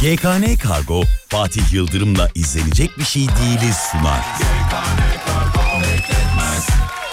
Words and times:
GKN 0.00 0.56
Kargo 0.56 1.02
Fatih 1.28 1.72
Yıldırım'la 1.72 2.30
izlenecek 2.34 2.98
bir 2.98 3.04
şey 3.04 3.22
değiliz 3.22 3.76
sunar. 3.76 4.24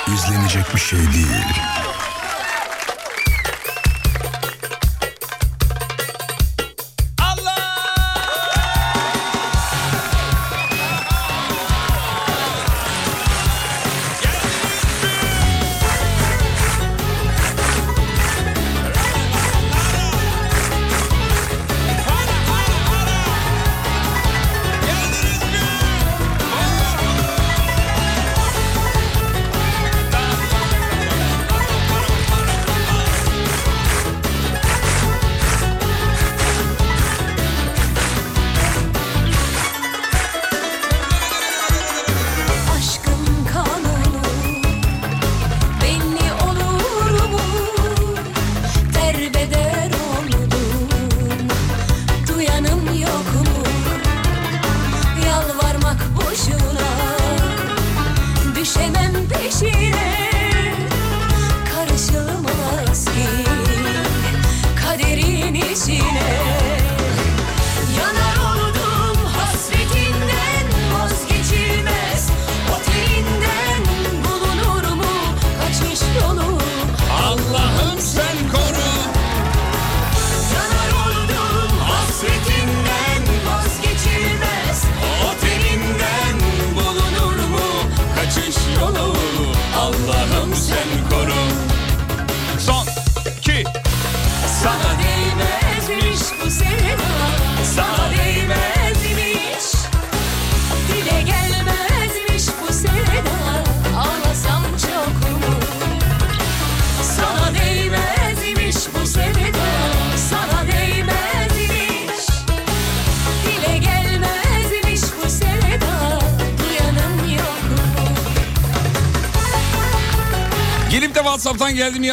İzlenecek 0.07 0.75
bir 0.75 0.79
şey 0.79 0.99
değil. 0.99 1.45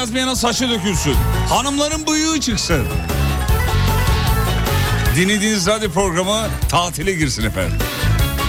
Yazmayana 0.02 0.36
saçı 0.36 0.70
dökülsün. 0.70 1.14
Hanımların 1.48 2.06
bıyığı 2.06 2.40
çıksın. 2.40 2.86
Dinlediğiniz 5.16 5.66
radyo 5.66 5.90
programı 5.90 6.48
tatile 6.68 7.12
girsin 7.12 7.44
efendim. 7.44 7.78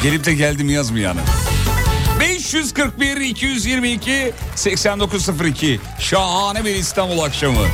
Gelip 0.03 0.25
de 0.25 0.33
geldim 0.33 0.69
yazmayana. 0.69 1.21
541 2.19 3.17
222 3.17 4.33
8902 4.55 5.79
şahane 5.99 6.65
bir 6.65 6.75
İstanbul 6.75 7.19
akşamı. 7.19 7.65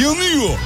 Yanıyor. 0.00 0.58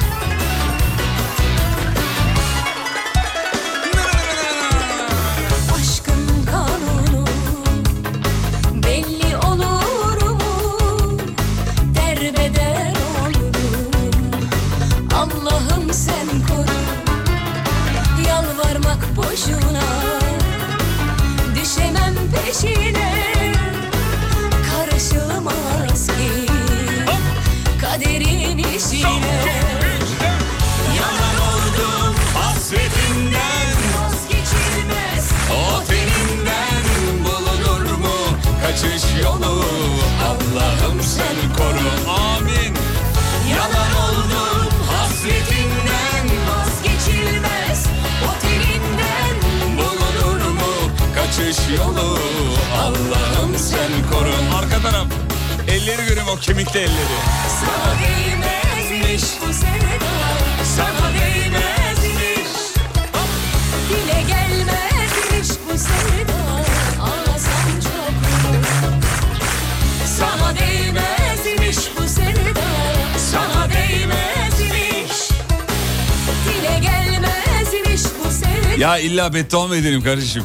İlla 79.35 79.71
beddua 79.71 80.03
kardeşim? 80.05 80.45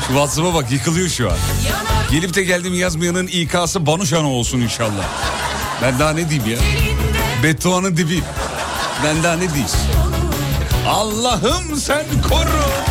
Şu 0.00 0.06
WhatsApp'a 0.06 0.54
bak 0.54 0.72
yıkılıyor 0.72 1.08
şu 1.08 1.30
an. 1.30 1.36
Gelip 2.10 2.34
de 2.34 2.42
geldim 2.42 2.74
yazmayanın 2.74 3.26
İK'sı 3.26 3.86
Banuşan'a 3.86 4.30
olsun 4.30 4.60
inşallah. 4.60 5.04
Ben 5.82 5.98
daha 5.98 6.10
ne 6.10 6.30
diyeyim 6.30 6.50
ya? 6.50 6.58
Bedduanın 7.42 7.96
dibi. 7.96 8.22
Ben 9.04 9.22
daha 9.22 9.34
ne 9.34 9.48
diyeyim? 9.48 9.68
Allah'ım 10.88 11.76
sen 11.76 12.04
koru. 12.28 12.87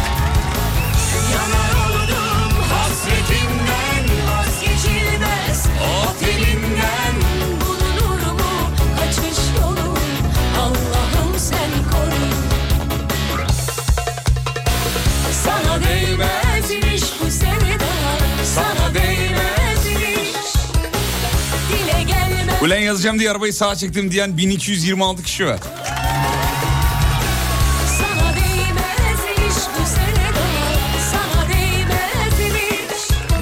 Ulan 22.68 22.78
yazacağım 22.78 23.20
diye 23.20 23.32
arabayı 23.32 23.54
sağa 23.54 23.76
çektim 23.76 24.12
diyen 24.12 24.38
1226 24.38 25.24
kişi 25.24 25.46
var. 25.46 25.60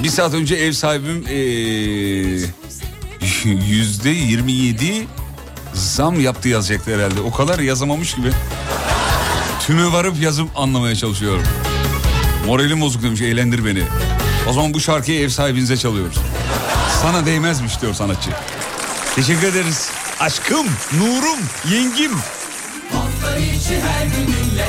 Bir 0.02 0.08
saat 0.08 0.34
önce 0.34 0.54
ev 0.54 0.72
sahibim 0.72 1.24
yüzde 3.68 4.10
27 4.10 5.06
zam 5.74 6.20
yaptı 6.20 6.48
yazacaktı 6.48 6.96
herhalde. 6.96 7.20
O 7.20 7.30
kadar 7.30 7.58
yazamamış 7.58 8.14
gibi. 8.14 8.30
Tüme 9.60 9.92
varıp 9.92 10.22
yazıp 10.22 10.48
anlamaya 10.56 10.94
çalışıyorum. 10.94 11.44
Moralim 12.46 12.80
bozuk 12.80 13.02
demiş 13.02 13.20
eğlendir 13.20 13.64
beni. 13.64 13.82
O 14.48 14.52
zaman 14.52 14.74
bu 14.74 14.80
şarkıyı 14.80 15.20
ev 15.20 15.28
sahibinize 15.28 15.76
çalıyoruz. 15.76 16.16
Sana 17.02 17.26
değmezmiş 17.26 17.80
diyor 17.82 17.94
sanatçı. 17.94 18.30
Teşekkür 19.16 19.46
ederiz. 19.46 19.90
Aşkım, 20.20 20.66
nurum, 20.98 21.38
yengim. 21.70 22.12
Hafta 22.92 23.38
içi 23.38 23.80
her 23.80 24.06
gününle 24.06 24.66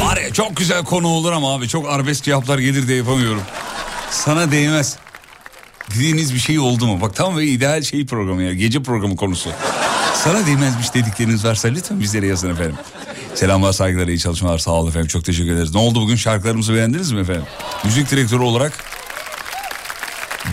Var 0.00 0.16
ya 0.16 0.32
çok 0.32 0.56
güzel 0.56 0.84
konu 0.84 1.08
olur 1.08 1.32
ama 1.32 1.54
abi 1.54 1.68
çok 1.68 1.88
arabesk 1.88 2.24
cevaplar 2.24 2.58
gelir 2.58 2.88
de 2.88 2.94
yapamıyorum. 2.94 3.42
Sana 4.10 4.50
değmez. 4.50 4.96
Dediğiniz 5.94 6.34
bir 6.34 6.38
şey 6.38 6.58
oldu 6.58 6.86
mu? 6.86 7.00
Bak 7.00 7.16
tam 7.16 7.36
ve 7.36 7.44
ideal 7.44 7.82
şey 7.82 8.06
programı 8.06 8.42
ya. 8.42 8.52
Gece 8.52 8.82
programı 8.82 9.16
konusu. 9.16 9.50
Sana 10.14 10.46
değmezmiş 10.46 10.94
dedikleriniz 10.94 11.44
varsa 11.44 11.68
lütfen 11.68 12.00
bizlere 12.00 12.26
yazın 12.26 12.50
efendim. 12.50 12.76
Selamlar 13.34 13.72
saygılar 13.72 14.08
iyi 14.08 14.18
çalışmalar 14.18 14.58
sağ 14.58 14.70
olun 14.70 14.88
efendim 14.88 15.08
çok 15.08 15.24
teşekkür 15.24 15.52
ederiz. 15.52 15.74
Ne 15.74 15.80
oldu 15.80 16.00
bugün 16.00 16.16
şarkılarımızı 16.16 16.74
beğendiniz 16.74 17.12
mi 17.12 17.20
efendim? 17.20 17.44
Müzik 17.84 18.10
direktörü 18.10 18.42
olarak 18.42 18.95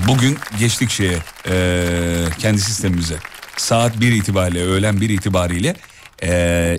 bugün 0.08 0.38
geçtik 0.60 0.90
şeye 0.90 1.18
eee, 1.50 2.26
kendi 2.40 2.62
sistemimize. 2.62 3.16
Saat 3.58 4.00
1 4.02 4.12
itibariyle 4.12 4.64
öğlen 4.64 5.02
1 5.02 5.10
itibariyle 5.10 5.76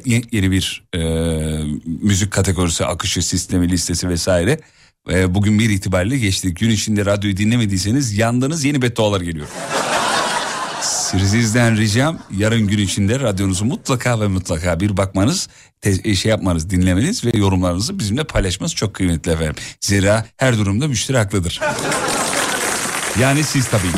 ye- 0.05 0.23
yeni 0.33 0.51
bir 0.51 0.85
eee, 0.95 1.65
müzik 2.03 2.31
kategorisi 2.31 2.85
akışı 2.85 3.23
sistemi 3.23 3.69
listesi 3.71 4.09
vesaire. 4.09 4.61
Eee, 5.11 5.35
bugün 5.35 5.59
1 5.59 5.71
itibariyle 5.71 6.19
geçtik. 6.19 6.59
Gün 6.59 6.71
içinde 6.71 7.05
radyoyu 7.07 7.37
dinlemediyseniz 7.37 8.19
yandınız 8.19 8.65
yeni 8.65 8.83
beddualar 8.83 9.21
geliyor. 9.21 9.47
Sizden 11.31 11.77
ricam 11.77 12.19
yarın 12.39 12.67
gün 12.67 12.79
içinde 12.79 13.21
radyonuzu 13.21 13.65
mutlaka 13.65 14.21
ve 14.21 14.27
mutlaka 14.29 14.81
bir 14.81 14.97
bakmanız, 14.97 15.49
te- 15.81 16.15
şey 16.15 16.31
yapmanız, 16.31 16.71
dinlemeniz 16.71 17.25
ve 17.25 17.31
yorumlarınızı 17.39 17.99
bizimle 17.99 18.25
paylaşmanız 18.25 18.75
çok 18.75 18.95
kıymetli 18.95 19.33
efendim. 19.33 19.55
Zira 19.81 20.27
her 20.37 20.59
durumda 20.59 20.89
müşteri 20.89 21.17
haklıdır. 21.19 21.61
Yani 23.21 23.45
siz 23.45 23.69
tabii. 23.69 23.89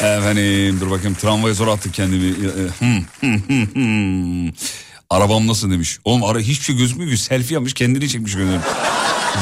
Efendim 0.00 0.80
dur 0.80 0.90
bakayım 0.90 1.14
tramvaya 1.14 1.54
zor 1.54 1.68
attık 1.68 1.94
kendimi. 1.94 2.34
Hmm, 2.78 3.02
hmm, 3.20 3.38
hmm, 3.48 3.66
hmm. 3.74 4.52
Arabam 5.10 5.46
nasıl 5.46 5.70
demiş. 5.70 5.98
Oğlum 6.04 6.24
ara 6.24 6.38
hiçbir 6.38 6.64
şey 6.64 6.76
gözükmüyor 6.76 7.10
ki 7.10 7.16
selfie 7.16 7.54
yapmış 7.54 7.74
kendini 7.74 8.08
çekmiş 8.08 8.34
gönderim. 8.34 8.60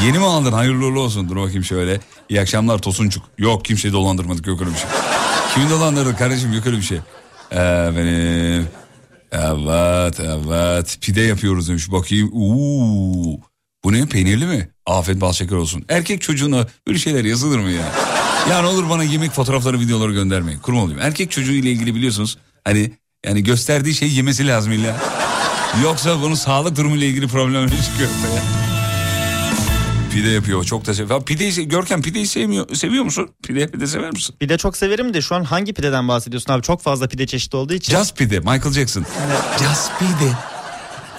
Yeni 0.04 0.18
mi 0.18 0.24
aldın 0.24 0.52
hayırlı 0.52 0.86
uğurlu 0.86 1.00
olsun 1.00 1.28
dur 1.28 1.36
bakayım 1.36 1.64
şöyle. 1.64 2.00
İyi 2.28 2.40
akşamlar 2.40 2.78
Tosuncuk. 2.78 3.24
Yok 3.38 3.64
kimseyi 3.64 3.92
dolandırmadık 3.92 4.46
yok 4.46 4.60
öyle 4.60 4.70
bir 4.70 4.76
şey. 4.76 4.88
Kimi 5.54 5.70
dolandırdık 5.70 6.18
kardeşim 6.18 6.52
yok 6.52 6.66
öyle 6.66 6.76
bir 6.76 6.82
şey. 6.82 6.98
Efendim. 7.50 8.68
Evet 9.32 10.20
evet 10.20 10.98
pide 11.00 11.20
yapıyoruz 11.20 11.68
demiş 11.68 11.92
bakayım. 11.92 12.30
Uuu. 12.32 13.40
Bu 13.84 13.92
ne 13.92 14.06
peynirli 14.06 14.46
mi? 14.46 14.68
Afet 14.86 15.20
bal 15.20 15.32
şeker 15.32 15.56
olsun. 15.56 15.84
Erkek 15.88 16.22
çocuğuna 16.22 16.66
böyle 16.86 16.98
şeyler 16.98 17.24
yazılır 17.24 17.58
mı 17.58 17.70
ya? 17.70 17.92
Ya 18.50 18.60
ne 18.60 18.66
olur 18.66 18.90
bana 18.90 19.04
yemek 19.04 19.30
fotoğrafları 19.30 19.80
videoları 19.80 20.12
göndermeyin. 20.12 20.58
Kurum 20.58 20.78
olayım. 20.78 21.00
Erkek 21.00 21.30
çocuğu 21.30 21.52
ile 21.52 21.70
ilgili 21.70 21.94
biliyorsunuz 21.94 22.38
hani 22.64 22.92
yani 23.26 23.42
gösterdiği 23.44 23.94
şey 23.94 24.08
yemesi 24.12 24.46
lazım 24.46 24.72
illa. 24.72 24.96
Yoksa 25.82 26.20
bunun 26.22 26.34
sağlık 26.34 26.76
durumu 26.76 26.96
ile 26.96 27.06
ilgili 27.06 27.28
problemleri 27.28 27.82
çıkıyor 27.84 28.10
ortaya. 28.10 28.42
Pide 30.12 30.28
yapıyor 30.28 30.64
çok 30.64 30.86
da 30.86 30.94
seviyor. 30.94 31.24
Pideyi, 31.24 31.68
Görkem 31.68 32.02
pideyi 32.02 32.26
sevmiyor, 32.26 32.74
seviyor 32.74 33.04
musun? 33.04 33.30
Pide, 33.42 33.70
pide 33.70 33.86
sever 33.86 34.10
misin? 34.10 34.36
Pide 34.40 34.58
çok 34.58 34.76
severim 34.76 35.14
de 35.14 35.20
şu 35.22 35.34
an 35.34 35.44
hangi 35.44 35.72
pideden 35.72 36.08
bahsediyorsun 36.08 36.52
abi? 36.52 36.62
Çok 36.62 36.82
fazla 36.82 37.08
pide 37.08 37.26
çeşidi 37.26 37.56
olduğu 37.56 37.74
için. 37.74 37.96
Just 37.96 38.16
pide 38.16 38.38
Michael 38.38 38.72
Jackson. 38.72 39.06
Just 39.58 39.90
pide. 39.98 40.32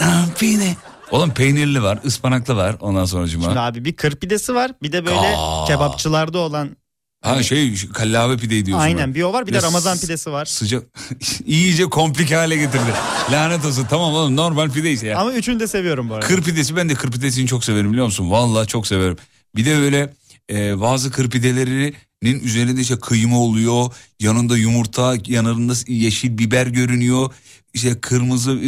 Ah, 0.02 0.26
pide. 0.40 0.76
Oğlum 1.16 1.34
peynirli 1.34 1.84
var, 1.84 2.00
ıspanaklı 2.06 2.56
var 2.56 2.76
ondan 2.80 3.06
sonra 3.06 3.28
Şimdi 3.28 3.44
cuma. 3.44 3.62
abi 3.66 3.86
bir 3.86 3.96
kır 3.96 4.16
pidesi 4.16 4.56
var 4.56 4.72
bir 4.84 4.92
de 4.92 5.06
böyle 5.06 5.20
Aa. 5.38 5.66
kebapçılarda 5.68 6.38
olan 6.38 6.78
Ha 7.22 7.44
şey 7.44 7.76
şu 7.76 7.94
kallavi 7.94 8.38
pideyi 8.38 8.66
diyorsun. 8.66 8.84
aynen 8.86 9.16
bir 9.16 9.24
o 9.24 9.34
var 9.34 9.48
bir 9.48 9.52
de 9.52 9.56
Ya 9.56 9.64
Ramazan 9.64 9.98
pidesi 9.98 10.32
var. 10.32 10.46
Sıcak. 10.46 10.84
İyice 11.46 11.84
komplike 11.84 12.36
hale 12.36 12.56
getirdi. 12.56 12.94
Lanet 13.32 13.66
olsun 13.66 13.86
tamam 13.90 14.14
oğlum 14.14 14.36
normal 14.36 14.70
pide 14.72 14.92
ise 14.92 15.08
ya. 15.08 15.20
Ama 15.20 15.34
üçünü 15.34 15.60
de 15.60 15.68
seviyorum 15.68 16.10
bu 16.10 16.14
arada. 16.14 16.28
Kır 16.28 16.44
pidesi 16.44 16.76
ben 16.76 16.90
de 16.90 16.94
kır 16.94 17.12
pidesini 17.12 17.48
çok 17.48 17.64
severim 17.64 17.92
biliyor 17.92 18.06
musun? 18.06 18.32
Vallahi 18.32 18.68
çok 18.68 18.88
severim. 18.88 19.18
Bir 19.56 19.66
de 19.66 19.78
böyle 19.78 20.14
e, 20.52 20.82
bazı 20.82 21.12
kır 21.12 21.30
pidelerinin 21.30 22.40
üzerinde 22.44 22.82
işte 22.82 23.00
kıyma 23.00 23.40
oluyor. 23.40 23.92
Yanında 24.20 24.58
yumurta, 24.58 25.16
yanında 25.28 25.74
yeşil 25.88 26.38
biber 26.38 26.68
görünüyor. 26.68 27.34
İşte 27.76 28.00
kırmızı, 28.02 28.60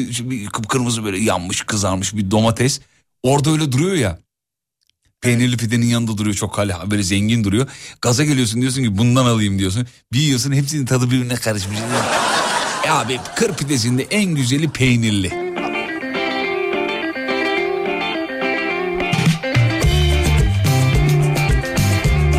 kıpkırmızı 0.53 1.03
böyle 1.05 1.19
yanmış 1.19 1.61
kızarmış 1.61 2.15
bir 2.15 2.31
domates. 2.31 2.79
Orada 3.23 3.51
öyle 3.51 3.71
duruyor 3.71 3.95
ya. 3.95 4.19
Peynirli 5.21 5.57
pidenin 5.57 5.85
yanında 5.85 6.17
duruyor 6.17 6.35
çok 6.35 6.57
hala 6.57 6.91
böyle 6.91 7.03
zengin 7.03 7.43
duruyor. 7.43 7.67
Gaza 8.01 8.23
geliyorsun 8.23 8.61
diyorsun 8.61 8.83
ki 8.83 8.97
bundan 8.97 9.25
alayım 9.25 9.59
diyorsun. 9.59 9.87
Bir 10.13 10.19
yiyorsun 10.19 10.51
hepsinin 10.51 10.85
tadı 10.85 11.11
birbirine 11.11 11.35
karışmış. 11.35 11.77
Ya 12.87 12.95
abi 12.99 13.19
kır 13.35 13.53
pidesinde 13.53 14.03
en 14.03 14.35
güzeli 14.35 14.69
peynirli. 14.69 15.27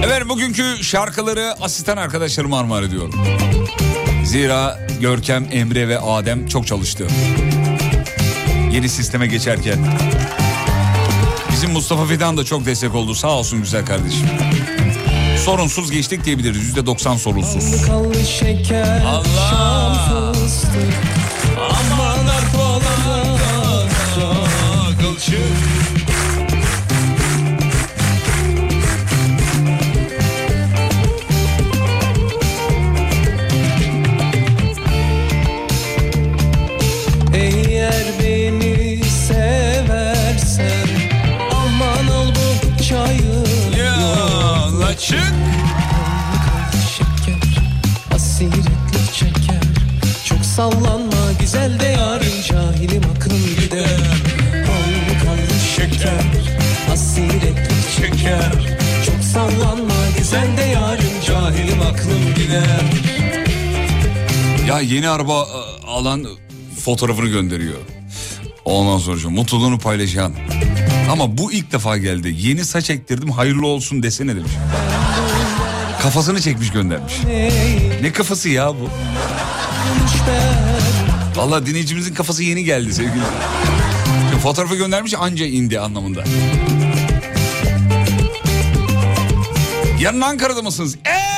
Efendim 0.03 0.29
bugünkü 0.29 0.85
şarkıları 0.85 1.55
asistan 1.61 1.97
arkadaşlarıma 1.97 2.59
armağan 2.59 2.85
ediyorum. 2.85 3.15
Zira 4.29 4.79
Görkem, 5.01 5.47
Emre 5.53 5.89
ve 5.89 5.99
Adem 5.99 6.47
çok 6.47 6.67
çalıştı. 6.67 7.07
Yeni 8.73 8.89
sisteme 8.89 9.27
geçerken. 9.27 9.79
Bizim 11.53 11.71
Mustafa 11.71 12.07
Fidan 12.07 12.37
da 12.37 12.45
çok 12.45 12.67
destek 12.67 12.95
oldu. 12.95 13.15
Sağ 13.15 13.29
olsun 13.29 13.61
güzel 13.61 13.87
kardeşim. 13.87 14.27
Sorunsuz 15.45 15.91
geçtik 15.91 16.25
diyebiliriz. 16.25 16.57
Yüzde 16.57 16.87
doksan 16.87 17.17
sorunsuz. 17.17 17.89
Allah! 19.07 20.38
Yeni 64.89 65.09
araba 65.09 65.33
e, 65.33 65.87
alan 65.87 66.27
fotoğrafını 66.85 67.29
gönderiyor. 67.29 67.79
Ondan 68.65 68.99
sonra 68.99 69.31
mutluluğunu 69.31 69.79
paylaşan. 69.79 70.33
Ama 71.13 71.39
bu 71.39 71.53
ilk 71.53 71.73
defa 71.73 71.97
geldi. 71.97 72.35
Yeni 72.39 72.65
saç 72.65 72.91
ektirdim 72.91 73.31
hayırlı 73.31 73.67
olsun 73.67 74.03
desene 74.03 74.37
demiş. 74.37 74.53
Kafasını 76.03 76.41
çekmiş 76.41 76.71
göndermiş. 76.73 77.15
Ne 78.03 78.13
kafası 78.13 78.49
ya 78.49 78.69
bu? 78.69 78.91
Vallahi 81.37 81.67
dinleyicimizin 81.67 82.15
kafası 82.15 82.43
yeni 82.43 82.65
geldi 82.65 82.95
sevgili. 82.95 83.23
Fotoğrafı 84.43 84.77
göndermiş 84.77 85.15
anca 85.19 85.47
indi 85.47 85.81
anlamında. 85.81 86.25
Yarın 90.01 90.21
Ankara'da 90.21 90.63
mısınız? 90.63 90.97
Evet. 91.05 91.38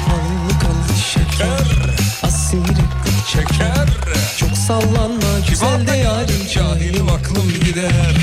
Kanlı 0.06 0.60
kanlı 0.60 0.98
şeker. 1.14 1.96
Asiretlik 2.24 3.28
çeker. 3.28 3.88
Çok 4.38 4.58
sallanma 4.58 5.40
güzel 5.50 5.88
de 5.88 5.98
yarın 5.98 6.48
Cahilim 6.54 7.10
aklım 7.10 7.50
gider. 7.66 8.16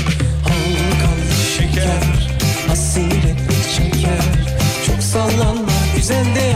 Kanlı 0.47 0.99
kanlı 1.01 1.33
şeker. 1.57 2.29
Asiretlik 2.71 3.73
çeker. 3.77 4.57
Çok 4.87 5.03
sallanma 5.03 5.71
güzel 5.95 6.25
de 6.35 6.55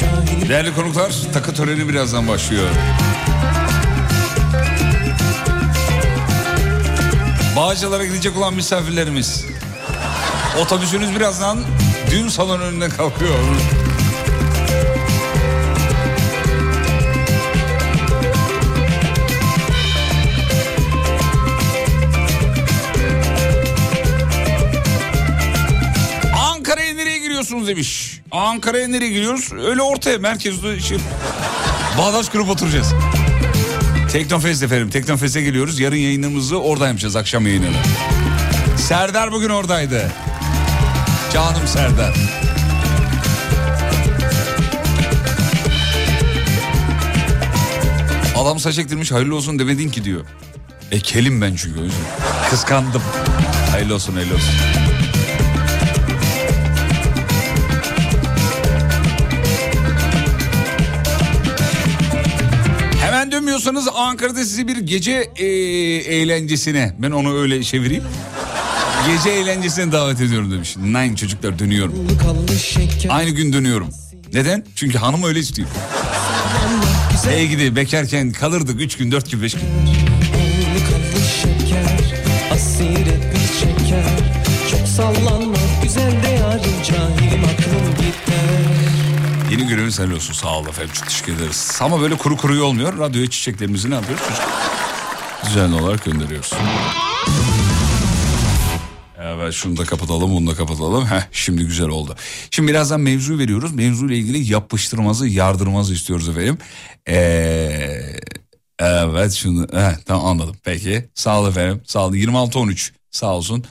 Cahilim. 0.00 0.48
Değerli 0.48 0.74
konuklar 0.74 1.12
takı 1.32 1.54
töreni 1.54 1.88
birazdan 1.88 2.28
başlıyor. 2.28 2.68
Bağcılar'a 7.56 8.04
gidecek 8.04 8.36
olan 8.36 8.54
misafirlerimiz. 8.54 9.46
Otobüsünüz 10.60 11.16
birazdan 11.16 11.58
düğün 12.10 12.28
salonu 12.28 12.62
önüne 12.62 12.88
kalkıyor. 12.88 13.38
Ankara'ya 26.38 26.94
nereye 26.94 27.18
giriyorsunuz 27.18 27.68
demiş. 27.68 28.20
Ankara'ya 28.30 28.88
nereye 28.88 29.10
giriyoruz? 29.10 29.52
Öyle 29.52 29.82
ortaya 29.82 30.18
merkezde 30.18 30.80
şey... 30.80 30.98
Bağdaş 31.98 32.28
grup 32.28 32.50
oturacağız. 32.50 32.94
Teknofest 34.14 34.62
efendim. 34.62 34.90
Teknofest'e 34.90 35.42
geliyoruz. 35.42 35.80
Yarın 35.80 35.96
yayınımızı 35.96 36.60
orada 36.60 36.88
yapacağız 36.88 37.16
akşam 37.16 37.46
yayınını. 37.46 37.76
Serdar 38.76 39.32
bugün 39.32 39.48
oradaydı. 39.48 40.12
Canım 41.32 41.66
Serdar. 41.66 42.14
Adam 48.36 48.58
saç 48.58 48.78
ektirmiş 48.78 49.12
hayırlı 49.12 49.36
olsun 49.36 49.58
demedin 49.58 49.88
ki 49.88 50.04
diyor. 50.04 50.24
E 50.90 51.00
kelim 51.00 51.40
ben 51.40 51.54
çünkü. 51.56 51.80
Kıskandım. 52.50 53.02
Hayırlı 53.70 53.94
olsun 53.94 54.14
hayırlı 54.14 54.34
olsun. 54.34 54.54
Hemen 63.54 63.66
dönmüyorsanız 63.66 63.88
Ankara'da 63.96 64.44
sizi 64.44 64.68
bir 64.68 64.76
gece 64.76 65.30
e, 65.36 65.44
eğlencesine 66.14 66.94
ben 66.98 67.10
onu 67.10 67.38
öyle 67.38 67.62
çevireyim. 67.62 68.04
Gece 69.06 69.30
eğlencesine 69.30 69.92
davet 69.92 70.20
ediyorum 70.20 70.52
demiş. 70.52 70.76
Nine 70.76 71.16
çocuklar 71.16 71.58
dönüyorum. 71.58 71.94
Aynı 73.08 73.30
gün 73.30 73.52
dönüyorum. 73.52 73.88
Neden? 74.32 74.64
Çünkü 74.76 74.98
hanım 74.98 75.22
öyle 75.22 75.38
istiyor. 75.38 75.68
Ey 77.30 77.48
gidi 77.48 77.76
bekarken 77.76 78.32
kalırdık 78.32 78.80
3 78.80 78.96
gün 78.96 79.12
4 79.12 79.30
gün 79.30 79.42
5 79.42 79.54
gün. 79.54 79.62
Çok 84.70 84.88
sallanma 84.88 85.43
Yeni 89.58 89.68
göreviniz 89.68 89.98
hayırlı 89.98 90.14
olsun 90.14 90.32
sağ 90.32 90.58
olun 90.58 90.68
efendim 90.68 90.90
çok 90.94 91.08
teşekkür 91.08 91.36
ederiz. 91.36 91.78
Ama 91.80 92.00
böyle 92.00 92.16
kuru 92.16 92.36
kuruyu 92.36 92.64
olmuyor. 92.64 92.98
Radyoya 92.98 93.30
çiçeklerimizi 93.30 93.90
ne 93.90 93.94
yapıyoruz? 93.94 94.24
Çocuk- 94.28 94.48
Düzenli 95.46 95.82
olarak 95.82 96.04
gönderiyoruz. 96.04 96.52
Evet 99.18 99.52
şunu 99.54 99.76
da 99.76 99.84
kapatalım 99.84 100.30
bunu 100.30 100.50
da 100.50 100.54
kapatalım. 100.54 101.06
Heh, 101.06 101.22
şimdi 101.32 101.64
güzel 101.64 101.88
oldu. 101.88 102.16
Şimdi 102.50 102.70
birazdan 102.70 103.00
mevzu 103.00 103.38
veriyoruz. 103.38 103.74
Mevzu 103.74 104.06
ile 104.06 104.16
ilgili 104.16 104.52
yapıştırmazı 104.52 105.28
yardırmazı 105.28 105.94
istiyoruz 105.94 106.28
efendim. 106.28 106.58
Ee, 107.08 108.16
evet 108.78 109.32
şunu 109.32 109.66
heh, 109.72 109.94
tamam 110.06 110.26
anladım 110.26 110.56
peki. 110.64 111.08
Sağ 111.14 111.40
olun 111.40 111.50
efendim 111.50 111.80
sağ 111.86 112.06
olun 112.06 112.16
26-13 112.16 112.92
sağ 113.10 113.34
olsun. 113.34 113.64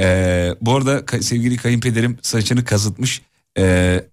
Ee, 0.00 0.54
bu 0.60 0.76
arada 0.76 1.22
sevgili 1.22 1.56
kayınpederim 1.56 2.18
saçını 2.22 2.64
kazıtmış. 2.64 3.22
Ee, 3.58 4.04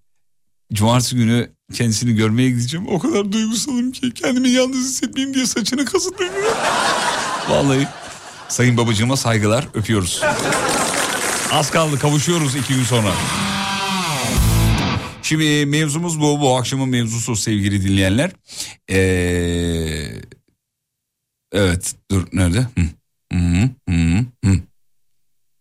Cumartesi 0.74 1.16
günü 1.16 1.50
kendisini 1.72 2.14
görmeye 2.14 2.50
gideceğim. 2.50 2.88
O 2.88 2.98
kadar 2.98 3.32
duygusalım 3.32 3.92
ki 3.92 4.14
kendimi 4.14 4.48
yalnız 4.48 4.76
hissetmeyeyim 4.76 5.34
diye 5.34 5.46
saçını 5.46 5.84
kazıtlıyorum. 5.84 6.36
Vallahi 7.48 7.88
sayın 8.48 8.76
babacığıma 8.76 9.16
saygılar 9.16 9.68
öpüyoruz. 9.74 10.22
Az 11.52 11.70
kaldı 11.70 11.98
kavuşuyoruz 11.98 12.56
iki 12.56 12.74
gün 12.74 12.84
sonra. 12.84 13.12
Şimdi 15.22 15.66
mevzumuz 15.66 16.20
bu. 16.20 16.40
Bu 16.40 16.56
akşamın 16.56 16.88
mevzusu 16.88 17.36
sevgili 17.36 17.88
dinleyenler. 17.88 18.30
Ee, 18.90 20.10
evet 21.52 21.94
dur 22.10 22.26
nerede? 22.32 22.58
Hı. 22.58 22.82
Hı, 23.32 23.70
hı, 23.88 24.24
hı. 24.44 24.54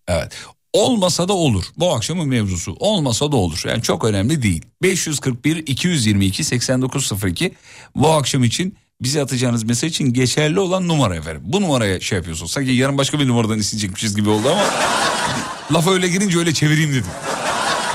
Evet. 0.08 0.46
Olmasa 0.74 1.28
da 1.28 1.34
olur. 1.34 1.66
Bu 1.78 1.94
akşamın 1.96 2.28
mevzusu. 2.28 2.76
Olmasa 2.80 3.32
da 3.32 3.36
olur. 3.36 3.62
Yani 3.66 3.82
çok 3.82 4.04
önemli 4.04 4.44
değil. 4.44 4.66
541 4.82 5.56
222 5.58 6.44
8902 6.44 7.54
bu 7.96 8.12
akşam 8.12 8.44
için 8.44 8.78
bize 9.02 9.22
atacağınız 9.22 9.64
mesaj 9.64 9.92
için 9.92 10.14
geçerli 10.14 10.60
olan 10.60 10.88
numara 10.88 11.16
efendim. 11.16 11.42
Bu 11.46 11.62
numaraya 11.62 12.00
şey 12.00 12.18
yapıyorsun. 12.18 12.46
Sanki 12.46 12.72
yarın 12.72 12.98
başka 12.98 13.20
bir 13.20 13.28
numaradan 13.28 13.60
isteyecekmişiz 13.60 14.16
gibi 14.16 14.30
oldu 14.30 14.50
ama 14.50 14.64
lafa 15.72 15.92
öyle 15.92 16.08
girince 16.08 16.40
öyle 16.40 16.54
çevireyim 16.54 16.92
dedim. 16.92 17.12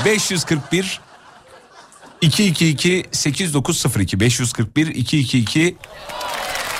541 0.05 1.01
222 2.21 3.05
8902 3.13 4.21
541 4.21 4.87
222 4.87 5.77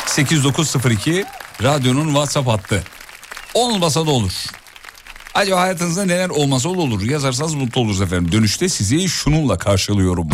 8902 0.07 1.25
radyonun 1.63 2.07
WhatsApp 2.07 2.49
hattı. 2.49 2.85
Olmasa 3.55 4.07
da 4.07 4.11
olur. 4.11 4.33
Acaba 5.39 5.61
hayatınızda 5.61 6.05
neler 6.05 6.29
olmasa 6.29 6.69
olur 6.69 7.03
yazarsanız 7.03 7.55
mutlu 7.55 7.81
oluruz 7.81 8.01
efendim. 8.01 8.33
Dönüşte 8.33 8.69
sizi 8.69 9.09
şununla 9.09 9.59
karşılıyorum. 9.59 10.29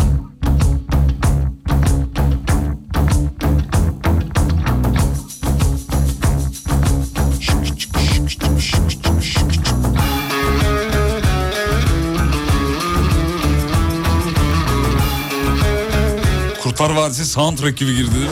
Kurtlar 16.63 16.89
Vadisi 16.89 17.25
soundtrack 17.25 17.77
gibi 17.77 17.95
girdi 17.95 18.11
değil 18.15 18.25
mi? 18.25 18.31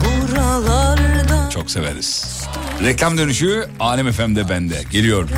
Buralarda 0.00 1.50
Çok 1.50 1.70
severiz. 1.70 2.27
Reklam 2.84 3.18
dönüşü 3.18 3.68
Alem 3.80 4.12
FM'de 4.12 4.48
bende. 4.48 4.82
Geliyor. 4.90 5.28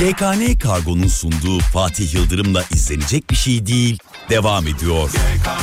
YKN 0.00 0.58
Kargo'nun 0.58 1.06
sunduğu 1.06 1.58
Fatih 1.58 2.14
Yıldırım'la 2.14 2.64
izlenecek 2.74 3.30
bir 3.30 3.36
şey 3.36 3.66
değil. 3.66 3.98
Devam 4.30 4.66
ediyor. 4.66 5.10
Buralardan 5.10 5.61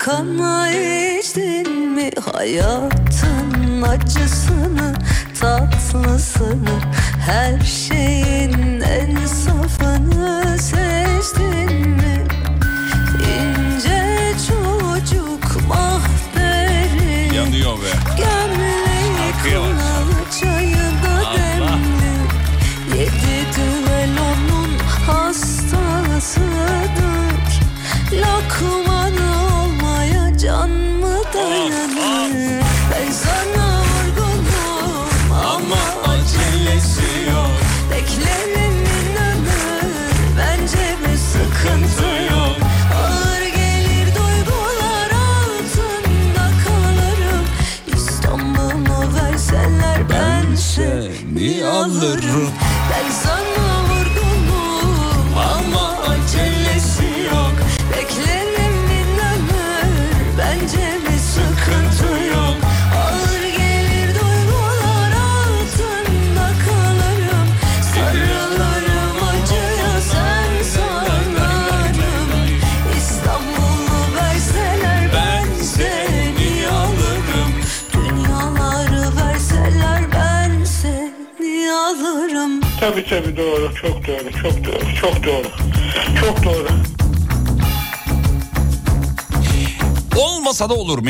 come 0.00 0.49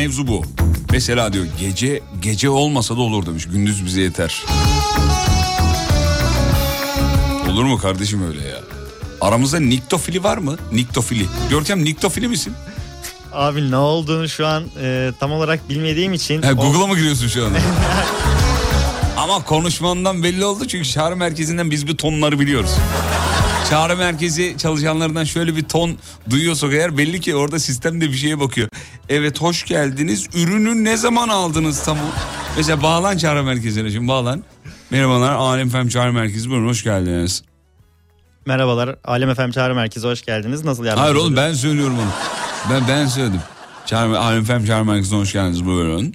mevzu 0.01 0.27
bu. 0.27 0.45
Mesela 0.93 1.33
diyor 1.33 1.47
gece 1.61 2.01
gece 2.23 2.51
olmasa 2.51 2.97
da 2.97 3.01
olur 3.01 3.27
demiş. 3.27 3.47
Gündüz 3.47 3.85
bize 3.85 4.01
yeter. 4.01 4.43
Olur 7.51 7.65
mu 7.65 7.79
kardeşim 7.79 8.29
öyle 8.29 8.49
ya? 8.49 8.57
Aramızda 9.21 9.61
niktofili 9.61 10.23
var 10.25 10.39
mı? 10.39 10.57
Niktofili. 10.73 11.27
Görkem 11.51 11.85
niktofili 11.85 12.29
misin? 12.29 12.53
Abi 13.33 13.71
ne 13.71 13.77
olduğunu 13.77 14.29
şu 14.29 14.47
an 14.47 14.65
e, 14.83 15.13
tam 15.21 15.33
olarak 15.33 15.69
bilmediğim 15.69 16.13
için 16.13 16.43
He, 16.43 16.53
o- 16.53 16.57
Google'a 16.57 16.87
mı 16.87 16.97
giriyorsun 16.97 17.29
şu 17.29 17.47
anda? 17.47 17.59
Ama 19.21 19.45
konuşmandan 19.45 20.23
belli 20.23 20.45
oldu 20.45 20.67
çünkü 20.67 20.89
çağrı 20.89 21.17
merkezinden 21.17 21.71
biz 21.71 21.87
bir 21.87 21.97
tonları 21.97 22.41
biliyoruz. 22.41 22.71
Çağrı 23.71 23.97
merkezi 23.97 24.55
çalışanlarından 24.59 25.25
şöyle 25.25 25.57
bir 25.57 25.63
ton 25.63 25.99
duyuyorsak 26.31 26.73
eğer 26.73 26.99
belli 26.99 27.21
ki 27.21 27.37
orada 27.37 27.59
sistemde 27.59 28.09
bir 28.09 28.17
şeye 28.17 28.41
bakıyor. 28.41 28.69
Evet 29.09 29.41
hoş 29.41 29.65
geldiniz. 29.65 30.27
Ürünü 30.35 30.85
ne 30.85 30.97
zaman 30.97 31.29
aldınız 31.29 31.83
tam 31.83 31.99
Mesela 32.57 32.83
bağlan 32.83 33.17
çağrı 33.17 33.45
merkezine 33.45 33.91
şimdi 33.91 34.09
bağlan. 34.09 34.45
Merhabalar 34.91 35.33
Alem 35.33 35.69
Fem 35.69 35.89
Çağrı 35.89 36.13
Merkezi 36.13 36.51
buyurun 36.51 36.69
hoş 36.69 36.85
geldiniz. 36.85 37.43
Merhabalar 38.47 38.97
Alem 39.05 39.35
FM 39.35 39.51
Çağrı 39.51 39.75
Merkezi 39.75 40.07
hoş 40.07 40.23
geldiniz. 40.23 40.65
Nasıl 40.65 40.85
yardımcı 40.85 41.03
Hayır 41.03 41.15
oğlum 41.15 41.37
ben 41.37 41.53
söylüyorum 41.53 41.97
onu. 41.99 42.11
Ben 42.71 42.89
ben 42.89 43.07
söyledim. 43.07 43.41
Çağrı, 43.87 44.19
Alem 44.19 44.45
Fem 44.45 44.65
Çağrı 44.65 44.85
Merkezi'ne 44.85 45.19
hoş 45.19 45.33
geldiniz 45.33 45.67
buyurun. 45.67 46.15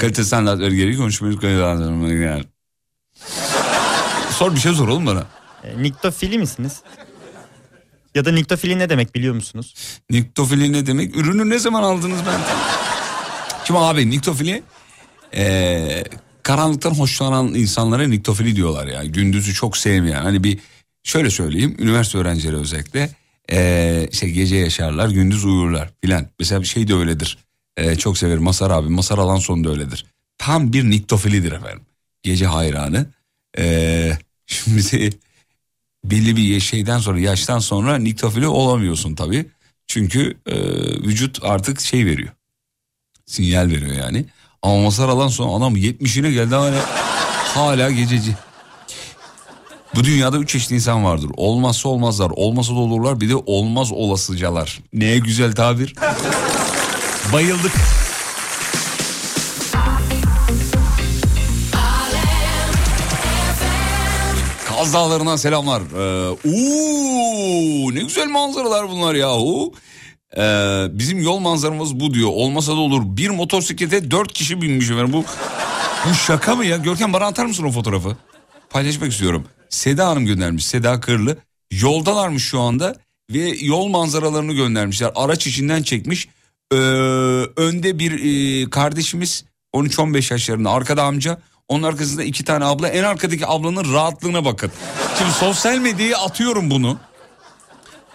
Kalite 0.00 0.24
standartları 0.24 0.74
gereği 0.74 0.96
konuşmayı 0.96 1.38
gel. 2.18 2.44
Sor 4.30 4.54
bir 4.54 4.60
şey 4.60 4.72
sor 4.72 4.88
oğlum 4.88 5.06
bana. 5.06 5.24
E, 5.64 5.82
Niktofili 5.82 6.38
misiniz? 6.38 6.80
Ya 8.14 8.24
da 8.24 8.32
niktofili 8.32 8.78
ne 8.78 8.88
demek 8.88 9.14
biliyor 9.14 9.34
musunuz? 9.34 9.74
Niktofili 10.10 10.72
ne 10.72 10.86
demek? 10.86 11.16
Ürünü 11.16 11.50
ne 11.50 11.58
zaman 11.58 11.82
aldınız 11.82 12.18
ben? 12.26 12.40
Şimdi 13.64 13.80
abi 13.80 14.10
niktofili 14.10 14.62
eee, 15.32 16.04
karanlıktan 16.42 16.90
hoşlanan 16.90 17.46
insanlara 17.54 18.08
niktofili 18.08 18.56
diyorlar 18.56 18.86
ya. 18.86 19.04
Gündüzü 19.04 19.54
çok 19.54 19.76
sevmeyen. 19.76 20.22
Hani 20.22 20.44
bir 20.44 20.58
şöyle 21.02 21.30
söyleyeyim 21.30 21.76
üniversite 21.78 22.18
öğrencileri 22.18 22.56
özellikle 22.56 23.10
eee 23.52 24.08
işte 24.12 24.30
gece 24.30 24.56
yaşarlar 24.56 25.08
gündüz 25.08 25.44
uyurlar 25.44 25.90
filan. 26.04 26.26
Mesela 26.38 26.60
bir 26.62 26.66
şey 26.66 26.88
de 26.88 26.94
öyledir. 26.94 27.38
Eee, 27.80 27.96
çok 27.96 28.18
severim 28.18 28.42
Masar 28.42 28.70
abi. 28.70 28.88
Masar 28.88 29.18
Alanson 29.18 29.64
da 29.64 29.70
öyledir. 29.70 30.06
Tam 30.38 30.72
bir 30.72 30.90
niktofilidir 30.90 31.52
efendim. 31.52 31.80
Gece 32.22 32.46
hayranı. 32.46 33.06
Eee 33.58 34.18
şimdi 34.46 35.10
belli 36.04 36.36
bir 36.36 36.60
şeyden 36.60 36.98
sonra 36.98 37.20
yaştan 37.20 37.58
sonra 37.58 37.98
niktofili 37.98 38.46
olamıyorsun 38.48 39.14
tabii. 39.14 39.46
Çünkü 39.86 40.36
e, 40.46 40.56
vücut 41.06 41.38
artık 41.44 41.80
şey 41.80 42.06
veriyor. 42.06 42.32
Sinyal 43.26 43.68
veriyor 43.68 43.92
yani. 43.92 44.26
Ama 44.62 44.82
Masar 44.82 45.08
alan 45.08 45.28
son 45.28 45.60
adam 45.60 45.76
70'ine 45.76 46.32
geldi 46.32 46.54
hala, 46.54 46.86
hala 47.54 47.90
gececi. 47.90 48.34
Bu 49.94 50.04
dünyada 50.04 50.38
üç 50.38 50.48
çeşit 50.48 50.70
insan 50.70 51.04
vardır. 51.04 51.30
Olmazsa 51.36 51.88
olmazlar, 51.88 52.30
olmasa 52.36 52.72
da 52.72 52.78
olurlar 52.78 53.20
bir 53.20 53.28
de 53.28 53.36
olmaz 53.36 53.92
olasıcalar. 53.92 54.80
Ne 54.92 55.18
güzel 55.18 55.52
tabir. 55.54 55.94
Bayıldık. 57.32 57.72
Kaz 64.68 64.94
Dağları'ndan 64.94 65.36
selamlar. 65.36 65.82
Ee, 65.82 66.30
uuu, 66.44 67.94
ne 67.94 68.00
güzel 68.00 68.28
manzaralar 68.28 68.88
bunlar 68.88 69.14
yahu. 69.14 69.72
Ee, 70.36 70.86
bizim 70.90 71.22
yol 71.22 71.38
manzaramız 71.38 72.00
bu 72.00 72.14
diyor. 72.14 72.28
Olmasa 72.32 72.72
da 72.72 72.76
olur. 72.76 73.02
Bir 73.04 73.30
motosiklete 73.30 74.10
dört 74.10 74.32
kişi 74.32 74.62
binmiş 74.62 74.90
efendim. 74.90 75.12
Bu, 75.12 75.24
bu 76.10 76.14
şaka 76.14 76.56
mı 76.56 76.64
ya? 76.64 76.76
Görkem 76.76 77.12
bana 77.12 77.24
atar 77.26 77.46
mısın 77.46 77.64
o 77.64 77.70
fotoğrafı? 77.70 78.16
Paylaşmak 78.70 79.12
istiyorum. 79.12 79.44
Seda 79.68 80.06
Hanım 80.08 80.26
göndermiş. 80.26 80.66
Seda 80.66 81.00
Kırlı. 81.00 81.36
Yoldalarmış 81.70 82.44
şu 82.44 82.60
anda. 82.60 82.96
Ve 83.30 83.56
yol 83.60 83.86
manzaralarını 83.86 84.52
göndermişler. 84.52 85.12
Araç 85.14 85.46
içinden 85.46 85.82
çekmiş. 85.82 86.28
Ee, 86.72 86.76
önde 87.56 87.98
bir 87.98 88.12
e, 88.12 88.70
kardeşimiz 88.70 89.44
13-15 89.74 90.32
yaşlarında. 90.32 90.70
Arkada 90.70 91.02
amca. 91.02 91.38
Onun 91.68 91.82
arkasında 91.82 92.22
iki 92.22 92.44
tane 92.44 92.64
abla. 92.64 92.88
En 92.88 93.04
arkadaki 93.04 93.46
ablanın 93.46 93.94
rahatlığına 93.94 94.44
bakın. 94.44 94.72
Şimdi 95.18 95.30
sosyal 95.32 95.78
medyaya 95.78 96.18
atıyorum 96.18 96.70
bunu. 96.70 96.98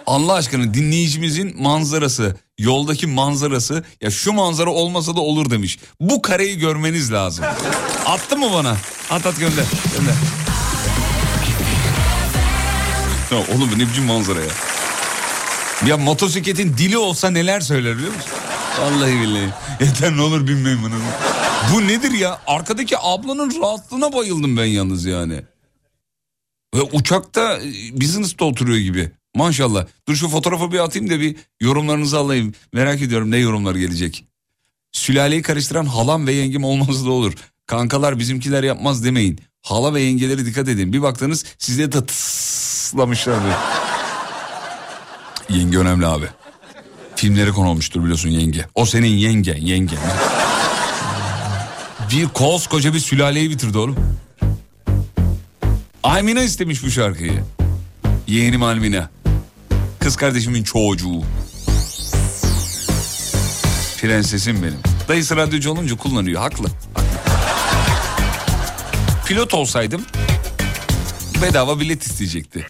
Allah 0.07 0.33
aşkına 0.33 0.73
dinleyicimizin 0.73 1.61
manzarası, 1.61 2.35
yoldaki 2.57 3.07
manzarası 3.07 3.83
ya 4.01 4.11
şu 4.11 4.33
manzara 4.33 4.69
olmasa 4.69 5.15
da 5.15 5.19
olur 5.21 5.49
demiş. 5.49 5.79
Bu 5.99 6.21
kareyi 6.21 6.57
görmeniz 6.59 7.11
lazım. 7.11 7.45
Attı 8.05 8.37
mı 8.37 8.47
bana? 8.53 8.77
At 9.09 9.25
at 9.25 9.39
gönder. 9.39 9.65
gönder. 9.97 10.15
Ya 13.31 13.37
oğlum 13.37 13.79
ne 13.79 13.89
biçim 13.89 14.05
manzara 14.05 14.39
ya. 14.39 14.51
Ya 15.87 15.97
motosikletin 15.97 16.77
dili 16.77 16.97
olsa 16.97 17.29
neler 17.29 17.59
söyler 17.59 17.97
biliyor 17.97 18.13
musun? 18.13 18.31
Vallahi 18.79 19.21
billahi. 19.21 19.49
Yeter 19.79 20.17
ne 20.17 20.21
olur 20.21 20.47
binmeyin 20.47 20.79
bunu. 20.83 20.93
Bu 21.73 21.87
nedir 21.87 22.11
ya? 22.11 22.41
Arkadaki 22.47 22.95
ablanın 22.99 23.61
rahatlığına 23.61 24.13
bayıldım 24.13 24.57
ben 24.57 24.65
yalnız 24.65 25.05
yani. 25.05 25.41
Ve 26.75 26.81
uçakta 26.81 27.57
e, 27.57 28.01
business'ta 28.01 28.45
oturuyor 28.45 28.79
gibi. 28.79 29.11
Maşallah. 29.35 29.85
Dur 30.07 30.15
şu 30.15 30.29
fotoğrafı 30.29 30.71
bir 30.71 30.79
atayım 30.79 31.09
da 31.09 31.19
bir 31.19 31.35
yorumlarınızı 31.61 32.17
alayım. 32.17 32.53
Merak 32.73 33.01
ediyorum 33.01 33.31
ne 33.31 33.37
yorumlar 33.37 33.75
gelecek. 33.75 34.25
Sülaleyi 34.91 35.41
karıştıran 35.41 35.85
halam 35.85 36.27
ve 36.27 36.31
yengem 36.33 36.63
olması 36.63 37.05
da 37.05 37.11
olur. 37.11 37.33
Kankalar 37.67 38.19
bizimkiler 38.19 38.63
yapmaz 38.63 39.05
demeyin. 39.05 39.39
Hala 39.61 39.93
ve 39.93 40.01
yengelere 40.01 40.45
dikkat 40.45 40.67
edin. 40.67 40.93
Bir 40.93 41.01
baktınız 41.01 41.45
size 41.57 41.91
de 41.91 42.05
tıslamışlar. 42.05 43.39
yenge 45.49 45.77
önemli 45.77 46.07
abi. 46.07 46.25
Filmlere 47.25 47.51
konu 47.51 47.69
olmuştur 47.69 48.03
biliyorsun 48.03 48.29
yenge. 48.29 48.65
O 48.75 48.85
senin 48.85 49.07
yengen, 49.07 49.57
yengen. 49.57 49.97
Bir 52.11 52.27
koskoca 52.27 52.93
bir 52.93 52.99
sülaleyi 52.99 53.49
bitirdi 53.49 53.77
oğlum. 53.77 53.95
Aymina 56.03 56.41
istemiş 56.41 56.83
bu 56.83 56.91
şarkıyı. 56.91 57.43
Yeğenim 58.27 58.63
Almina. 58.63 59.09
Kız 59.99 60.15
kardeşimin 60.15 60.63
çocuğu. 60.63 61.21
Prensesim 64.01 64.63
benim. 64.63 64.79
Dayısı 65.07 65.35
radyocu 65.35 65.71
olunca 65.71 65.97
kullanıyor. 65.97 66.41
Haklı. 66.41 66.67
haklı. 66.67 67.05
Pilot 69.25 69.53
olsaydım 69.53 70.01
bedava 71.41 71.79
bilet 71.79 72.03
isteyecekti. 72.03 72.67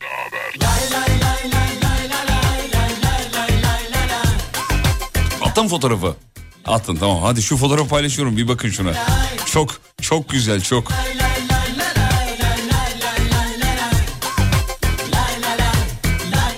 Attın 5.55 5.67
fotoğrafı. 5.67 6.15
Attın 6.65 6.95
tamam. 6.95 7.21
Hadi 7.23 7.41
şu 7.41 7.57
fotoğrafı 7.57 7.89
paylaşıyorum. 7.89 8.37
Bir 8.37 8.47
bakın 8.47 8.69
şuna. 8.69 8.93
Çok 9.45 9.81
çok 10.01 10.29
güzel 10.29 10.61
çok. 10.61 10.91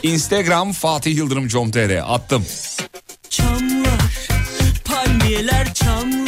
Instagram 0.03 0.71
Fatih 0.71 1.15
Yıldırım 1.15 1.47
com.tr 1.47 2.13
attım. 2.13 2.45
Çamlar, 3.29 4.29
palmiyeler 4.85 5.73
çamlar 5.73 6.26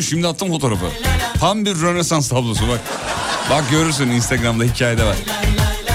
attım 0.00 0.10
şimdi 0.10 0.26
attım 0.28 0.48
fotoğrafı. 0.48 0.86
Tam 1.40 1.64
bir 1.64 1.80
Rönesans 1.80 2.28
tablosu 2.28 2.68
bak. 2.68 2.80
Bak 3.50 3.70
görürsün 3.70 4.08
Instagram'da 4.08 4.64
hikayede 4.64 5.04
var. 5.04 5.16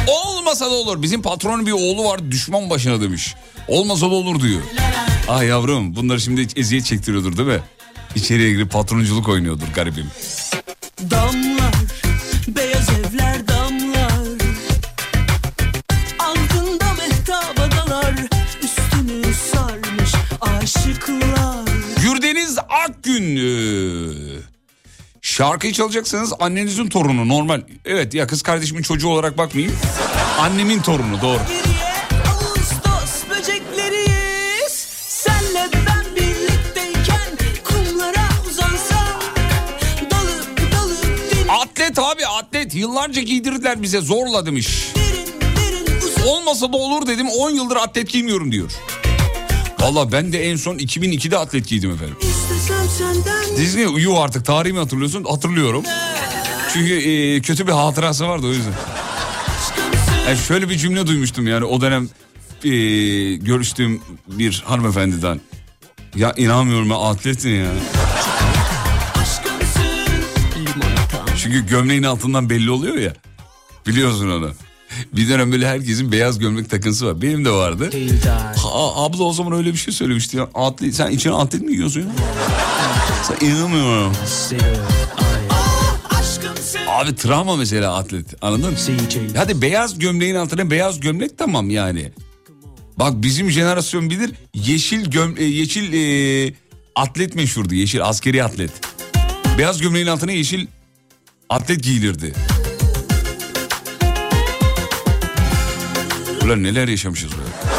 Olmasa 0.08 0.66
da 0.66 0.74
olur. 0.74 1.02
Bizim 1.02 1.22
patronun 1.22 1.66
bir 1.66 1.72
oğlu 1.72 2.04
var 2.04 2.32
düşman 2.32 2.70
başına 2.70 3.02
demiş. 3.02 3.36
Olmasa 3.68 4.02
da 4.02 4.14
olur 4.16 4.42
diyor. 4.42 4.62
Ah 5.30 5.44
yavrum 5.44 5.96
bunları 5.96 6.22
şimdi 6.22 6.48
eziyet 6.56 6.86
çektiriyordur 6.86 7.38
değil 7.38 7.48
mi? 7.48 7.60
İçeriye 8.16 8.52
girip 8.52 8.72
patronculuk 8.72 9.30
oynuyordur 9.30 9.68
garibim. 9.76 10.08
Damlar 11.12 11.55
Şarkıyı 25.36 25.74
çalacaksınız 25.74 26.34
annenizin 26.40 26.90
torunu 26.90 27.28
normal. 27.28 27.62
Evet 27.86 28.14
ya 28.14 28.28
kız 28.28 28.42
kardeşimin 28.42 28.82
çocuğu 28.82 29.08
olarak 29.08 29.38
bakmayayım. 29.38 29.76
Annemin 30.40 30.82
torunu 30.82 31.22
doğru. 31.22 31.40
Atlet 41.50 42.00
abi 42.00 42.26
atlet 42.26 42.76
yıllarca 42.76 43.22
giydirdiler 43.22 43.82
bize 43.82 44.02
zorla 44.02 44.46
demiş. 44.46 44.92
Olmasa 46.28 46.74
da 46.74 46.78
olur 46.78 47.08
dedim 47.08 47.28
10 47.30 47.50
yıldır 47.50 47.76
atlet 47.76 48.10
giymiyorum 48.10 48.52
diyor. 48.52 48.72
Valla 49.80 50.12
ben 50.12 50.34
de 50.34 50.50
en 50.50 50.56
son 50.56 50.78
2002'de 50.78 51.38
atlet 51.38 51.68
giydim 51.68 51.92
efendim. 51.92 52.35
Siz 53.56 53.76
ne 53.76 53.82
yuh 53.82 54.20
artık 54.20 54.46
tarihi 54.46 54.74
mi 54.74 54.80
hatırlıyorsun? 54.80 55.24
Hatırlıyorum. 55.24 55.84
Çünkü 56.74 56.94
e, 56.94 57.42
kötü 57.42 57.68
bir 57.68 57.72
hatırası 57.72 58.28
vardı 58.28 58.48
o 58.48 58.50
yüzden. 58.50 58.74
Yani 60.28 60.38
şöyle 60.38 60.70
bir 60.70 60.78
cümle 60.78 61.08
duymuştum 61.08 61.48
yani 61.48 61.66
o 61.66 61.82
dönem 61.82 62.10
e, 62.64 62.70
görüştüğüm 63.36 64.02
bir 64.28 64.64
hanımefendiden. 64.66 65.42
Ya 66.16 66.34
inanmıyorum 66.38 66.90
ya 66.90 66.98
atlet 66.98 67.46
ne 67.46 67.52
ya? 67.52 67.72
Çünkü 71.38 71.68
gömleğin 71.68 72.04
altından 72.04 72.50
belli 72.50 72.72
oluyor 72.72 72.96
ya. 72.96 73.14
Biliyorsun 73.88 74.30
onu. 74.30 74.52
Bir 75.14 75.30
dönem 75.30 75.52
böyle 75.52 75.68
herkesin 75.68 76.12
beyaz 76.12 76.40
gömlek 76.40 76.70
takıntısı 76.70 77.08
var. 77.08 77.22
Benim 77.22 77.46
de 77.46 77.52
vardı. 77.52 77.90
Ha, 78.58 79.04
abla 79.04 79.24
o 79.24 79.34
zaman 79.34 79.54
öyle 79.54 79.74
bir 79.74 79.78
şey 79.78 79.94
söylemişti 79.94 80.38
ya. 80.38 80.50
Atlet, 80.54 80.96
sen 80.96 81.12
içine 81.12 81.34
atlet 81.34 81.62
mi 81.62 81.68
giyiyorsun 81.68 82.02
ya? 82.02 82.08
Aşkımsın 86.10 86.80
Abi 86.88 87.16
travma 87.16 87.56
mesela 87.56 87.96
atlet 87.96 88.26
anladın 88.42 88.70
mı? 88.72 88.78
Hadi 89.36 89.62
beyaz 89.62 90.00
gömleğin 90.00 90.36
altına 90.36 90.72
beyaz 90.72 91.00
gömlek 91.00 91.38
tamam 91.38 91.70
yani. 91.70 92.12
Bak 93.00 93.14
bizim 93.16 93.52
jenerasyon 93.52 94.10
bilir 94.10 94.32
yeşil 94.54 95.12
göm 95.12 95.36
e, 95.38 95.44
yeşil 95.44 95.94
e, 95.94 96.54
atlet 96.96 97.36
meşhurdu 97.36 97.76
yeşil 97.76 98.04
askeri 98.04 98.44
atlet. 98.44 98.72
Beyaz 99.58 99.82
gömleğin 99.82 100.08
altına 100.08 100.32
yeşil 100.32 100.68
atlet 101.50 101.84
giyilirdi. 101.84 102.34
Ulan 106.46 106.64
neler 106.64 106.88
yaşamışız 106.88 107.32
billahi. 107.32 107.76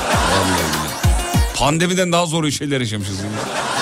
Pandemiden 1.56 2.12
daha 2.12 2.26
zor 2.26 2.50
şeyler 2.50 2.80
yaşamışız. 2.80 3.18
ya. 3.18 3.75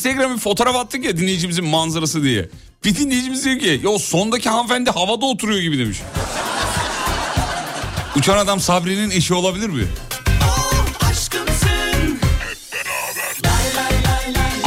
Instagram'a 0.00 0.34
bir 0.34 0.40
fotoğraf 0.40 0.76
attık 0.76 1.04
ya 1.04 1.16
dinleyicimizin 1.16 1.64
manzarası 1.64 2.22
diye. 2.22 2.48
Bir 2.84 2.96
dinleyicimiz 2.96 3.44
diyor 3.44 3.58
ki 3.58 3.80
ya 3.84 3.90
o 3.90 3.98
sondaki 3.98 4.48
hanımefendi 4.48 4.90
havada 4.90 5.26
oturuyor 5.26 5.60
gibi 5.60 5.78
demiş. 5.78 5.98
Uçan 8.16 8.38
adam 8.38 8.60
Sabri'nin 8.60 9.10
eşi 9.10 9.34
olabilir 9.34 9.68
mi? 9.68 9.84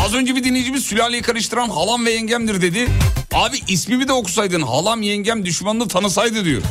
Az 0.06 0.13
önce 0.13 0.36
bir 0.36 0.43
dinleyicimiz 0.43 0.84
sülaleyi 0.84 1.22
karıştıran 1.22 1.69
halam 1.69 2.06
ve 2.06 2.12
yengemdir 2.12 2.62
dedi. 2.62 2.88
Abi 3.34 3.60
ismimi 3.67 4.08
de 4.08 4.13
okusaydın 4.13 4.62
halam 4.62 5.02
yengem 5.02 5.46
düşmanını 5.46 5.88
tanısaydı 5.88 6.46
diyor. 6.46 6.62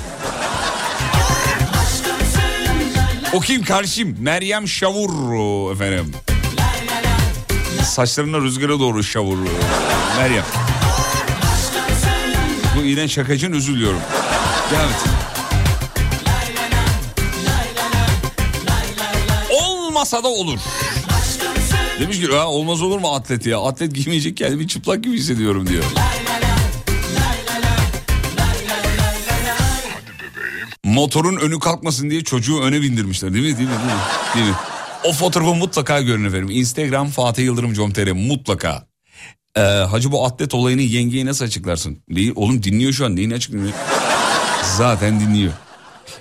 O 3.33 3.41
kim 3.41 3.65
karşım? 3.65 4.17
Meryem 4.21 4.69
Şavur 4.69 5.73
efendim. 5.73 6.15
Saçlarına 7.93 8.41
rüzgara 8.41 8.79
doğru 8.79 9.05
şavur. 9.05 9.39
Meryem. 10.19 10.45
Bu 12.77 12.81
iğrenç 12.83 13.13
şakacın 13.13 13.53
özür 13.53 13.75
diliyorum. 13.75 14.01
Devam 14.71 14.89
et. 14.89 14.95
Olmasa 19.63 20.25
da 20.25 20.29
olur. 20.29 20.59
Demiş 22.01 22.21
ki 22.21 22.33
"Ya 22.33 22.47
olmaz 22.47 22.83
olur 22.83 22.99
mu 22.99 23.15
atlet 23.15 23.47
ya? 23.47 23.61
Atlet 23.61 23.95
giymeyecek 23.95 24.37
kendimi 24.37 24.69
çıplak 24.69 25.05
gibi 25.05 25.17
hissediyorum 25.17 25.67
diyor. 25.69 25.85
Motorun 30.85 31.37
önü 31.37 31.59
kalkmasın 31.59 32.11
diye 32.11 32.25
çocuğu 32.25 32.61
öne 32.61 32.83
bindirmişler 32.83 33.35
değil 33.35 33.45
mi? 33.53 33.59
Değil 33.59 33.69
mi? 33.69 33.75
Değil 33.75 33.95
mi? 33.95 34.01
Değil 34.35 34.47
mi? 34.47 34.55
O 35.05 35.13
fotoğrafı 35.13 35.55
mutlaka 35.55 36.01
görün. 36.01 36.49
Instagram 36.49 37.09
Fatih 37.09 37.45
Yıldırım 37.45 37.75
com.tr 37.75 38.13
mutlaka. 38.13 38.87
Ee, 39.57 39.61
hacı 39.61 40.13
bu 40.13 40.27
atlet 40.27 40.55
olayını 40.55 40.83
yengeye 40.83 41.27
nasıl 41.27 41.45
açıklarsın? 41.45 41.99
Neyi, 42.09 42.33
oğlum 42.33 42.63
dinliyor 42.63 42.93
şu 42.93 43.05
an 43.05 43.17
neyini 43.17 43.35
açıklıyor? 43.35 43.73
Zaten 44.77 45.21
dinliyor. 45.21 45.53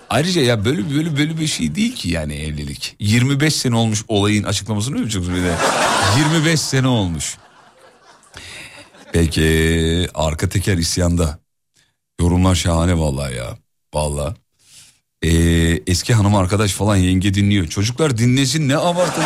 Ayrıca 0.10 0.42
ya 0.42 0.66
böyle 0.66 0.96
böyle 0.96 1.18
böyle 1.18 1.40
bir 1.40 1.48
şey 1.48 1.76
değil 1.76 1.96
ki 1.96 2.10
yani 2.10 2.36
evlilik. 2.36 2.96
25 3.00 3.56
sene 3.56 3.76
olmuş 3.76 4.04
olayın 4.08 4.44
açıklamasını 4.44 4.94
mı 4.94 5.00
yapacaksın 5.00 5.36
bir 5.36 5.42
de? 5.42 5.56
25 6.18 6.62
sene 6.62 6.88
olmuş. 6.88 7.38
Peki 9.14 10.08
arka 10.14 10.50
teker 10.50 10.78
isyanda. 10.78 11.40
Yorumlar 12.20 12.56
şahane 12.56 12.98
vallahi 12.98 13.36
ya. 13.36 13.58
Vallahi. 13.94 14.36
Ee, 15.24 15.30
eski 15.88 16.14
hanım 16.14 16.36
arkadaş 16.36 16.72
falan 16.72 16.96
yenge 16.96 17.34
dinliyor. 17.34 17.68
Çocuklar 17.68 18.18
dinlesin 18.18 18.70
ne 18.70 18.78
abartın. 18.78 19.24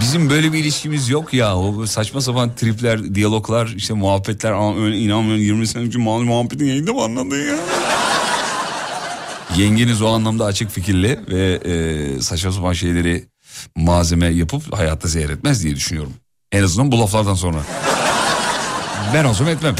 Bizim 0.00 0.30
böyle 0.30 0.52
bir 0.52 0.58
ilişkimiz 0.58 1.08
yok 1.08 1.34
ya. 1.34 1.56
O 1.56 1.86
saçma 1.86 2.20
sapan 2.20 2.54
tripler, 2.54 3.14
diyaloglar, 3.14 3.66
işte 3.76 3.94
muhabbetler. 3.94 4.50
İnanmıyorum 4.92 5.42
20 5.42 5.66
sene 5.66 5.82
önce 5.82 5.98
muha- 5.98 6.24
muhabbetin 6.24 6.64
yayında 6.66 6.92
mı 6.92 7.02
anladın 7.02 7.46
ya? 7.48 7.56
Yengeniz 9.56 10.02
o 10.02 10.08
anlamda 10.08 10.44
açık 10.44 10.70
fikirli 10.70 11.20
ve 11.28 11.60
e, 11.64 12.20
saçma 12.22 12.52
sapan 12.52 12.72
şeyleri 12.72 13.24
malzeme 13.76 14.26
yapıp 14.26 14.76
hayatta 14.78 15.08
seyretmez 15.08 15.64
diye 15.64 15.76
düşünüyorum. 15.76 16.12
En 16.52 16.62
azından 16.62 16.92
bu 16.92 17.00
laflardan 17.00 17.34
sonra. 17.34 17.58
Ben 19.14 19.24
olsam 19.24 19.48
etmem. 19.48 19.74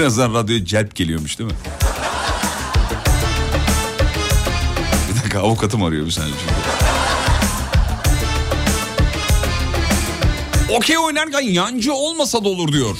Birazdan 0.00 0.34
radyoya 0.34 0.64
celp 0.64 0.94
geliyormuş 0.94 1.38
değil 1.38 1.50
mi? 1.50 1.56
Bir 5.10 5.16
dakika 5.18 5.40
avukatım 5.40 5.82
arıyor 5.82 6.06
bir 6.06 6.10
saniye 6.10 6.34
çünkü. 6.40 6.54
Okey 10.76 10.98
oynarken 10.98 11.40
yancı 11.40 11.94
olmasa 11.94 12.44
da 12.44 12.48
olur 12.48 12.72
diyor. 12.72 12.96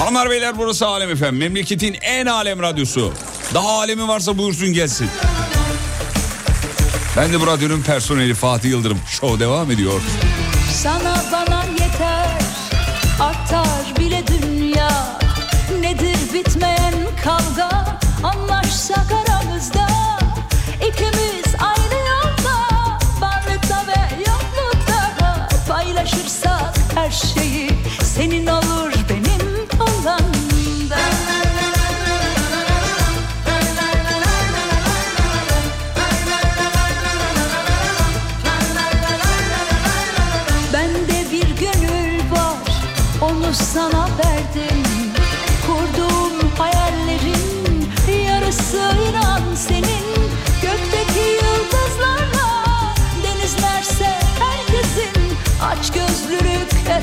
Hanımlar 0.00 0.30
beyler 0.30 0.58
burası 0.58 0.86
Alem 0.86 1.10
Efem. 1.10 1.36
Memleketin 1.36 1.96
en 2.02 2.26
alem 2.26 2.62
radyosu. 2.62 3.12
Daha 3.54 3.68
alemi 3.68 4.08
varsa 4.08 4.38
buyursun 4.38 4.72
gelsin. 4.72 5.08
Ben 7.16 7.32
de 7.32 7.40
bu 7.40 7.46
radyonun 7.46 7.82
personeli 7.82 8.34
Fatih 8.34 8.70
Yıldırım. 8.70 8.98
Show 9.10 9.40
devam 9.40 9.70
ediyor. 9.70 10.00
Sana 10.82 11.24
bana 11.32 11.71
artar 13.52 14.00
bile 14.00 14.22
dünya. 14.26 14.88
Nedir 15.80 16.34
bitmeyen 16.34 16.94
kavga? 17.24 17.98
Anlaşsak 18.24 19.12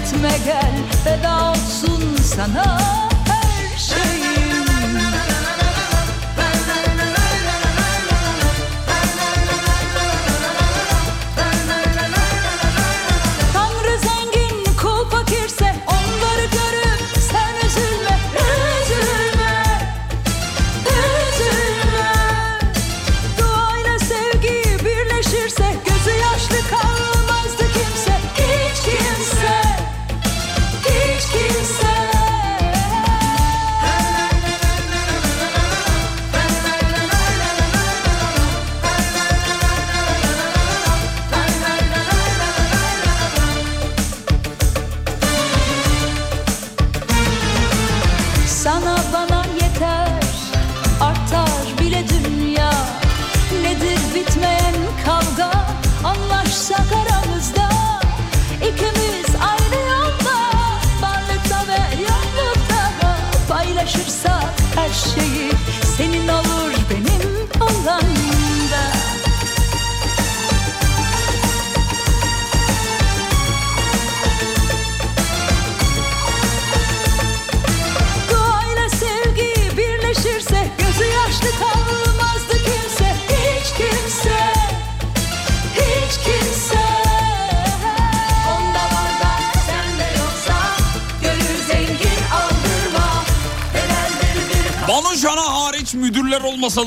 etme 0.09 0.29
gel 0.45 0.73
feda 1.03 1.51
olsun 1.51 2.15
sana 2.35 2.77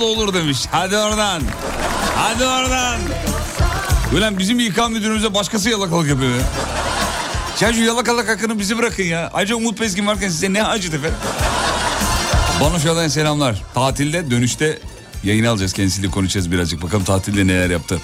da 0.01 0.05
olur 0.05 0.35
demiş. 0.35 0.59
Hadi 0.71 0.97
oradan. 0.97 1.43
Hadi 2.17 2.45
oradan. 2.45 3.01
Ulan 4.17 4.39
bizim 4.39 4.61
İK 4.61 4.91
müdürümüze 4.91 5.35
başkası 5.35 5.71
yalakalık 5.71 6.09
yapıyor 6.09 6.31
ya. 6.31 7.73
Şu 7.73 7.83
yalakalık 7.83 8.29
hakkını 8.29 8.59
bizi 8.59 8.79
bırakın 8.79 9.03
ya. 9.03 9.31
Ayrıca 9.33 9.57
Umut 9.57 9.81
Bezgin 9.81 10.07
varken 10.07 10.29
size 10.29 10.53
ne 10.53 10.65
acıdı 10.65 10.97
efendim. 10.97 11.19
Banu 12.61 12.81
Şan'a 12.81 13.11
selamlar. 13.11 13.63
Tatilde 13.75 14.31
dönüşte 14.31 14.79
yayını 15.25 15.51
alacağız. 15.51 15.73
Kendisiyle 15.73 16.11
konuşacağız 16.11 16.53
birazcık. 16.53 16.83
Bakalım 16.83 17.05
tatilde 17.05 17.47
neler 17.47 17.71
yaptı. 17.71 18.01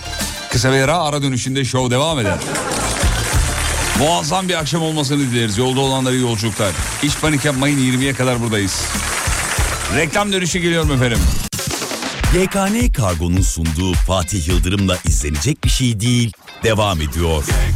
Kısa 0.51 0.73
bir 0.73 0.79
ara 0.81 0.99
ara 0.99 1.23
dönüşünde 1.23 1.65
show 1.65 1.91
devam 1.95 2.19
eder. 2.19 2.39
Muazzam 3.99 4.49
bir 4.49 4.55
akşam 4.55 4.83
olmasını 4.83 5.19
dileriz. 5.19 5.59
Yolda 5.59 5.81
olanlara 5.81 6.15
iyi 6.15 6.23
yolculuklar. 6.23 6.73
Hiç 7.03 7.21
panik 7.21 7.45
yapmayın 7.45 7.79
20'ye 7.79 8.15
kadar 8.15 8.43
buradayız. 8.43 8.83
Reklam 9.97 10.33
dönüşü 10.33 10.59
geliyorum 10.59 10.93
efendim. 10.93 11.19
YKN 12.35 12.93
Kargo'nun 12.93 13.43
sunduğu 13.43 13.93
Fatih 13.93 14.49
Yıldırım'la 14.49 14.97
izlenecek 15.05 15.65
bir 15.65 15.69
şey 15.71 16.01
değil. 16.01 16.33
Devam 16.65 17.01
ediyor. 17.01 17.45
Taşa 17.45 17.68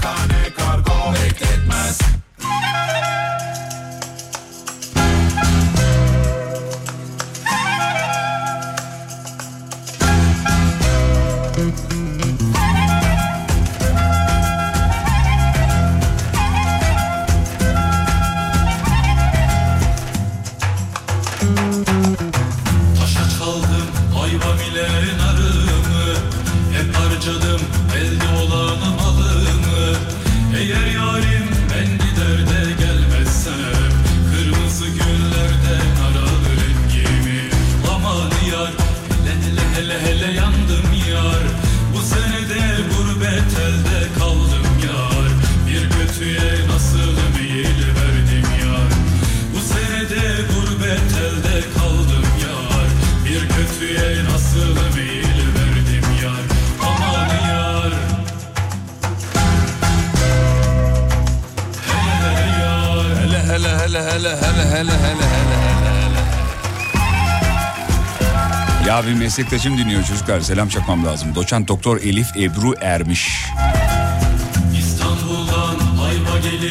meslektaşım 69.32 69.78
dinliyor 69.78 70.04
çocuklar 70.04 70.40
selam 70.40 70.68
çakmam 70.68 71.06
lazım. 71.06 71.34
Doçent 71.34 71.68
doktor 71.68 72.00
Elif 72.00 72.26
Ebru 72.36 72.74
Ermiş. 72.80 73.44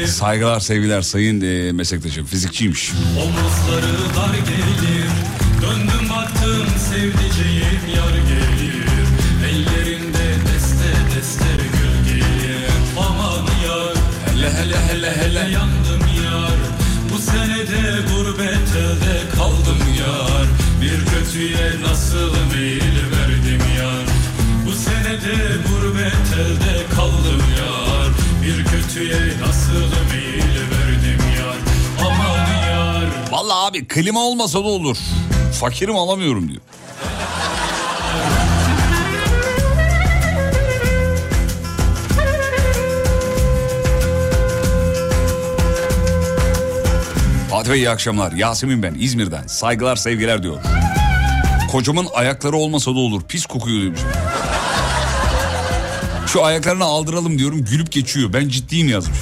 Saygılar 0.07 0.59
sevgiler 0.59 1.01
sayın 1.01 1.41
e, 1.41 1.71
meslektaşım 1.71 2.25
fizikçiymiş. 2.25 2.91
Omuzları 2.91 4.15
dar 4.17 4.33
gelir 4.33 5.07
Döndüm 5.61 6.09
baktım 6.09 6.67
sevdiceğim 6.89 7.60
nasıl 22.11 22.55
meyil 22.55 22.95
verdim 23.11 23.61
yar 23.77 24.05
Bu 24.65 24.71
senede 24.71 25.35
gurbet 25.69 26.33
elde 26.39 26.95
kaldım 26.95 27.43
yar 27.59 28.09
Bir 28.43 28.65
kötüye 28.65 29.39
nasıl 29.41 30.13
meyil 30.13 30.55
verdim 30.55 31.25
yar 31.39 31.57
Aman 32.05 32.67
yar 32.71 33.31
Vallahi 33.31 33.67
abi 33.67 33.87
klima 33.87 34.19
olmasa 34.19 34.59
da 34.59 34.67
olur. 34.67 34.97
Fakirim 35.59 35.95
alamıyorum 35.95 36.49
diyor. 36.49 36.61
Fatih 47.49 47.71
Bey 47.71 47.79
iyi 47.79 47.89
akşamlar. 47.89 48.31
Yasemin 48.31 48.83
ben 48.83 48.95
İzmir'den. 48.99 49.47
Saygılar 49.47 49.95
sevgiler 49.95 50.43
diyor. 50.43 50.80
Kocamın 51.71 52.07
ayakları 52.13 52.55
olmasa 52.55 52.91
da 52.91 52.99
olur. 52.99 53.21
Pis 53.27 53.45
kokuyor 53.45 53.81
demiş. 53.81 54.01
Şu 56.27 56.45
ayaklarını 56.45 56.83
aldıralım 56.83 57.39
diyorum 57.39 57.65
gülüp 57.65 57.91
geçiyor. 57.91 58.33
Ben 58.33 58.49
ciddiyim 58.49 58.89
yazmış. 58.89 59.17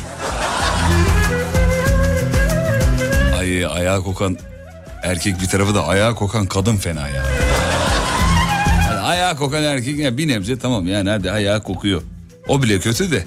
Ay 3.39 3.65
ayağı 3.65 4.03
kokan 4.03 4.38
erkek 5.03 5.41
bir 5.41 5.47
tarafı 5.47 5.75
da 5.75 5.88
ayağı 5.88 6.15
kokan 6.15 6.45
kadın 6.45 6.75
fena 6.75 7.07
ya. 7.07 7.25
Yani 8.88 8.99
ayağı 8.99 9.35
kokan 9.38 9.63
erkek 9.63 9.99
ya 9.99 10.17
bir 10.17 10.27
nebze 10.27 10.59
tamam 10.59 10.88
yani 10.88 11.09
hadi 11.09 11.31
ayağı 11.31 11.63
kokuyor. 11.63 12.01
O 12.47 12.63
bile 12.63 12.79
kötü 12.79 13.12
de. 13.12 13.25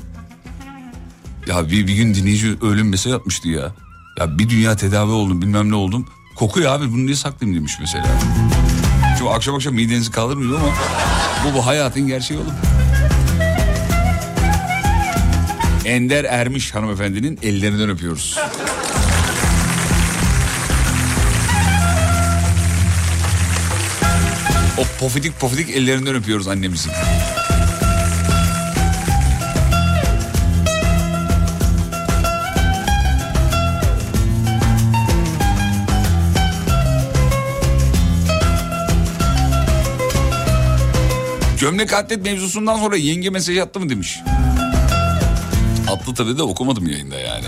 Ya 1.48 1.70
bir, 1.70 1.86
bir 1.86 1.94
gün 1.94 2.14
dinleyici 2.14 2.56
ölüm 2.62 2.88
mesaj 2.88 3.12
atmıştı 3.12 3.48
ya. 3.48 3.72
Ya 4.18 4.38
bir 4.38 4.48
dünya 4.48 4.76
tedavi 4.76 5.10
oldum 5.10 5.42
bilmem 5.42 5.70
ne 5.70 5.74
oldum. 5.74 6.08
Kokuyor 6.36 6.72
abi 6.72 6.92
bunu 6.92 7.06
niye 7.06 7.16
saklayayım 7.16 7.58
demiş 7.58 7.72
mesela. 7.80 8.06
Çünkü 9.22 9.34
akşam 9.34 9.54
akşam 9.54 9.74
midenizi 9.74 10.10
kaldırmıyor 10.10 10.60
ama 10.60 10.68
bu 11.44 11.54
bu 11.54 11.66
hayatın 11.66 12.06
gerçeği 12.06 12.40
oğlum. 12.40 12.54
Ender 15.84 16.24
Ermiş 16.24 16.74
hanımefendinin 16.74 17.38
ellerinden 17.42 17.90
öpüyoruz. 17.90 18.38
O 24.78 24.82
pofidik 25.00 25.40
pofidik 25.40 25.70
ellerinden 25.70 26.14
öpüyoruz 26.14 26.48
annemizin. 26.48 26.92
Gömlek 41.62 41.92
atlet 41.92 42.24
mevzusundan 42.24 42.76
sonra 42.76 42.96
yenge 42.96 43.30
mesaj 43.30 43.58
attı 43.58 43.80
mı 43.80 43.88
demiş. 43.88 44.18
Attı 45.90 46.14
tabii 46.14 46.38
de 46.38 46.42
okumadım 46.42 46.86
yayında 46.86 47.18
yani. 47.18 47.44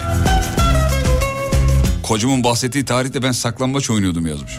Kocamın 2.03 2.45
bahsettiği 2.45 2.85
tarihte 2.85 3.23
ben 3.23 3.33
saklambaç 3.33 3.91
oynuyordum 3.91 4.27
yazmış. 4.27 4.53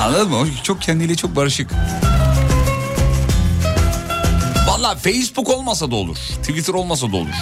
Anladın 0.00 0.28
mı? 0.28 0.46
Çok 0.62 0.82
kendiyle 0.82 1.14
çok 1.14 1.36
barışık. 1.36 1.70
Valla 4.68 4.94
Facebook 4.94 5.48
olmasa 5.48 5.90
da 5.90 5.94
olur. 5.94 6.16
Twitter 6.16 6.74
olmasa 6.74 7.12
da 7.12 7.16
olur. 7.16 7.34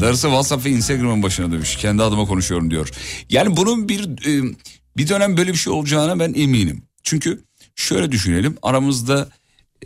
Darısı 0.00 0.26
WhatsApp 0.26 0.64
ve 0.64 0.70
Instagram'ın 0.70 1.22
başına 1.22 1.52
demiş. 1.52 1.76
Kendi 1.76 2.02
adıma 2.02 2.24
konuşuyorum 2.24 2.70
diyor. 2.70 2.90
Yani 3.30 3.56
bunun 3.56 3.88
bir 3.88 4.04
e, 4.04 4.54
bir 4.96 5.08
dönem 5.08 5.36
böyle 5.36 5.52
bir 5.52 5.58
şey 5.58 5.72
olacağına 5.72 6.20
ben 6.20 6.34
eminim. 6.34 6.82
Çünkü 7.02 7.47
şöyle 7.78 8.12
düşünelim. 8.12 8.56
Aramızda 8.62 9.28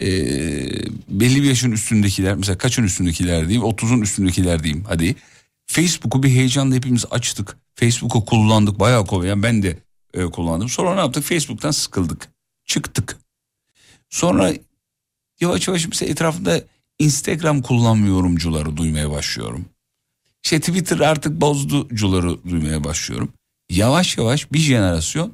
e, 0.00 0.06
belli 1.08 1.42
bir 1.42 1.48
yaşın 1.48 1.72
üstündekiler 1.72 2.34
mesela 2.34 2.58
kaçın 2.58 2.84
üstündekiler 2.84 3.48
diyeyim 3.48 3.68
30'un 3.68 4.00
üstündekiler 4.00 4.62
diyeyim 4.62 4.84
hadi. 4.88 5.16
Facebook'u 5.66 6.22
bir 6.22 6.28
heyecanla 6.28 6.74
hepimiz 6.74 7.04
açtık. 7.10 7.56
Facebook'u 7.74 8.24
kullandık 8.24 8.80
bayağı 8.80 9.06
kolay. 9.06 9.28
Yani 9.28 9.42
ben 9.42 9.62
de 9.62 9.78
e, 10.14 10.24
kullandım. 10.24 10.68
Sonra 10.68 10.94
ne 10.94 11.00
yaptık? 11.00 11.24
Facebook'tan 11.24 11.70
sıkıldık. 11.70 12.28
Çıktık. 12.64 13.16
Sonra 14.10 14.52
yavaş 15.40 15.68
yavaş 15.68 15.88
mesela 15.88 16.10
etrafında 16.10 16.62
Instagram 16.98 17.62
kullanmıyorumcuları 17.62 18.76
duymaya 18.76 19.10
başlıyorum. 19.10 19.64
İşte 20.44 20.60
Twitter 20.60 21.00
artık 21.00 21.40
bozducuları 21.40 22.44
duymaya 22.44 22.84
başlıyorum. 22.84 23.32
Yavaş 23.70 24.18
yavaş 24.18 24.52
bir 24.52 24.58
jenerasyon 24.58 25.32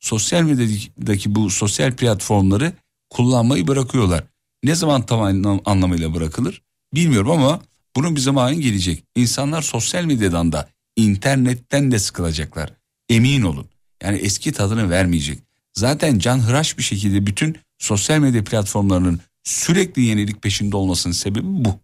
sosyal 0.00 0.42
medyadaki 0.42 1.34
bu 1.34 1.50
sosyal 1.50 1.96
platformları 1.96 2.72
kullanmayı 3.10 3.66
bırakıyorlar. 3.66 4.24
Ne 4.64 4.74
zaman 4.74 5.06
tam 5.06 5.20
anlam- 5.20 5.62
anlamıyla 5.64 6.14
bırakılır 6.14 6.62
bilmiyorum 6.94 7.30
ama 7.30 7.62
bunun 7.96 8.16
bir 8.16 8.20
zamanı 8.20 8.54
gelecek. 8.54 9.04
İnsanlar 9.16 9.62
sosyal 9.62 10.04
medyadan 10.04 10.52
da 10.52 10.68
internetten 10.96 11.90
de 11.90 11.98
sıkılacaklar. 11.98 12.72
Emin 13.08 13.42
olun. 13.42 13.66
Yani 14.02 14.18
eski 14.18 14.52
tadını 14.52 14.90
vermeyecek. 14.90 15.38
Zaten 15.74 16.18
canhıraş 16.18 16.78
bir 16.78 16.82
şekilde 16.82 17.26
bütün 17.26 17.58
sosyal 17.78 18.18
medya 18.18 18.44
platformlarının 18.44 19.20
sürekli 19.44 20.02
yenilik 20.02 20.42
peşinde 20.42 20.76
olmasının 20.76 21.12
sebebi 21.12 21.44
bu. 21.44 21.78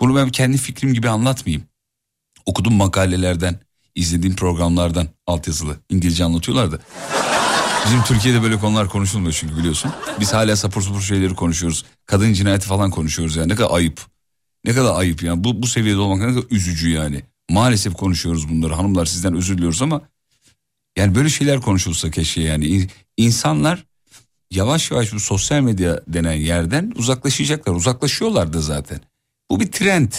Bunu 0.00 0.16
ben 0.16 0.28
kendi 0.28 0.56
fikrim 0.56 0.94
gibi 0.94 1.08
anlatmayayım. 1.08 1.66
Okudum 2.46 2.74
makalelerden, 2.74 3.60
izlediğim 4.00 4.36
programlardan 4.36 5.08
altyazılı 5.26 5.76
İngilizce 5.90 6.24
anlatıyorlardı. 6.24 6.80
Bizim 7.86 8.02
Türkiye'de 8.04 8.42
böyle 8.42 8.58
konular 8.58 8.88
konuşulmuyor 8.88 9.32
çünkü 9.32 9.56
biliyorsun. 9.56 9.92
Biz 10.20 10.32
hala 10.32 10.56
sapır 10.56 10.82
sapır 10.82 11.00
şeyleri 11.00 11.34
konuşuyoruz. 11.34 11.84
Kadın 12.06 12.32
cinayeti 12.32 12.66
falan 12.66 12.90
konuşuyoruz 12.90 13.36
yani 13.36 13.48
ne 13.48 13.54
kadar 13.56 13.70
ayıp. 13.76 14.00
Ne 14.64 14.74
kadar 14.74 14.94
ayıp 15.00 15.22
yani 15.22 15.44
bu, 15.44 15.62
bu 15.62 15.66
seviyede 15.66 15.98
olmak 15.98 16.18
ne 16.28 16.34
kadar 16.34 16.44
üzücü 16.50 16.90
yani. 16.90 17.22
Maalesef 17.50 17.94
konuşuyoruz 17.94 18.48
bunları 18.48 18.74
hanımlar 18.74 19.06
sizden 19.06 19.34
özür 19.34 19.56
diliyoruz 19.58 19.82
ama 19.82 20.00
yani 20.98 21.14
böyle 21.14 21.28
şeyler 21.28 21.60
konuşulsa 21.60 22.10
keşke 22.10 22.42
yani. 22.42 22.66
İn- 22.66 22.90
İnsanlar 23.16 23.84
yavaş 24.50 24.90
yavaş 24.90 25.12
bu 25.12 25.20
sosyal 25.20 25.60
medya 25.60 26.00
denen 26.08 26.32
yerden 26.32 26.92
uzaklaşacaklar. 26.96 27.72
Uzaklaşıyorlar 27.74 28.52
da 28.52 28.60
zaten. 28.60 29.00
Bu 29.50 29.60
bir 29.60 29.72
trend. 29.72 30.12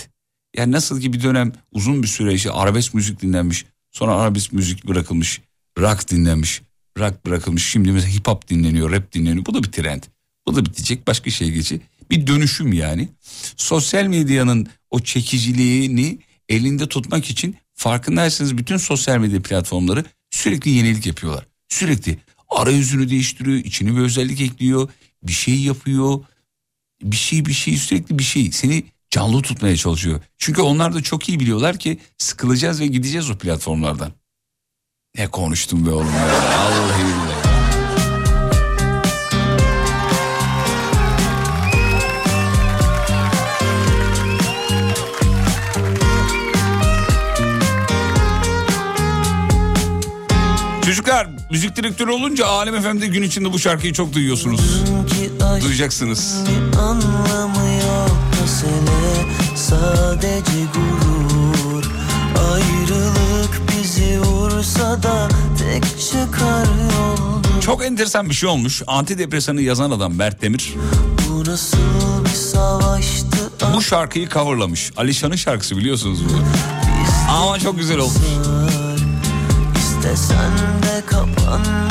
Yani 0.57 0.71
nasıl 0.71 1.01
ki 1.01 1.13
bir 1.13 1.23
dönem 1.23 1.51
uzun 1.71 2.03
bir 2.03 2.07
süre 2.07 2.33
işte 2.33 2.51
arabesk 2.51 2.93
müzik 2.93 3.21
dinlenmiş. 3.21 3.65
Sonra 3.91 4.15
arabesk 4.15 4.53
müzik 4.53 4.87
bırakılmış. 4.87 5.41
Rock 5.77 6.11
dinlenmiş. 6.11 6.61
Rock 6.97 7.25
bırakılmış. 7.25 7.65
Şimdi 7.65 7.91
mesela 7.91 8.13
hip 8.13 8.27
hop 8.27 8.47
dinleniyor, 8.47 8.91
rap 8.91 9.11
dinleniyor. 9.11 9.45
Bu 9.45 9.53
da 9.53 9.63
bir 9.63 9.71
trend. 9.71 10.03
Bu 10.47 10.55
da 10.55 10.65
bitecek 10.65 11.07
başka 11.07 11.29
şey 11.29 11.51
geçecek. 11.51 11.81
Bir 12.11 12.27
dönüşüm 12.27 12.73
yani. 12.73 13.09
Sosyal 13.57 14.05
medyanın 14.05 14.67
o 14.89 14.99
çekiciliğini 14.99 16.19
elinde 16.49 16.87
tutmak 16.87 17.29
için 17.29 17.55
farkındaysanız 17.73 18.57
bütün 18.57 18.77
sosyal 18.77 19.17
medya 19.17 19.41
platformları 19.41 20.05
sürekli 20.31 20.71
yenilik 20.71 21.05
yapıyorlar. 21.05 21.47
Sürekli 21.69 22.17
arayüzünü 22.49 23.09
değiştiriyor, 23.09 23.57
içine 23.57 23.95
bir 23.95 24.01
özellik 24.01 24.41
ekliyor, 24.41 24.89
bir 25.23 25.33
şey 25.33 25.61
yapıyor. 25.61 26.19
Bir 27.03 27.15
şey 27.15 27.45
bir 27.45 27.53
şey 27.53 27.77
sürekli 27.77 28.19
bir 28.19 28.23
şey 28.23 28.51
seni 28.51 28.83
canlı 29.11 29.41
tutmaya 29.41 29.77
çalışıyor. 29.77 30.21
Çünkü 30.37 30.61
onlar 30.61 30.93
da 30.93 31.01
çok 31.01 31.29
iyi 31.29 31.39
biliyorlar 31.39 31.77
ki 31.77 31.99
sıkılacağız 32.17 32.81
ve 32.81 32.87
gideceğiz 32.87 33.29
o 33.29 33.37
platformlardan. 33.37 34.11
Ne 35.17 35.27
konuştum 35.27 35.85
be 35.85 35.91
oğlum 35.91 36.05
ya. 36.05 36.27
Billahi. 36.99 37.41
Çocuklar 50.85 51.27
müzik 51.51 51.75
direktörü 51.75 52.11
olunca 52.11 52.45
Alem 52.45 52.81
FM'de 52.81 53.07
gün 53.07 53.23
içinde 53.23 53.53
bu 53.53 53.59
şarkıyı 53.59 53.93
çok 53.93 54.13
duyuyorsunuz. 54.13 54.83
Duyacaksınız. 55.61 56.43
Anlamı 56.79 57.71
yok 57.81 58.31
mesele 58.41 59.00
sadece 59.71 60.51
gurur 60.73 61.91
Ayrılık 62.53 63.61
bizi 63.71 64.19
vursa 64.19 65.03
da 65.03 65.27
tek 65.59 65.83
çıkar 65.99 66.65
yoldur 66.93 67.61
Çok 67.61 67.85
enteresan 67.85 68.29
bir 68.29 68.33
şey 68.33 68.49
olmuş. 68.49 68.81
Antidepresanı 68.87 69.61
yazan 69.61 69.91
adam 69.91 70.13
Mert 70.13 70.41
Demir. 70.41 70.73
Bu 71.29 71.45
nasıl 71.45 72.25
bir 72.25 72.29
savaştı? 72.29 73.37
Bu 73.75 73.81
şarkıyı 73.81 74.29
coverlamış. 74.29 74.91
Alişan'ın 74.97 75.35
şarkısı 75.35 75.77
biliyorsunuz 75.77 76.19
bunu. 76.29 76.41
Ama 77.29 77.59
çok 77.59 77.77
güzel 77.77 77.97
olmuş. 77.97 78.17
İstesen 79.77 80.51
de 80.83 81.03
kapanma 81.05 81.90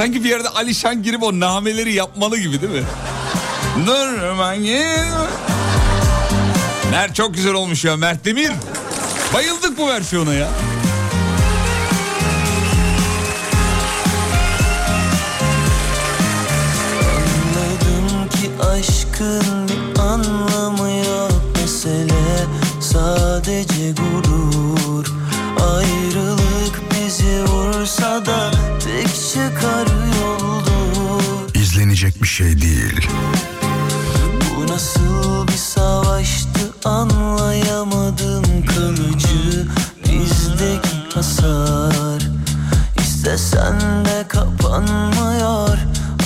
sanki 0.00 0.24
bir 0.24 0.28
yerde 0.28 0.48
Alişan 0.48 1.02
girip 1.02 1.22
o 1.22 1.40
nameleri 1.40 1.92
yapmalı 1.92 2.38
gibi 2.38 2.60
değil 2.62 2.72
mi? 2.72 2.84
Dur 3.86 4.38
ben 4.40 4.54
Mert 6.90 7.14
çok 7.14 7.34
güzel 7.34 7.54
olmuş 7.54 7.84
ya 7.84 7.96
Mert 7.96 8.24
Demir. 8.24 8.50
Bayıldık 9.34 9.78
bu 9.78 9.88
versiyona 9.88 10.34
ya. 10.34 10.48
Anladım 17.56 18.28
ki 18.28 18.50
aşkın 18.64 19.49
İzlenecek 32.00 32.22
bir 32.22 32.28
şey 32.28 32.60
değil. 32.60 33.08
Bu 34.56 34.72
nasıl 34.72 35.48
bir 35.48 35.52
savaştı 35.52 36.60
anlayamadım 36.84 38.44
kalıcı 38.66 39.66
bizdeki 40.04 41.14
hasar 41.14 42.22
İstesen 42.96 44.04
de 44.04 44.28
kapanmıyor 44.28 45.78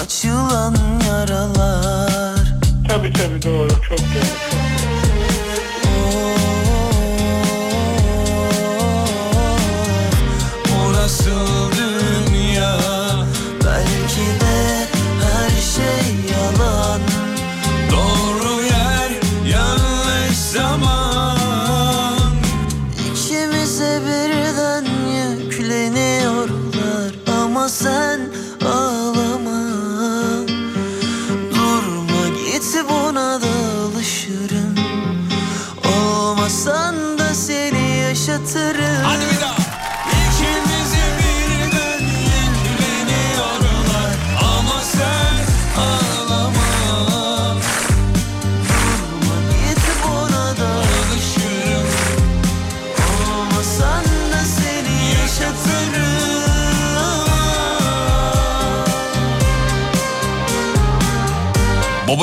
açılan 0.04 0.76
yaralar 1.08 2.54
Tabii 2.88 3.12
tabii 3.12 3.42
doğru 3.42 3.68
çok 3.68 3.98
doğru. 3.98 4.53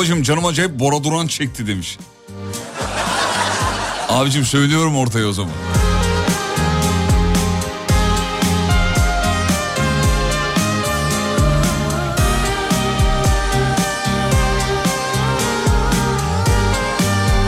Babacım 0.01 0.23
canım 0.23 0.45
acayip 0.45 0.79
Bora 0.79 1.03
Duran 1.03 1.27
çekti 1.27 1.67
demiş. 1.67 1.97
Abicim 4.09 4.45
söylüyorum 4.45 4.97
ortaya 4.97 5.27
o 5.27 5.33
zaman. 5.33 5.51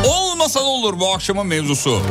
Olmasa 0.05 0.59
da 0.59 0.63
olur 0.63 0.99
bu 0.99 1.13
akşamın 1.13 1.47
mevzusu. 1.47 2.01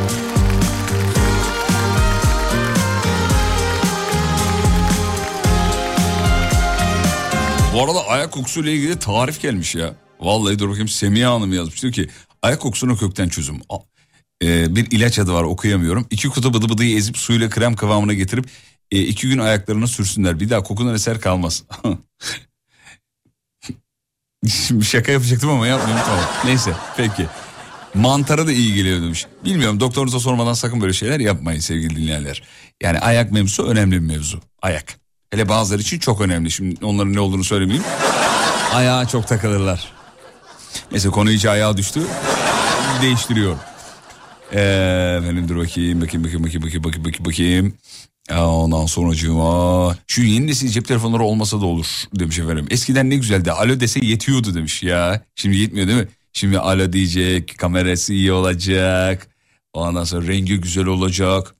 Bu 7.75 7.83
arada 7.85 8.07
ayak 8.07 8.33
kokusuyla 8.33 8.71
ilgili 8.73 8.99
tarif 8.99 9.43
gelmiş 9.43 9.75
ya. 9.75 9.95
Vallahi 10.23 10.59
dur 10.59 10.69
bakayım 10.69 10.89
Semiha 10.89 11.35
Hanım 11.35 11.53
yazmış. 11.53 11.83
Diyor 11.83 11.93
ki 11.93 12.09
ayak 12.43 12.61
kokusuna 12.61 12.97
kökten 12.97 13.29
çözüm. 13.29 13.61
Ee, 14.43 14.77
bir 14.77 14.91
ilaç 14.91 15.19
adı 15.19 15.33
var 15.33 15.43
okuyamıyorum. 15.43 16.07
İki 16.11 16.29
kutu 16.29 16.55
bıdı 16.55 16.69
bıdıyı 16.69 16.97
ezip 16.97 17.17
suyla 17.19 17.51
krem 17.51 17.77
kıvamına 17.77 18.15
getirip 18.15 18.47
e, 18.91 19.01
iki 19.01 19.29
gün 19.29 19.39
ayaklarına 19.39 19.87
sürsünler. 19.87 20.41
Bir 20.41 20.51
daha 20.51 20.63
kokundan 20.63 20.95
eser 20.95 21.21
kalmaz. 21.21 21.65
Şimdi 24.49 24.85
şaka 24.85 25.13
yapacaktım 25.13 25.51
ama 25.51 25.67
yapmayayım 25.67 26.07
tamam. 26.07 26.25
Neyse 26.45 26.73
peki. 26.97 27.27
Mantara 27.95 28.47
da 28.47 28.53
iyi 28.53 28.75
geliyor 28.75 29.03
demiş. 29.03 29.27
Bilmiyorum 29.45 29.81
doktorunuza 29.81 30.21
sormadan 30.21 30.53
sakın 30.53 30.81
böyle 30.81 30.93
şeyler 30.93 31.21
yapmayın 31.21 31.61
sevgili 31.61 31.97
dinleyenler. 31.97 32.43
Yani 32.83 32.99
ayak 32.99 33.33
mevzusu 33.33 33.67
önemli 33.67 33.93
bir 33.93 34.07
mevzu. 34.07 34.41
Ayak. 34.63 34.95
Hele 35.31 35.49
bazıları 35.49 35.83
için 35.83 35.99
çok 35.99 36.21
önemli. 36.21 36.51
Şimdi 36.51 36.85
onların 36.85 37.13
ne 37.13 37.21
olduğunu 37.21 37.45
söylemeyeyim. 37.45 37.85
Ayağa 38.73 39.09
çok 39.09 39.29
takılırlar. 39.29 39.93
Neyse 40.93 41.09
konu 41.09 41.31
iyice 41.31 41.51
ayağa 41.51 41.77
düştü. 41.77 42.01
Değiştiriyor. 43.03 43.57
Ee, 44.53 45.19
efendim 45.23 45.49
dur 45.49 45.57
bakayım 45.57 46.01
bakayım 46.01 46.25
bakayım 46.25 46.45
bakayım 46.45 46.63
bakayım 46.63 46.85
bakayım 46.85 47.05
bakayım. 47.05 47.25
bakayım. 47.25 47.75
Ee, 48.31 48.35
ondan 48.35 48.87
sonra 48.87 49.15
cuma 49.15 49.97
şu 50.07 50.23
yeni 50.23 50.47
nesil 50.47 50.69
cep 50.69 50.89
telefonları 50.89 51.23
olmasa 51.23 51.61
da 51.61 51.67
olur 51.67 51.87
demiş 52.15 52.39
efendim. 52.39 52.67
Eskiden 52.71 53.11
ne 53.11 53.17
güzeldi 53.17 53.53
alo 53.53 53.81
dese 53.81 54.01
yetiyordu 54.05 54.55
demiş 54.55 54.83
ya. 54.83 55.25
Şimdi 55.35 55.57
yetmiyor 55.57 55.89
değil 55.89 55.99
mi? 55.99 56.09
Şimdi 56.33 56.59
alo 56.59 56.93
diyecek 56.93 57.59
kamerası 57.59 58.13
iyi 58.13 58.33
olacak. 58.33 59.29
Ondan 59.73 60.05
sonra 60.05 60.29
rengi 60.29 60.57
güzel 60.61 60.87
olacak. 60.87 61.55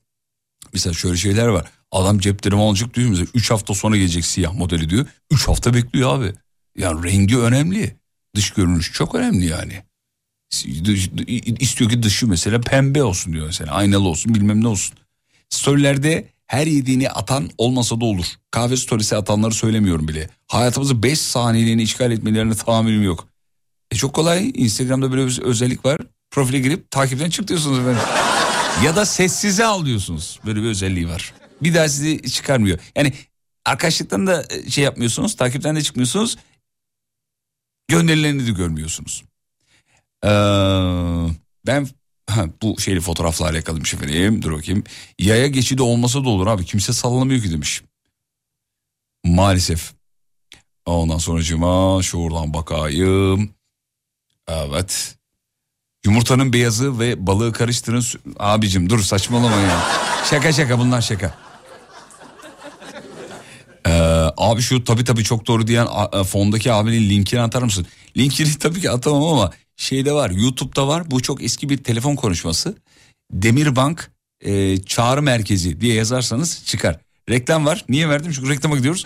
Mesela 0.73 0.93
şöyle 0.93 1.17
şeyler 1.17 1.47
var. 1.47 1.65
Adam 1.91 2.19
cep 2.19 2.43
telefonu 2.43 2.63
alacak 2.63 2.93
diyor 2.93 3.09
mesela 3.09 3.27
3 3.33 3.51
hafta 3.51 3.73
sonra 3.73 3.97
gelecek 3.97 4.25
siyah 4.25 4.53
modeli 4.53 4.89
diyor. 4.89 5.05
3 5.31 5.47
hafta 5.47 5.73
bekliyor 5.73 6.15
abi. 6.15 6.33
Yani 6.77 7.03
rengi 7.03 7.37
önemli. 7.37 7.95
Dış 8.35 8.51
görünüş 8.51 8.91
çok 8.91 9.15
önemli 9.15 9.45
yani. 9.45 9.83
İstiyor 11.59 11.89
ki 11.89 12.03
dışı 12.03 12.27
mesela 12.27 12.61
pembe 12.61 13.03
olsun 13.03 13.33
diyor 13.33 13.45
mesela. 13.45 13.71
Aynalı 13.71 14.07
olsun 14.07 14.35
bilmem 14.35 14.63
ne 14.63 14.67
olsun. 14.67 14.97
Storylerde 15.49 16.29
her 16.47 16.67
yediğini 16.67 17.09
atan 17.09 17.49
olmasa 17.57 18.01
da 18.01 18.05
olur. 18.05 18.25
Kahve 18.51 18.77
storiesi 18.77 19.15
atanları 19.15 19.53
söylemiyorum 19.53 20.07
bile. 20.07 20.29
Hayatımızı 20.47 21.03
5 21.03 21.19
saniyeliğine 21.19 21.81
işgal 21.81 22.11
etmelerine 22.11 22.55
tahammülüm 22.55 23.03
yok. 23.03 23.27
E 23.91 23.95
çok 23.95 24.13
kolay. 24.13 24.51
Instagram'da 24.55 25.11
böyle 25.11 25.27
bir 25.27 25.41
özellik 25.41 25.85
var. 25.85 25.99
Profile 26.31 26.59
girip 26.59 26.91
takipten 26.91 27.29
çık 27.29 27.47
diyorsunuz 27.47 27.79
efendim. 27.79 28.01
ya 28.85 28.95
da 28.95 29.05
sessize 29.05 29.65
al 29.65 29.85
diyorsunuz. 29.85 30.39
Böyle 30.45 30.61
bir 30.61 30.67
özelliği 30.67 31.09
var. 31.09 31.33
Bir 31.61 31.73
daha 31.73 31.89
sizi 31.89 32.31
çıkarmıyor. 32.31 32.79
Yani 32.95 33.13
arkadaşlıktan 33.65 34.27
da 34.27 34.45
şey 34.69 34.83
yapmıyorsunuz. 34.83 35.35
Takipten 35.35 35.75
de 35.75 35.81
çıkmıyorsunuz. 35.81 36.37
Gönderilerini 37.87 38.47
de 38.47 38.51
görmüyorsunuz. 38.51 39.23
Ee, 40.23 40.29
ben 41.67 41.87
bu 42.61 42.79
şeyli 42.79 42.99
fotoğrafla 43.01 43.45
alakalıymış 43.49 43.93
efendim. 43.93 44.41
Dur 44.41 44.51
bakayım. 44.51 44.83
Yaya 45.19 45.47
geçidi 45.47 45.81
olmasa 45.81 46.23
da 46.23 46.29
olur 46.29 46.47
abi. 46.47 46.65
Kimse 46.65 46.93
sallamıyor 46.93 47.41
ki 47.41 47.51
demiş. 47.51 47.81
Maalesef. 49.25 49.93
Ondan 50.85 51.17
sonra 51.17 51.41
şuradan 52.03 52.53
bakayım. 52.53 53.49
Evet. 54.47 55.15
Yumurtanın 56.05 56.53
beyazı 56.53 56.99
ve 56.99 57.27
balığı 57.27 57.53
karıştırın. 57.53 58.03
Abicim 58.39 58.89
dur 58.89 58.99
saçmalama 58.99 59.55
ya. 59.55 59.83
Şaka 60.29 60.51
şaka 60.51 60.79
bunlar 60.79 61.01
şaka. 61.01 61.35
Abi 64.37 64.61
şu 64.61 64.83
tabii 64.83 65.03
tabii 65.03 65.23
çok 65.23 65.47
doğru 65.47 65.67
diyen 65.67 65.87
a- 65.89 66.23
fondaki 66.23 66.73
abinin 66.73 67.09
linkini 67.09 67.41
atar 67.41 67.61
mısın? 67.61 67.85
Linkini 68.17 68.57
tabii 68.59 68.81
ki 68.81 68.91
atamam 68.91 69.23
ama 69.23 69.51
şeyde 69.77 70.13
var 70.13 70.29
YouTube'da 70.29 70.87
var. 70.87 71.11
Bu 71.11 71.21
çok 71.21 71.43
eski 71.43 71.69
bir 71.69 71.77
telefon 71.83 72.15
konuşması. 72.15 72.75
Demirbank 73.31 74.11
e, 74.45 74.77
çağrı 74.83 75.21
merkezi 75.21 75.81
diye 75.81 75.93
yazarsanız 75.95 76.65
çıkar. 76.65 76.99
Reklam 77.29 77.65
var. 77.65 77.85
Niye 77.89 78.09
verdim? 78.09 78.31
Çünkü 78.35 78.49
reklama 78.49 78.77
gidiyoruz. 78.77 79.05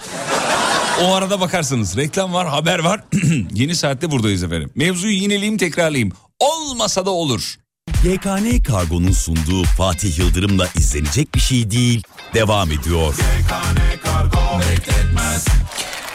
O 1.02 1.14
arada 1.14 1.40
bakarsınız. 1.40 1.98
Reklam 1.98 2.34
var, 2.34 2.48
haber 2.48 2.80
var. 2.80 3.04
Yeni 3.54 3.76
saatte 3.76 4.12
buradayız 4.12 4.44
efendim. 4.44 4.70
Mevzuyu 4.76 5.14
yineleyeyim 5.14 5.58
tekrarlayayım. 5.58 6.12
Olmasa 6.40 7.06
da 7.06 7.10
olur. 7.10 7.56
YKN 8.04 8.64
Kargo'nun 8.64 9.12
sunduğu 9.12 9.64
Fatih 9.64 10.20
Yıldırım'la 10.20 10.68
izlenecek 10.78 11.36
bir 11.36 11.40
şey 11.40 11.72
değil. 11.72 12.04
Devam 12.34 12.72
ediyor. 12.72 13.16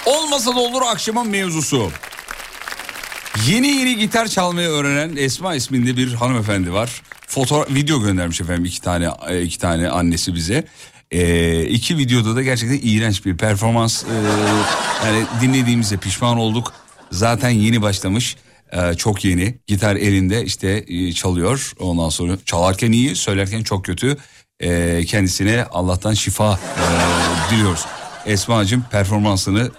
Olmasa 0.06 0.56
da 0.56 0.60
olur 0.60 0.82
akşamın 0.82 1.28
mevzusu. 1.28 1.90
Yeni 3.46 3.66
yeni 3.66 3.96
gitar 3.96 4.28
çalmayı 4.28 4.68
öğrenen 4.68 5.16
Esma 5.16 5.54
isminde 5.54 5.96
bir 5.96 6.14
hanımefendi 6.14 6.72
var. 6.72 7.02
Foto 7.26 7.66
video 7.70 8.00
göndermiş 8.00 8.40
efendim 8.40 8.64
iki 8.64 8.80
tane 8.80 9.10
e, 9.28 9.42
iki 9.42 9.58
tane 9.58 9.88
annesi 9.88 10.34
bize. 10.34 10.64
Ee, 11.10 11.64
iki 11.64 11.98
videoda 11.98 12.36
da 12.36 12.42
gerçekten 12.42 12.80
iğrenç 12.82 13.24
bir 13.26 13.36
performans. 13.36 14.04
Ee, 14.04 14.08
yani 15.06 15.24
dinlediğimizde 15.40 15.96
pişman 15.96 16.38
olduk. 16.38 16.72
Zaten 17.10 17.48
yeni 17.50 17.82
başlamış. 17.82 18.36
Ee, 18.72 18.94
çok 18.94 19.24
yeni. 19.24 19.58
Gitar 19.66 19.96
elinde 19.96 20.44
işte 20.44 20.84
e, 20.88 21.12
çalıyor. 21.12 21.72
Ondan 21.78 22.08
sonra 22.08 22.38
çalarken 22.44 22.92
iyi, 22.92 23.16
söylerken 23.16 23.62
çok 23.62 23.84
kötü. 23.84 24.16
Ee, 24.60 25.04
kendisine 25.06 25.64
Allah'tan 25.70 26.14
şifa 26.14 26.52
e, 26.52 27.52
diliyoruz. 27.52 27.84
Esma'cığım 28.26 28.84
performansını 28.90 29.70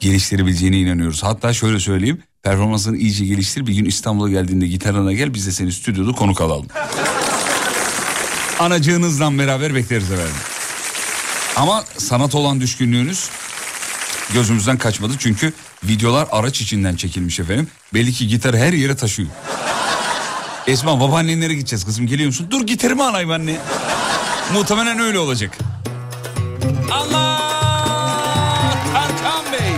geliştirebileceğine 0.00 0.76
inanıyoruz. 0.76 1.22
Hatta 1.22 1.52
şöyle 1.52 1.80
söyleyeyim 1.80 2.22
performansını 2.42 2.96
iyice 2.96 3.24
geliştir 3.24 3.66
bir 3.66 3.74
gün 3.74 3.84
İstanbul'a 3.84 4.30
geldiğinde 4.30 4.66
gitarına 4.66 5.12
gel 5.12 5.34
biz 5.34 5.46
de 5.46 5.52
seni 5.52 5.72
stüdyoda 5.72 6.12
konuk 6.12 6.40
alalım. 6.40 6.66
Anacığınızla 8.58 9.38
beraber 9.38 9.74
bekleriz 9.74 10.12
efendim. 10.12 10.34
Ama 11.56 11.84
sanat 11.98 12.34
olan 12.34 12.60
düşkünlüğünüz 12.60 13.30
gözümüzden 14.32 14.78
kaçmadı 14.78 15.12
çünkü 15.18 15.52
videolar 15.84 16.28
araç 16.30 16.60
içinden 16.60 16.96
çekilmiş 16.96 17.40
efendim. 17.40 17.68
Belli 17.94 18.12
ki 18.12 18.28
gitarı 18.28 18.56
her 18.58 18.72
yere 18.72 18.96
taşıyor. 18.96 19.28
Esma 20.66 21.00
babaannenlere 21.00 21.54
gideceğiz 21.54 21.84
kızım 21.84 22.06
geliyor 22.06 22.26
musun? 22.26 22.46
Dur 22.50 22.66
gitarımı 22.66 23.08
alayım 23.08 23.30
anne. 23.30 23.56
Muhtemelen 24.52 24.98
öyle 24.98 25.18
olacak. 25.18 25.58
Allah! 26.92 27.40
Tarkan 28.92 29.44
Bey! 29.52 29.72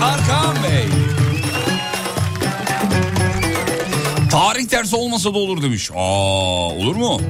Tarkan 0.00 0.54
Bey! 0.64 0.88
Tarih 4.30 4.70
dersi 4.70 4.96
olmasa 4.96 5.34
da 5.34 5.38
olur 5.38 5.62
demiş. 5.62 5.90
Aa, 5.90 5.96
olur 6.68 6.96
mu? 6.96 7.20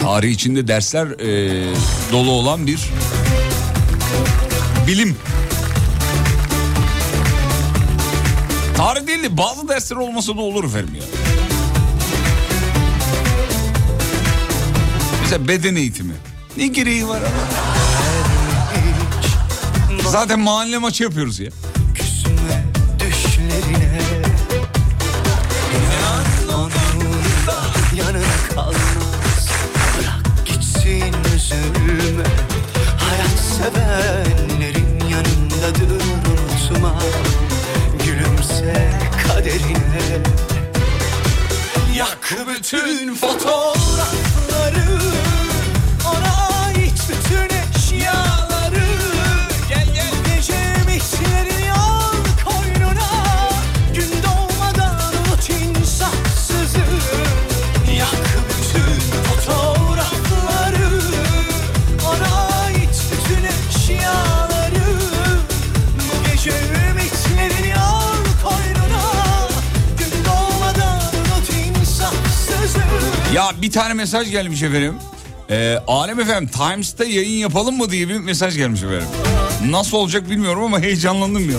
Tarih 0.00 0.30
içinde 0.30 0.68
dersler 0.68 1.06
e, 1.06 1.74
dolu 2.12 2.30
olan 2.30 2.66
bir 2.66 2.80
bilim. 4.90 5.16
Tarih 8.76 9.06
değil 9.06 9.22
de 9.22 9.36
bazı 9.36 9.68
dersler 9.68 9.96
olmasa 9.96 10.36
da 10.36 10.40
olur 10.40 10.64
efendim 10.64 10.94
ya. 10.94 11.02
Mesela 15.22 15.48
beden 15.48 15.76
eğitimi. 15.76 16.14
Ne 16.56 16.66
gereği 16.66 17.08
var 17.08 17.20
ama? 17.20 17.30
Zaten 20.10 20.40
mahalle 20.40 20.78
maçı 20.78 21.02
yapıyoruz 21.02 21.40
ya. 21.40 21.50
Küsme 21.94 22.64
yanındadır 35.70 36.04
unutma 36.04 36.94
Gülümse 38.04 38.90
kaderine. 39.26 40.22
Yak 41.96 42.34
bütün 42.48 43.14
fotoğrafları 43.14 45.19
bir 73.70 73.74
tane 73.74 73.94
mesaj 73.94 74.30
gelmiş 74.30 74.62
efendim. 74.62 74.94
Ee, 75.50 75.78
Alem 75.86 76.20
efendim 76.20 76.50
Times'ta 76.58 77.04
yayın 77.04 77.38
yapalım 77.38 77.76
mı 77.76 77.90
diye 77.90 78.08
bir 78.08 78.18
mesaj 78.18 78.56
gelmiş 78.56 78.82
efendim. 78.82 79.06
Nasıl 79.68 79.96
olacak 79.96 80.30
bilmiyorum 80.30 80.62
ama 80.62 80.80
heyecanlandım 80.80 81.50
ya. 81.50 81.56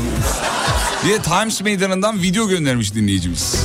De 1.07 1.21
Times 1.21 1.61
meydanından 1.61 2.21
video 2.21 2.47
göndermiş 2.47 2.95
dinleyicimiz. 2.95 3.55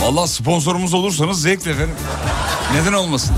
Valla 0.00 0.26
sponsorumuz 0.26 0.94
olursanız 0.94 1.42
zevkle 1.42 1.70
efendim. 1.70 1.94
Neden 2.74 2.92
olmasın? 2.92 3.36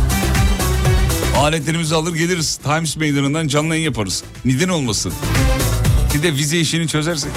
Aletlerimizi 1.39 1.95
alır 1.95 2.15
geliriz. 2.15 2.57
Times 2.57 2.97
meydanından 2.97 3.49
canlı 3.49 3.75
yayın 3.75 3.85
yaparız. 3.85 4.25
Neden 4.45 4.69
olmasın? 4.69 5.13
Bir 6.15 6.23
de 6.23 6.33
vize 6.33 6.59
işini 6.59 6.89
çözersek. 6.89 7.33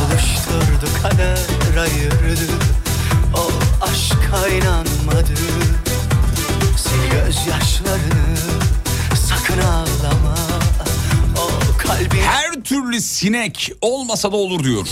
Buluşturdu 0.00 1.02
kader 1.02 1.38
ayırdı 1.80 2.55
aşka 4.36 4.48
inanmadı 4.48 5.34
Sil 6.84 7.02
gözyaşlarını 7.12 8.36
sakın 9.28 9.58
ağlama 9.58 10.36
O 11.36 11.78
kalbi 11.78 12.20
Her 12.20 12.52
türlü 12.52 13.00
sinek 13.00 13.72
olmasa 13.80 14.32
da 14.32 14.36
olur 14.36 14.64
diyor. 14.64 14.86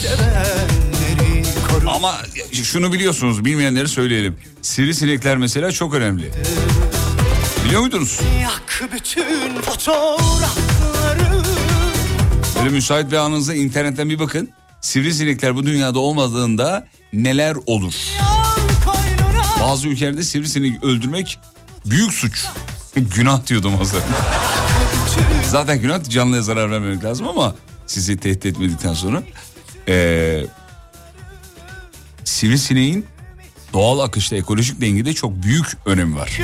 Ama 1.89 2.15
şunu 2.53 2.93
biliyorsunuz 2.93 3.45
bilmeyenleri 3.45 3.89
söyleyelim. 3.89 4.37
Sivrisinekler 4.63 5.37
mesela 5.37 5.73
çok 5.73 5.95
önemli. 5.95 6.31
Biliyor 7.65 7.81
muydunuz? 7.81 8.21
Yak 8.43 8.91
bütün 8.93 9.63
fotoğrafları 9.63 11.43
Böyle 12.59 12.69
müsait 12.69 13.11
bir 13.11 13.17
anınızda 13.17 13.55
internetten 13.55 14.11
bir 14.11 14.19
bakın. 14.19 14.51
Sivrisinekler 14.81 15.57
bu 15.57 15.67
dünyada 15.67 15.99
olmadığında 15.99 16.87
neler 17.13 17.57
olur? 17.67 17.95
koynuna 18.21 18.34
Bazı 19.65 19.89
ülkelerde 19.89 20.23
sivrisinek 20.23 20.85
öldürmek 20.85 21.39
büyük 21.87 22.13
suç. 22.13 22.47
günah 22.97 23.47
diyordum 23.47 23.75
zaman. 23.85 24.07
Zaten 25.49 25.81
günah 25.81 26.11
canlıya 26.11 26.43
zarar 26.43 26.71
vermemek 26.71 27.05
lazım 27.05 27.29
ama 27.29 27.55
sizi 27.87 28.17
tehdit 28.17 28.47
etmedikten 28.47 28.95
sonra. 28.95 29.23
Ee, 29.89 30.47
sivrisineğin 32.25 33.07
doğal 33.73 33.99
akışta 33.99 34.37
ekolojik 34.37 34.81
dengede 34.81 35.13
çok 35.13 35.43
büyük 35.43 35.67
önemi 35.87 36.17
var. 36.17 36.41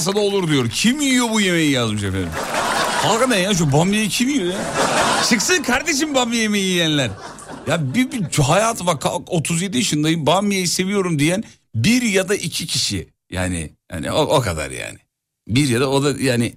Olmasa 0.00 0.14
da 0.14 0.20
olur 0.20 0.48
diyor. 0.48 0.70
Kim 0.70 1.00
yiyor 1.00 1.30
bu 1.30 1.40
yemeği 1.40 1.70
yazmış 1.70 2.02
efendim. 2.02 2.28
Hakikaten 3.02 3.38
ya 3.38 3.54
şu 3.54 3.72
bamyayı 3.72 4.08
kim 4.08 4.28
yiyor 4.28 4.46
ya? 4.46 4.58
Çıksın 5.28 5.62
kardeşim 5.62 6.14
bamya 6.14 6.40
yemeği 6.40 6.64
yiyenler. 6.64 7.10
Ya 7.66 7.94
bir, 7.94 8.12
bir 8.12 8.42
hayat 8.42 8.86
bak 8.86 9.06
37 9.26 9.76
yaşındayım 9.76 10.26
bamyayı 10.26 10.68
seviyorum 10.68 11.18
diyen 11.18 11.44
bir 11.74 12.02
ya 12.02 12.28
da 12.28 12.34
iki 12.34 12.66
kişi. 12.66 13.08
Yani 13.30 13.70
yani 13.92 14.12
o, 14.12 14.20
o 14.20 14.40
kadar 14.40 14.70
yani. 14.70 14.98
Bir 15.48 15.68
ya 15.68 15.80
da 15.80 15.90
o 15.90 16.04
da 16.04 16.22
yani 16.22 16.52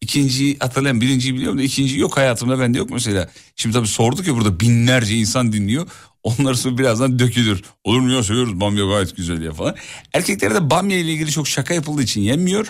ikinciyi 0.00 0.56
hatırlayan 0.58 1.00
birinciyi 1.00 1.34
biliyorum 1.34 1.58
da 1.58 1.62
ikinciyi 1.62 2.00
yok 2.00 2.16
hayatımda 2.16 2.60
bende 2.60 2.78
yok 2.78 2.90
mesela. 2.90 3.30
Şimdi 3.56 3.74
tabii 3.74 3.88
sorduk 3.88 4.26
ya 4.26 4.34
burada 4.34 4.60
binlerce 4.60 5.14
insan 5.14 5.52
dinliyor. 5.52 5.86
Onlar 6.22 6.54
sonra 6.54 6.78
birazdan 6.78 7.18
dökülür. 7.18 7.62
Olur 7.84 8.00
mu 8.00 8.12
ya 8.12 8.22
seviyoruz 8.22 8.60
bamya 8.60 8.86
gayet 8.86 9.16
güzel 9.16 9.42
ya 9.42 9.52
falan. 9.52 9.74
Erkeklerde 10.12 10.70
bamya 10.70 10.98
ile 10.98 11.12
ilgili 11.12 11.30
çok 11.30 11.48
şaka 11.48 11.74
yapıldığı 11.74 12.02
için 12.02 12.20
yenmiyor. 12.20 12.66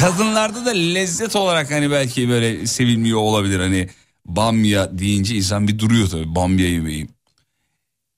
Kadınlarda 0.00 0.66
da 0.66 0.70
lezzet 0.70 1.36
olarak 1.36 1.70
hani 1.70 1.90
belki 1.90 2.28
böyle 2.28 2.66
sevilmiyor 2.66 3.18
olabilir. 3.18 3.60
Hani 3.60 3.88
bamya 4.26 4.98
deyince 4.98 5.36
insan 5.36 5.68
bir 5.68 5.78
duruyor 5.78 6.08
tabii 6.08 6.34
bamya 6.34 6.68
yemeği. 6.68 7.08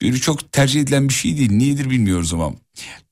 Böyle 0.02 0.16
çok 0.18 0.52
tercih 0.52 0.80
edilen 0.80 1.08
bir 1.08 1.14
şey 1.14 1.38
değil. 1.38 1.52
Niyedir 1.52 1.90
bilmiyoruz 1.90 2.34
ama. 2.34 2.52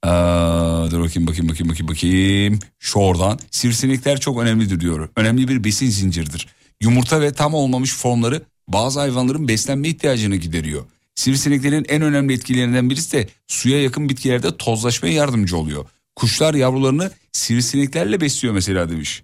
Aa, 0.02 0.90
dur 0.90 1.00
bakayım 1.00 1.26
bakayım 1.26 1.48
bakayım 1.48 1.68
bakayım 1.68 1.88
bakayım. 1.88 2.58
Şuradan. 2.78 3.38
Sivrisinekler 3.50 4.20
çok 4.20 4.38
önemlidir 4.38 4.80
diyor. 4.80 5.08
Önemli 5.16 5.48
bir 5.48 5.64
besin 5.64 5.90
zinciridir. 5.90 6.46
Yumurta 6.80 7.20
ve 7.20 7.32
tam 7.32 7.54
olmamış 7.54 7.94
formları 7.94 8.42
bazı 8.68 9.00
hayvanların 9.00 9.48
beslenme 9.48 9.88
ihtiyacını 9.88 10.36
gideriyor. 10.36 10.84
Sivrisineklerin 11.20 11.86
en 11.88 12.02
önemli 12.02 12.34
etkilerinden 12.34 12.90
birisi 12.90 13.12
de 13.12 13.28
suya 13.48 13.82
yakın 13.82 14.08
bitkilerde 14.08 14.56
tozlaşmaya 14.56 15.14
yardımcı 15.14 15.56
oluyor. 15.56 15.86
Kuşlar 16.16 16.54
yavrularını 16.54 17.10
sivrisineklerle 17.32 18.20
besliyor 18.20 18.54
mesela 18.54 18.90
demiş. 18.90 19.22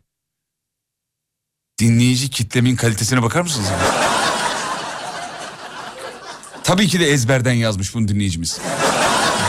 Dinleyici 1.79 2.31
kitlemin 2.31 2.77
kalitesine 2.77 3.23
bakar 3.23 3.41
mısınız? 3.41 3.67
Tabii 6.65 6.89
ki 6.89 7.01
de 7.01 7.07
ezberden 7.07 7.53
yazmış 7.53 7.95
bunu 7.95 8.09
dinleyicimiz. 8.09 8.61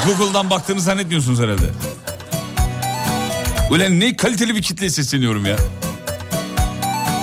Google'dan 0.06 0.50
baktığını 0.50 0.82
zannetmiyorsunuz 0.82 1.40
herhalde. 1.40 1.70
Ulan 3.72 4.00
ne 4.00 4.16
kaliteli 4.16 4.56
bir 4.56 4.62
kitleye 4.62 4.90
sesleniyorum 4.90 5.46
ya. 5.46 5.58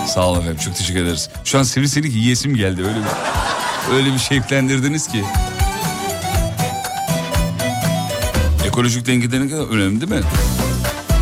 Sağ 0.09 0.29
olun 0.29 0.41
efendim 0.41 0.61
çok 0.65 0.77
teşekkür 0.77 1.05
ederiz. 1.05 1.31
Şu 1.45 1.59
an 1.59 1.63
sivrisinek 1.63 2.13
yiyesim 2.13 2.57
geldi 2.57 2.83
öyle 2.83 2.97
bir, 2.97 3.44
öyle 3.93 4.13
bir 4.15 4.19
şevklendirdiniz 4.19 5.09
ki. 5.09 5.25
Ekolojik 8.67 9.07
dengede 9.07 9.41
ne 9.41 9.49
kadar 9.49 9.63
önemli 9.69 10.01
değil 10.01 10.13
mi? 10.23 10.27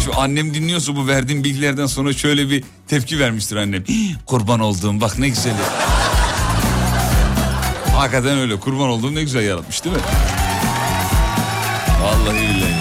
Şu 0.05 0.21
annem 0.21 0.55
dinliyorsa 0.55 0.97
bu 0.97 1.07
verdiğim 1.07 1.45
bilgilerden 1.45 1.87
sonra 1.87 2.13
şöyle 2.13 2.51
bir 2.51 2.65
tepki 2.89 3.19
vermiştir 3.19 3.57
annem. 3.57 3.85
"Hii, 3.89 4.17
Kurban 4.27 4.61
olduğum 4.61 5.01
bak 5.01 5.19
ne 5.19 5.29
güzel. 5.29 5.53
Hakikaten 7.97 8.39
öyle 8.39 8.57
kurban 8.61 8.89
olduğum 8.89 9.15
ne 9.15 9.23
güzel 9.23 9.43
yaratmış 9.43 9.85
değil 9.85 9.97
mi? 9.97 10.03
Vallahi 12.03 12.37
billahi 12.37 12.72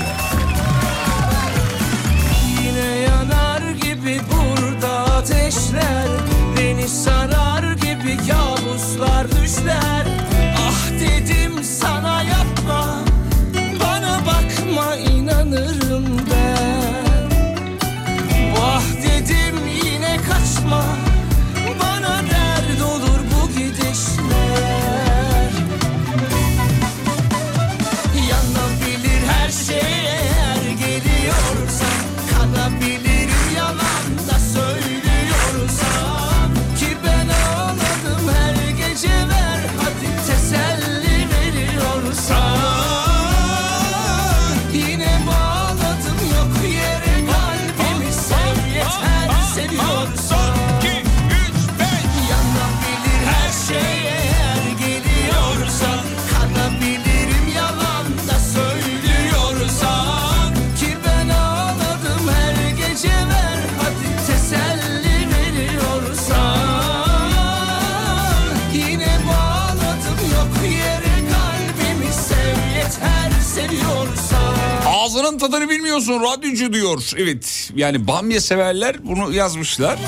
bilmiyorsun 76.01 76.37
radyocu 76.37 76.73
diyor. 76.73 77.11
Evet 77.17 77.71
yani 77.75 78.07
bamya 78.07 78.41
severler 78.41 78.95
bunu 79.03 79.33
yazmışlar. 79.33 79.99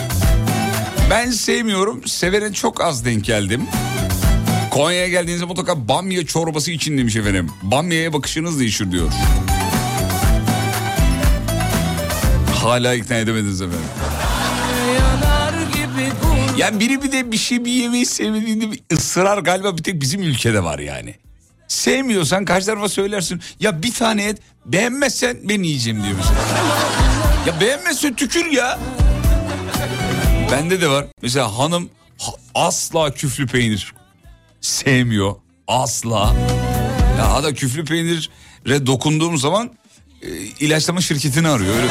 Ben 1.09 1.31
sevmiyorum. 1.31 2.07
Sevene 2.07 2.53
çok 2.53 2.81
az 2.81 3.05
denk 3.05 3.25
geldim. 3.25 3.61
Konya'ya 4.71 5.07
geldiğinizde 5.07 5.45
mutlaka 5.45 5.87
bamya 5.87 6.25
çorbası 6.25 6.71
için 6.71 6.97
demiş 6.97 7.15
efendim. 7.15 7.49
Bamya'ya 7.61 8.13
bakışınız 8.13 8.59
değişir 8.59 8.91
diyor. 8.91 9.11
Hala 12.55 12.93
ikna 12.93 13.15
edemediniz 13.15 13.61
efendim. 13.61 13.85
Yanar 14.99 15.53
gibi 15.73 16.11
bu 16.23 16.59
Ya 16.59 16.79
biri 16.79 17.03
bir 17.03 17.11
de 17.11 17.31
bir 17.31 17.37
şey 17.37 17.65
bir 17.65 17.71
yemeği 17.71 18.05
sevmediğinde 18.05 18.65
ısrar 18.93 19.37
galiba 19.37 19.77
bir 19.77 19.83
tek 19.83 20.01
bizim 20.01 20.21
ülkede 20.21 20.63
var 20.63 20.79
yani. 20.79 21.15
Sevmiyorsan 21.67 22.45
karşı 22.45 22.65
tarafa 22.65 22.89
söylersin. 22.89 23.41
Ya 23.59 23.83
bir 23.83 23.93
tane 23.93 24.23
et 24.25 24.37
beğenmezsen 24.65 25.37
ben 25.43 25.63
yiyeceğim 25.63 26.03
diyor 26.03 26.15
mesela. 26.17 26.39
Ya 27.47 27.61
beğenmezsen 27.61 28.13
tükür 28.15 28.45
ya. 28.45 28.79
Bende 30.51 30.81
de 30.81 30.89
var. 30.89 31.05
Mesela 31.21 31.57
hanım 31.57 31.89
ha- 32.19 32.31
asla 32.55 33.11
küflü 33.13 33.47
peynir 33.47 33.93
sevmiyor. 34.61 35.35
Asla. 35.67 36.33
Ya 37.17 37.43
da 37.43 37.53
küflü 37.53 37.85
peynire 37.85 38.85
dokunduğum 38.85 39.37
zaman 39.37 39.71
e, 40.21 40.27
ilaçlama 40.35 41.01
şirketini 41.01 41.47
arıyor. 41.47 41.75
Öyle. 41.75 41.87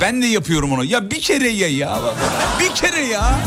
Ben 0.00 0.22
de 0.22 0.26
yapıyorum 0.26 0.72
onu. 0.72 0.84
Ya 0.84 1.10
bir 1.10 1.20
kere 1.20 1.48
ye 1.48 1.68
ya. 1.68 1.98
Bir 2.60 2.74
kere 2.74 3.00
ya. 3.00 3.38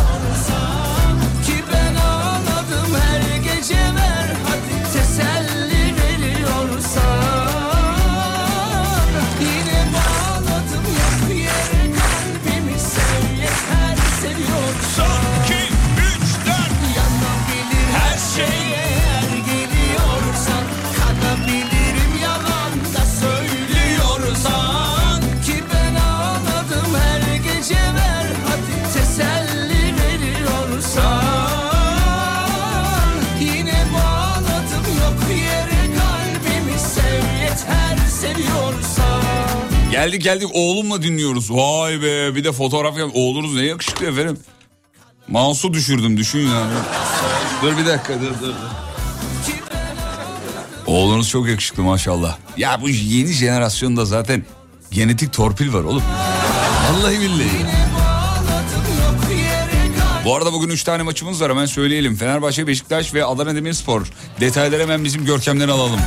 Geldik 39.98 40.22
geldik 40.22 40.50
oğlumla 40.54 41.02
dinliyoruz. 41.02 41.52
Vay 41.52 42.02
be 42.02 42.36
bir 42.36 42.44
de 42.44 42.52
fotoğraf 42.52 42.98
yap. 42.98 43.10
Oğlunuz 43.14 43.56
ne 43.56 43.66
yakışıklı 43.66 44.06
efendim. 44.06 44.40
Mouse'u 45.28 45.74
düşürdüm 45.74 46.18
düşün 46.18 46.40
yani. 46.40 46.74
Dur 47.62 47.78
bir 47.78 47.86
dakika 47.86 48.14
dur 48.22 48.30
dur. 48.42 48.48
dur. 48.48 48.54
Oğlunuz 50.88 51.30
çok 51.30 51.48
yakışıklı 51.48 51.84
maşallah. 51.84 52.38
Ya 52.58 52.82
bu 52.82 52.90
yeni 52.90 53.32
jenerasyonda 53.32 54.06
zaten 54.06 54.46
genetik 54.92 55.34
torpil 55.34 55.74
var 55.74 55.84
oğlum. 55.84 56.04
Vallahi 56.92 57.20
billahi. 57.22 57.66
Bu 60.26 60.36
arada 60.36 60.54
bugün 60.54 60.70
3 60.70 60.84
tane 60.84 61.04
maçımız 61.04 61.42
var 61.42 61.52
hemen 61.52 61.66
söyleyelim. 61.66 62.16
Fenerbahçe, 62.16 62.68
Beşiktaş 62.68 63.14
ve 63.14 63.26
Adana 63.26 63.56
Demirspor. 63.56 64.08
Detayları 64.40 64.82
hemen 64.82 65.04
bizim 65.04 65.26
Görkem'den 65.26 65.70
alalım. 65.70 66.00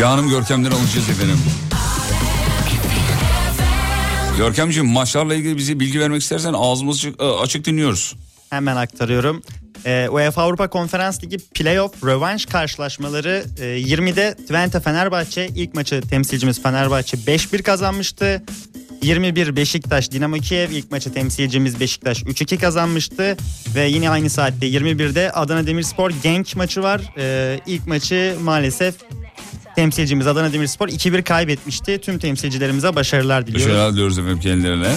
Canım 0.00 0.28
Görkem'den 0.28 0.70
alacağız 0.70 1.08
efendim. 1.10 1.38
Görkemciğim 4.38 4.88
maçlarla 4.88 5.34
ilgili 5.34 5.56
bize 5.56 5.80
bilgi 5.80 6.00
vermek 6.00 6.22
istersen 6.22 6.54
ağzımız 6.56 6.96
açık, 6.96 7.20
açık 7.42 7.64
dinliyoruz. 7.64 8.16
Hemen 8.50 8.76
aktarıyorum. 8.76 9.42
Ee, 9.86 10.08
UEFA 10.10 10.42
Avrupa 10.42 10.70
Konferans 10.70 11.24
Ligi 11.24 11.38
Playoff 11.38 12.04
Rövanş 12.04 12.46
karşılaşmaları 12.46 13.44
e, 13.58 13.64
20'de 13.64 14.34
Twente 14.34 14.80
Fenerbahçe 14.80 15.48
ilk 15.54 15.74
maçı 15.74 16.00
temsilcimiz 16.00 16.62
Fenerbahçe 16.62 17.16
5-1 17.16 17.62
kazanmıştı. 17.62 18.42
21 19.02 19.56
Beşiktaş 19.56 20.10
Dinamo 20.10 20.36
Kiev 20.36 20.70
ilk 20.70 20.90
maçı 20.90 21.12
temsilcimiz 21.12 21.80
Beşiktaş 21.80 22.22
3-2 22.22 22.58
kazanmıştı. 22.58 23.36
Ve 23.74 23.88
yine 23.88 24.10
aynı 24.10 24.30
saatte 24.30 24.66
21'de 24.66 25.32
Adana 25.32 25.66
Demirspor 25.66 26.10
Genk 26.22 26.56
maçı 26.56 26.82
var. 26.82 27.00
Ee, 27.18 27.60
ilk 27.66 27.86
maçı 27.86 28.36
maalesef 28.42 28.94
temsilcimiz 29.80 30.26
Adana 30.26 30.52
Demirspor 30.52 30.88
2-1 30.88 31.22
kaybetmişti. 31.22 32.00
Tüm 32.00 32.18
temsilcilerimize 32.18 32.94
başarılar 32.94 33.46
diliyoruz. 33.46 33.66
Başarılar 33.66 33.92
diliyoruz 33.92 34.18
efendim 34.18 34.40
kendilerine. 34.40 34.88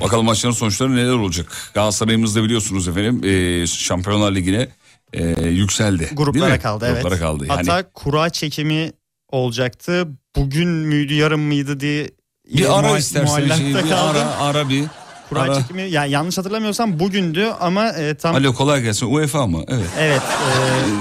Bakalım 0.00 0.26
maçların 0.26 0.54
sonuçları 0.54 0.96
neler 0.96 1.12
olacak? 1.12 1.70
Galatasaray'ımız 1.74 2.36
da 2.36 2.42
biliyorsunuz 2.42 2.88
efendim 2.88 3.24
e, 3.24 3.66
Şampiyonlar 3.66 4.34
Ligi'ne 4.34 4.68
e, 5.12 5.48
yükseldi. 5.48 6.08
Gruplara 6.12 6.60
kaldı 6.60 6.86
evet. 6.88 7.02
Gruplara 7.02 7.20
kaldı. 7.20 7.46
Yani 7.48 7.56
Hatta 7.56 7.90
kura 7.92 8.30
çekimi 8.30 8.92
olacaktı. 9.28 10.08
Bugün 10.36 10.68
müydü 10.68 11.14
yarın 11.14 11.40
mıydı 11.40 11.80
diye 11.80 12.10
bir 12.54 12.78
ara 12.78 12.98
istersen 12.98 13.48
şey, 13.48 13.74
bir 13.74 13.92
ara, 13.92 14.36
ara 14.40 14.68
bir. 14.68 14.84
Kura 15.30 15.40
ara. 15.40 15.54
çekimi 15.54 15.82
yani 15.82 16.10
yanlış 16.10 16.38
hatırlamıyorsam 16.38 16.98
bugündü 17.00 17.46
ama 17.60 17.88
e, 17.88 18.14
tam 18.14 18.34
Alo 18.34 18.54
kolay 18.54 18.82
gelsin. 18.82 19.06
UEFA 19.06 19.46
mı? 19.46 19.64
Evet. 19.68 19.86
evet 19.98 20.22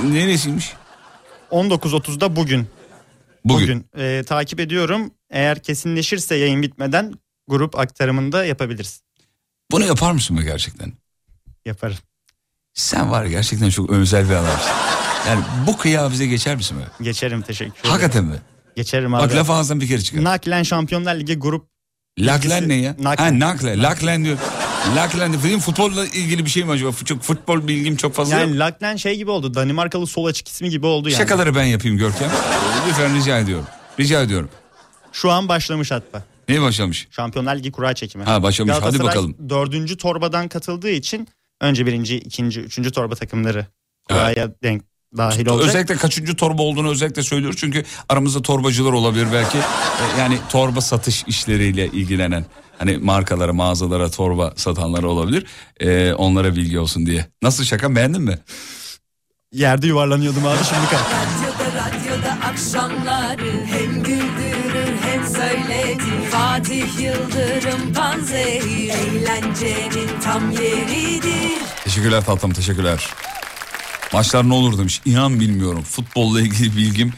e, 0.04 0.14
Neresiymiş? 0.14 0.74
19.30'da 1.52 2.36
bugün. 2.36 2.68
Bugün. 3.46 3.86
E, 3.98 4.24
takip 4.28 4.60
ediyorum. 4.60 5.12
Eğer 5.30 5.64
kesinleşirse 5.64 6.36
yayın 6.36 6.62
bitmeden 6.62 7.14
grup 7.48 7.80
aktarımında 7.80 8.46
yapabiliriz. 8.46 9.02
Bunu 9.72 9.86
yapar 9.86 10.12
mısın 10.12 10.38
be 10.38 10.42
gerçekten? 10.42 10.94
Yaparım. 11.66 11.98
Sen 12.74 13.12
var 13.12 13.26
gerçekten 13.26 13.70
çok 13.70 13.90
özel 13.90 14.30
bir 14.30 14.36
adamsın. 14.36 14.72
Yani 15.28 15.44
bu 15.68 15.78
kıyağı 15.78 16.12
bize 16.12 16.26
geçer 16.26 16.56
misin 16.56 16.78
be? 16.80 17.04
Geçerim 17.04 17.42
teşekkür 17.42 17.80
ederim. 17.80 17.92
Hakikaten 17.92 18.24
mi? 18.24 18.36
Geçerim 18.76 19.14
abi. 19.16 19.24
Bak 19.24 19.36
laf 19.36 19.50
ağzından 19.50 19.82
bir 19.82 19.88
kere 19.88 20.02
çıkar. 20.02 20.24
Naklen 20.24 20.64
Şampiyonlar 20.64 21.16
Ligi 21.16 21.36
grup 21.36 21.68
Laklen 22.20 22.70
ne 22.70 22.76
ya? 22.76 22.96
Naklen. 23.00 23.40
Ha 23.40 23.48
nakle. 23.48 23.82
Laklen 23.82 24.26
diyor. 24.26 24.38
Laklen 24.96 25.32
diyor. 25.32 25.44
Benim 25.44 25.60
futbolla 25.60 26.06
ilgili 26.06 26.46
bir 26.46 26.50
şey 26.50 26.64
mi 26.64 26.72
acaba? 26.72 26.92
Çok 27.06 27.22
futbol 27.22 27.68
bilgim 27.68 27.96
çok 27.96 28.14
fazla 28.14 28.36
yok. 28.36 28.48
yani 28.48 28.60
Laklen 28.60 28.96
şey 28.96 29.16
gibi 29.18 29.32
oldu. 29.32 29.54
Danimarkalı 29.54 30.08
sol 30.08 30.26
açık 30.26 30.48
ismi 30.48 30.70
gibi 30.70 30.86
oldu 30.86 31.10
yani. 31.10 31.18
Şakaları 31.18 31.56
ben 31.56 31.64
yapayım 31.64 31.98
Görkem. 31.98 32.32
Lütfen 32.88 33.16
rica 33.16 33.40
ediyorum. 33.40 33.66
Rica 34.00 34.22
ediyorum. 34.22 34.50
Şu 35.12 35.32
an 35.32 35.48
başlamış 35.50 35.92
hatta. 35.92 36.24
Neye 36.50 36.62
başlamış? 36.62 37.08
Şampiyonlar 37.12 37.56
Ligi 37.56 37.72
kura 37.72 37.94
çekimi. 37.94 38.24
Ha, 38.24 38.44
başlamış. 38.44 38.76
Hadi 38.82 39.00
bakalım. 39.00 39.36
dördüncü 39.50 39.98
torbadan 39.98 40.48
katıldığı 40.48 40.90
için 40.90 41.28
önce 41.62 41.86
birinci, 41.86 42.18
ikinci, 42.18 42.60
üçüncü 42.62 42.92
torba 42.92 43.16
takımları 43.16 43.66
kuraya 44.10 44.52
denk 44.64 44.84
dahil 45.18 45.48
olacak. 45.48 45.70
Özellikle 45.70 45.96
kaçıncı 45.96 46.36
torba 46.36 46.62
olduğunu 46.62 46.90
özellikle 46.90 47.24
söylüyoruz. 47.24 47.60
Çünkü 47.60 47.84
aramızda 48.10 48.42
torbacılar 48.42 48.92
olabilir 48.94 49.28
belki. 49.34 49.58
Ee, 49.58 50.20
Yani 50.20 50.38
torba 50.50 50.82
satış 50.82 51.24
işleriyle 51.28 51.88
ilgilenen 51.88 52.46
hani 52.78 52.98
markalara, 52.98 53.54
mağazalara 53.54 54.12
torba 54.12 54.54
satanlar 54.56 55.04
olabilir. 55.04 55.46
Ee, 55.80 56.14
onlara 56.14 56.56
bilgi 56.56 56.80
olsun 56.80 57.06
diye. 57.06 57.26
Nasıl 57.42 57.64
şaka 57.64 57.96
beğendin 57.96 58.22
mi? 58.22 58.40
Yerde 59.54 59.88
yuvarlanıyordum 59.88 60.46
abi 60.46 60.58
şimdi 60.58 60.90
kalk. 60.92 61.06
Radyoda 61.06 61.86
radyoda 61.86 62.32
akşamları 62.46 63.66
hem 63.66 64.04
güldürür 64.04 64.94
hem 65.02 65.28
söyletir 65.28 66.30
Fatih 66.32 67.00
Yıldırım 67.00 67.94
Panzehir 67.94 68.90
eğlencenin 68.90 70.10
tam 70.24 70.52
yeridir 70.52 71.60
Teşekkürler 71.84 72.26
tatlım 72.26 72.54
teşekkürler. 72.54 73.08
Maçlar 74.14 74.50
ne 74.50 74.54
olur 74.54 74.78
demiş. 74.78 75.02
İnan 75.06 75.40
bilmiyorum. 75.40 75.84
Futbolla 75.84 76.42
ilgili 76.42 76.78
bilgim 76.78 77.14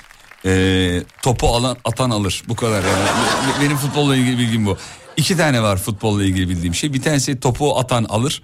ee, 0.45 1.03
topu 1.21 1.47
alan 1.47 1.77
atan 1.85 2.09
alır. 2.09 2.43
Bu 2.47 2.55
kadar 2.55 2.83
yani. 2.83 3.05
Be- 3.05 3.65
Benim 3.65 3.77
futbolla 3.77 4.15
ilgili 4.15 4.37
bilgim 4.37 4.65
bu. 4.65 4.77
İki 5.17 5.37
tane 5.37 5.63
var 5.63 5.77
futbolla 5.77 6.23
ilgili 6.23 6.49
bildiğim 6.49 6.75
şey. 6.75 6.93
Bir 6.93 7.01
tanesi 7.01 7.39
topu 7.39 7.79
atan 7.79 8.03
alır. 8.03 8.43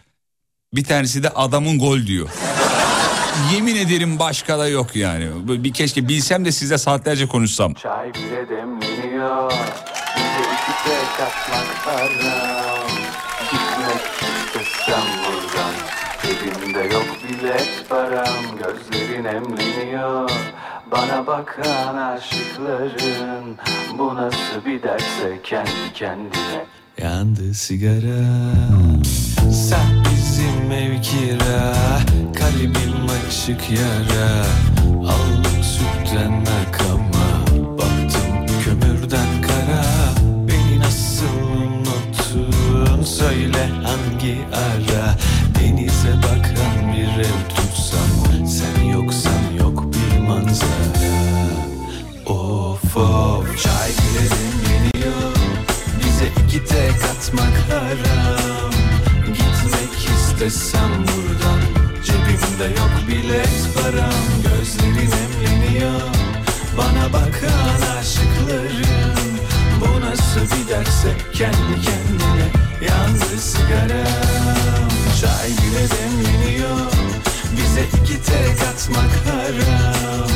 Bir 0.73 0.83
tanesi 0.83 1.23
de 1.23 1.29
adamın 1.29 1.79
gol 1.79 1.99
diyor. 2.07 2.29
Yemin 3.53 3.75
ederim 3.75 4.19
başka 4.19 4.59
da 4.59 4.67
yok 4.67 4.95
yani. 4.95 5.29
Bir 5.63 5.73
keşke 5.73 6.07
bilsem 6.07 6.45
de 6.45 6.51
size 6.51 6.77
saatlerce 6.77 7.27
konuşsam. 7.27 7.73
Çay 7.73 8.13
bile 8.13 8.49
demleniyor 8.49 9.51
Bize 10.15 10.49
iki 10.53 10.87
Cebimde 16.21 16.79
yok 16.93 17.05
bilet 17.23 17.85
param 17.89 18.45
Gözlerin 18.57 19.23
emleniyor. 19.25 20.29
Bana 20.91 21.27
bakan 21.27 21.97
aşıkların 21.97 23.57
Bu 23.97 24.15
nasıl 24.15 24.65
bir 24.65 24.83
derse 24.83 25.39
kendi 25.43 25.93
kendine. 25.93 26.65
Yandı 27.01 27.53
sigara. 27.53 28.23
Sen 29.51 30.03
bizim 30.05 30.71
ev 30.71 31.01
kira 31.01 31.73
Kalbim 32.39 33.07
açık 33.27 33.69
yara. 33.71 34.45
Aldım 34.99 35.63
sütten 35.63 36.43
nakama 36.43 36.86
çay 53.63 53.89
bile 53.89 54.29
demleniyor 54.29 55.35
Bize 55.99 56.27
iki 56.43 56.65
tek 56.65 57.03
atmak 57.11 57.57
haram. 57.69 58.71
Gitmek 59.27 59.93
istesem 60.15 60.91
buradan 60.91 61.59
Cebimde 62.05 62.79
yok 62.79 62.91
bilet 63.07 63.69
param. 63.75 64.23
Gözlerin 64.43 65.11
emleniyor 65.11 66.01
Bana 66.77 67.13
bakan 67.13 67.97
aşıkların 67.99 69.37
Bu 69.81 70.01
nasıl 70.01 70.41
bir 70.41 70.69
derse 70.69 71.13
kendi 71.33 71.81
kendine 71.85 72.47
Yandı 72.89 73.41
sigaram. 73.41 74.89
Çay 75.21 75.49
bile 75.49 75.87
demleniyor 75.89 76.91
Bize 77.51 77.81
iki 77.81 78.21
tek 78.23 78.67
atmak 78.69 79.11
haram. 79.25 80.27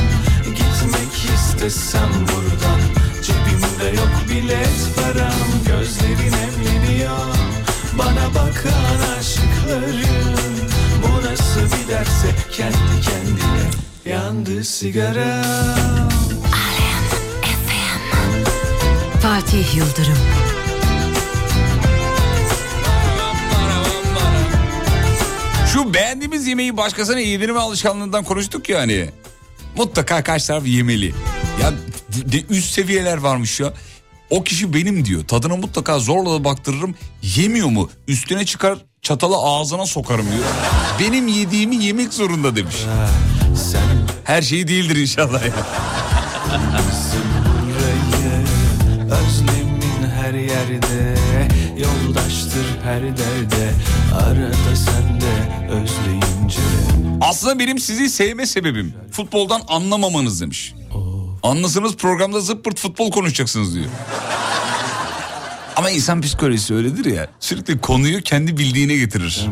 Gitmek 0.45 1.36
istesem 1.36 2.09
buradan 2.13 2.40
bilet 4.52 4.95
param 4.95 5.49
Gözlerin 5.68 6.34
emleniyor 6.34 7.18
Bana 7.97 8.30
bakan 8.30 9.18
aşıkların 9.20 10.70
Bu 11.04 11.26
nasıl 11.26 11.62
bir 11.62 11.93
derse 11.93 12.36
kendi 12.52 13.02
kendine 13.02 13.70
Yandı 14.06 14.64
sigaram 14.64 16.10
Fatih 19.22 19.76
Yıldırım 19.76 20.18
Şu 25.74 25.93
beğendiğimiz 25.93 26.47
yemeği 26.47 26.78
başkasına 26.78 27.20
yedirme 27.20 27.60
alışkanlığından 27.60 28.24
konuştuk 28.24 28.70
ya 28.70 28.80
hani. 28.80 29.10
Mutlaka 29.78 30.24
karşı 30.24 30.47
taraf 30.47 30.68
yemeli. 30.68 31.14
Ya 31.62 31.74
de 32.32 32.43
üst 32.49 32.74
seviyeler 32.74 33.18
varmış 33.18 33.60
ya. 33.60 33.74
O 34.32 34.43
kişi 34.43 34.73
benim 34.73 35.05
diyor. 35.05 35.27
Tadına 35.27 35.55
mutlaka 35.55 35.99
zorla 35.99 36.34
da 36.34 36.43
baktırırım. 36.43 36.95
Yemiyor 37.36 37.69
mu? 37.69 37.89
Üstüne 38.07 38.45
çıkar 38.45 38.77
çatalı 39.01 39.36
ağzına 39.38 39.86
sokarım 39.86 40.25
diyor. 40.32 40.43
Benim 40.99 41.27
yediğimi 41.27 41.75
yemek 41.75 42.13
zorunda 42.13 42.55
demiş. 42.55 42.75
Her 44.23 44.41
şey 44.41 44.67
değildir 44.67 44.95
inşallah 44.95 45.45
ya. 45.45 45.53
Özlemin 49.05 50.09
her 50.21 50.34
yerde 50.34 51.15
Yoldaştır 51.77 52.65
her 52.84 53.01
derde 53.01 53.71
Arada 54.15 54.75
sen 54.75 55.21
de 55.21 55.67
özleyince 55.71 56.59
Aslında 57.21 57.59
benim 57.59 57.79
sizi 57.79 58.09
sevme 58.09 58.45
sebebim 58.45 58.93
futboldan 59.11 59.61
anlamamanız 59.67 60.41
demiş. 60.41 60.73
Anlasanız 61.43 61.95
programda 61.95 62.41
zıppırt 62.41 62.79
futbol 62.79 63.11
konuşacaksınız 63.11 63.75
diyor. 63.75 63.85
Ama 65.75 65.89
insan 65.89 66.21
psikolojisi 66.21 66.73
öyledir 66.73 67.05
ya. 67.05 67.27
Sürekli 67.39 67.77
konuyu 67.81 68.21
kendi 68.21 68.57
bildiğine 68.57 68.95
getirir. 68.95 69.47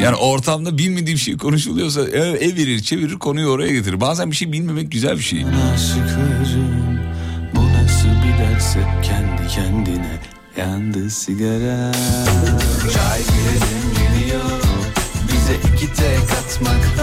Yani 0.00 0.16
ortamda 0.16 0.78
bilmediğim 0.78 1.18
şey 1.18 1.36
konuşuluyorsa 1.36 2.00
ev- 2.02 2.40
evirir 2.40 2.82
çevirir 2.82 3.18
konuyu 3.18 3.48
oraya 3.48 3.72
getirir. 3.72 4.00
Bazen 4.00 4.30
bir 4.30 4.36
şey 4.36 4.52
bilmemek 4.52 4.92
güzel 4.92 5.16
bir 5.18 5.22
şey. 5.22 5.44
Aşıklarım 5.74 7.00
bu 7.54 7.60
nasıl 7.72 8.08
bir 8.08 8.38
derse 8.44 8.78
kendi 9.02 9.48
kendine 9.54 10.20
yandı 10.56 11.10
sigara 11.10 11.92
Çay 12.94 13.18
girelim 13.18 13.94
geliyor 13.98 14.50
bize 15.32 15.54
iki 15.74 15.94
tek 15.94 16.18
atmak 16.18 16.98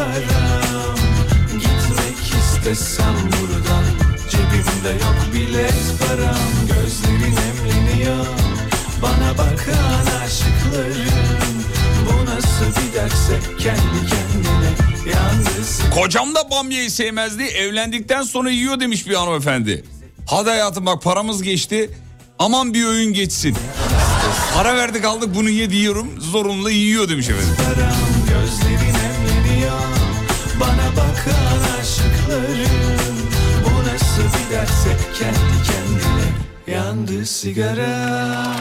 İstesem 2.72 3.16
buradan 3.16 3.84
cebimde 4.30 4.90
yok 4.90 5.16
bilet 5.34 5.74
param 6.00 6.38
Gözlerin 6.68 7.36
emleniyor 7.38 8.26
bana 9.02 9.38
bakan 9.38 10.22
aşıklarım 10.26 11.64
Bu 12.06 12.26
nasıl 12.26 12.82
bir 12.82 12.94
derse 12.94 13.40
kendi 13.60 14.10
kendine 14.10 14.98
sigara 15.04 15.96
Kocam 15.96 16.36
da 16.36 16.52
bamyayı 16.52 16.92
sevmezdi 16.92 17.44
evlendikten 17.44 18.24
sonra 18.24 18.50
yiyor 18.50 18.80
demiş 18.80 19.08
bir 19.08 19.14
hanımefendi. 19.14 19.84
Hadi 20.30 20.50
hayatım 20.50 20.86
bak 20.86 21.04
paramız 21.04 21.44
geçti 21.44 21.90
aman 22.40 22.74
bir 22.74 22.86
öğün 22.86 23.14
geçsin. 23.14 23.56
Para 24.56 24.76
verdik 24.76 25.06
aldık 25.06 25.36
bunu 25.36 25.50
ye 25.50 25.70
diyorum 25.70 26.22
zorunlu 26.22 26.70
yiyor 26.70 27.10
demiş 27.10 27.30
efendim. 27.30 28.07
Nasıl 34.48 34.52
bir 34.52 34.56
derse 34.56 34.98
kendi 35.20 35.64
kendine 35.68 36.78
Yandı 36.78 37.26
sigara. 37.26 38.58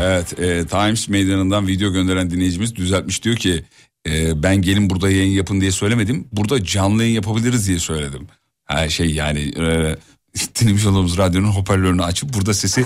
Evet 0.00 0.38
e, 0.38 0.66
Times 0.66 1.08
meydanından 1.08 1.66
video 1.66 1.92
gönderen 1.92 2.30
dinleyicimiz 2.30 2.76
düzeltmiş 2.76 3.24
diyor 3.24 3.36
ki 3.36 3.64
e, 4.08 4.42
ben 4.42 4.62
gelin 4.62 4.90
burada 4.90 5.10
yayın 5.10 5.32
yapın 5.32 5.60
diye 5.60 5.70
söylemedim. 5.72 6.28
Burada 6.32 6.64
canlı 6.64 7.02
yayın 7.02 7.14
yapabiliriz 7.14 7.68
diye 7.68 7.78
söyledim. 7.78 8.26
Her 8.64 8.88
şey 8.88 9.10
yani 9.10 9.52
e, 9.58 9.96
olduğumuz 10.70 11.18
radyonun 11.18 11.48
hoparlörünü 11.48 12.04
açıp 12.04 12.34
burada 12.34 12.54
sesi 12.54 12.84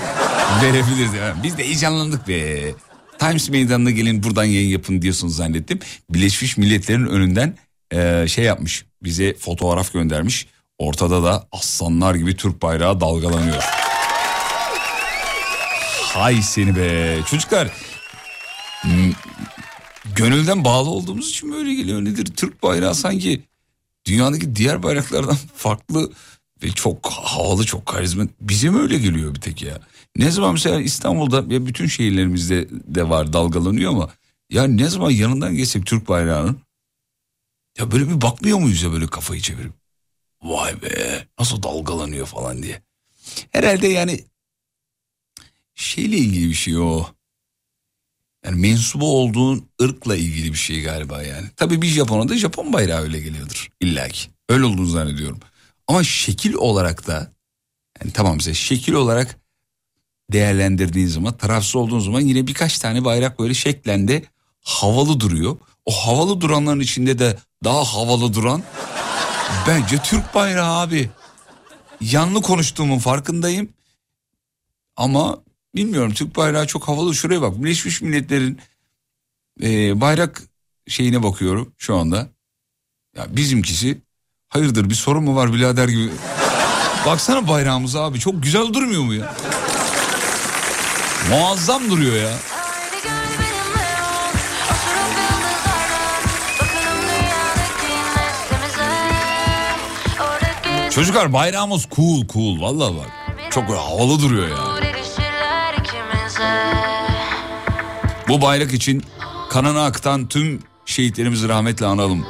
verebiliriz. 0.62 1.10
Biz 1.42 1.58
de 1.58 1.64
heyecanlandık 1.64 2.28
be. 2.28 2.70
Times 3.18 3.50
meydanına 3.50 3.90
gelin 3.90 4.22
buradan 4.22 4.44
yayın 4.44 4.68
yapın 4.68 5.02
diyorsunuz 5.02 5.36
zannettim. 5.36 5.78
Birleşmiş 6.10 6.56
Milletler'in 6.56 7.06
önünden 7.06 7.56
e, 7.92 8.28
şey 8.28 8.44
yapmış 8.44 8.84
bize 9.02 9.34
fotoğraf 9.34 9.92
göndermiş. 9.92 10.46
Ortada 10.78 11.24
da 11.24 11.48
aslanlar 11.52 12.14
gibi 12.14 12.36
Türk 12.36 12.62
bayrağı 12.62 13.00
dalgalanıyor. 13.00 13.62
Hay 16.02 16.42
seni 16.42 16.76
be. 16.76 17.18
Çocuklar 17.30 17.68
gönülden 20.16 20.64
bağlı 20.64 20.90
olduğumuz 20.90 21.30
için 21.30 21.52
böyle 21.52 21.74
geliyor. 21.74 22.04
Nedir? 22.04 22.26
Türk 22.26 22.62
bayrağı 22.62 22.94
sanki 22.94 23.42
dünyadaki 24.06 24.56
diğer 24.56 24.82
bayraklardan 24.82 25.36
farklı 25.56 26.12
ve 26.62 26.70
çok 26.70 27.06
havalı, 27.06 27.64
çok 27.66 27.86
karizma. 27.86 28.26
Bize 28.40 28.70
mi 28.70 28.78
öyle 28.78 28.98
geliyor 28.98 29.34
bir 29.34 29.40
tek 29.40 29.62
ya? 29.62 29.80
Ne 30.16 30.30
zaman 30.30 30.52
mesela 30.52 30.80
İstanbul'da 30.80 31.54
ya 31.54 31.66
bütün 31.66 31.86
şehirlerimizde 31.86 32.68
de 32.70 33.08
var 33.08 33.32
dalgalanıyor 33.32 33.90
ama 33.92 34.10
ya 34.50 34.64
ne 34.64 34.88
zaman 34.88 35.10
yanından 35.10 35.54
geçsek 35.54 35.86
Türk 35.86 36.08
bayrağının 36.08 36.60
ya 37.78 37.92
böyle 37.92 38.08
bir 38.08 38.20
bakmıyor 38.20 38.58
muyuz 38.58 38.82
ya 38.82 38.92
böyle 38.92 39.06
kafayı 39.06 39.40
çevirip? 39.40 39.72
Vay 40.42 40.82
be 40.82 41.26
nasıl 41.38 41.62
dalgalanıyor 41.62 42.26
falan 42.26 42.62
diye. 42.62 42.82
Herhalde 43.50 43.86
yani 43.86 44.24
şeyle 45.74 46.16
ilgili 46.16 46.48
bir 46.48 46.54
şey 46.54 46.78
o. 46.78 47.06
Yani 48.44 48.60
mensubu 48.60 49.16
olduğun 49.16 49.68
ırkla 49.82 50.16
ilgili 50.16 50.52
bir 50.52 50.58
şey 50.58 50.82
galiba 50.82 51.22
yani. 51.22 51.48
Tabii 51.56 51.82
bir 51.82 51.86
Japon'a 51.86 52.28
da 52.28 52.36
Japon 52.36 52.72
bayrağı 52.72 53.02
öyle 53.02 53.20
geliyordur 53.20 53.68
illaki. 53.80 54.28
Öyle 54.48 54.64
olduğunu 54.64 54.86
zannediyorum. 54.86 55.40
Ama 55.88 56.04
şekil 56.04 56.54
olarak 56.54 57.06
da 57.06 57.32
yani 58.00 58.12
tamam 58.12 58.40
size 58.40 58.54
şekil 58.54 58.92
olarak 58.92 59.40
değerlendirdiğin 60.32 61.06
zaman 61.06 61.36
tarafsız 61.36 61.76
olduğun 61.76 62.00
zaman 62.00 62.20
yine 62.20 62.46
birkaç 62.46 62.78
tane 62.78 63.04
bayrak 63.04 63.38
böyle 63.38 63.54
şeklende 63.54 64.22
havalı 64.60 65.20
duruyor. 65.20 65.56
O 65.84 65.92
havalı 65.92 66.40
duranların 66.40 66.80
içinde 66.80 67.18
de 67.18 67.38
daha 67.64 67.84
havalı 67.84 68.34
duran 68.34 68.62
bence 69.68 69.98
Türk 70.02 70.34
bayrağı 70.34 70.80
abi. 70.80 71.10
Yanlı 72.00 72.42
konuştuğumun 72.42 72.98
farkındayım. 72.98 73.68
Ama 74.96 75.42
bilmiyorum 75.74 76.14
Türk 76.14 76.36
bayrağı 76.36 76.66
çok 76.66 76.88
havalı. 76.88 77.14
Şuraya 77.14 77.42
bak 77.42 77.62
Birleşmiş 77.62 78.02
Milletler'in 78.02 78.60
e, 79.62 80.00
bayrak 80.00 80.42
şeyine 80.88 81.22
bakıyorum 81.22 81.72
şu 81.78 81.96
anda. 81.96 82.28
Ya 83.16 83.36
bizimkisi 83.36 84.02
hayırdır 84.48 84.90
bir 84.90 84.94
sorun 84.94 85.24
mu 85.24 85.36
var 85.36 85.52
birader 85.52 85.88
gibi. 85.88 86.10
Baksana 87.06 87.48
bayrağımız 87.48 87.96
abi 87.96 88.18
çok 88.18 88.42
güzel 88.42 88.72
durmuyor 88.74 89.02
mu 89.02 89.14
ya? 89.14 89.34
Muazzam 91.30 91.90
duruyor 91.90 92.16
ya. 92.16 92.32
Çocuklar 100.90 101.32
bayrağımız 101.32 101.86
cool 101.96 102.26
cool 102.28 102.60
vallahi 102.60 102.96
bak. 102.96 103.10
Çok 103.50 103.64
havalı 103.68 104.20
duruyor 104.22 104.48
ya. 104.48 104.56
Bu 108.28 108.42
bayrak 108.42 108.72
için 108.74 109.02
kanını 109.50 109.84
akıtan 109.84 110.26
tüm 110.28 110.62
şehitlerimizi 110.86 111.48
rahmetle 111.48 111.86
analım. 111.86 112.26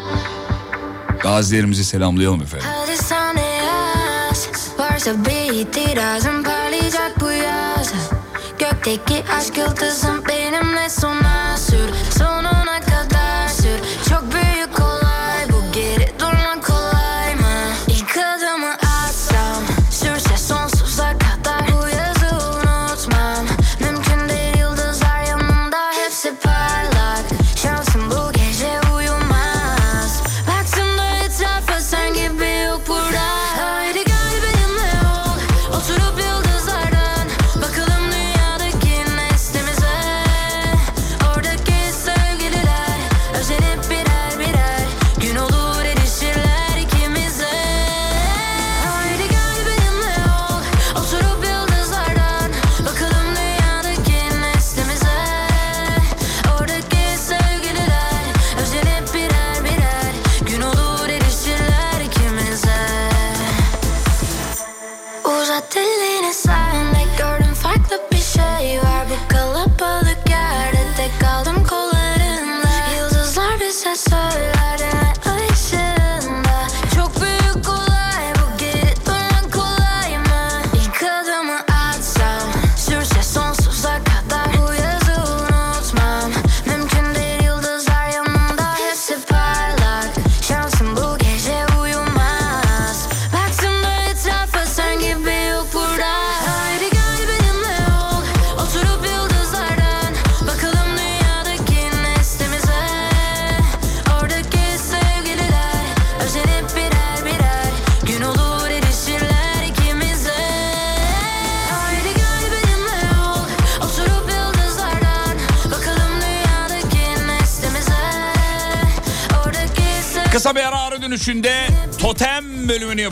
Gazilerimizi 1.27 1.85
selamlayalım 1.85 2.43
efendim. 2.43 2.67
Gökteki 8.59 9.25
aşk 9.39 9.59
yıldızım 9.59 10.25
benimle 10.29 10.89
sona 10.89 11.57
sür 11.57 11.89
Sonuna 12.19 12.36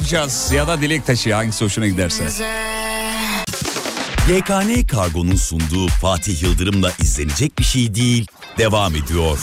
yapacağız. 0.04 0.52
Ya 0.54 0.68
da 0.68 0.80
dilek 0.80 1.06
taşı 1.06 1.34
hangisi 1.34 1.64
hoşuna 1.64 1.86
giderse. 1.86 2.24
YKN 4.28 4.86
Kargo'nun 4.86 5.36
sunduğu 5.36 5.88
Fatih 5.88 6.42
Yıldırım'la 6.42 6.92
izlenecek 7.00 7.58
bir 7.58 7.64
şey 7.64 7.94
değil. 7.94 8.26
Devam 8.58 8.94
ediyor. 8.94 9.38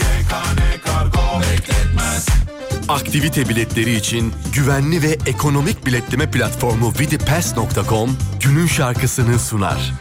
Aktivite 2.89 3.49
biletleri 3.49 3.95
için 3.95 4.33
güvenli 4.53 5.03
ve 5.03 5.17
ekonomik 5.25 5.85
biletleme 5.85 6.31
platformu 6.31 6.93
vidipass.com 6.99 8.17
günün 8.39 8.67
şarkısını 8.67 9.39
sunar. 9.39 9.91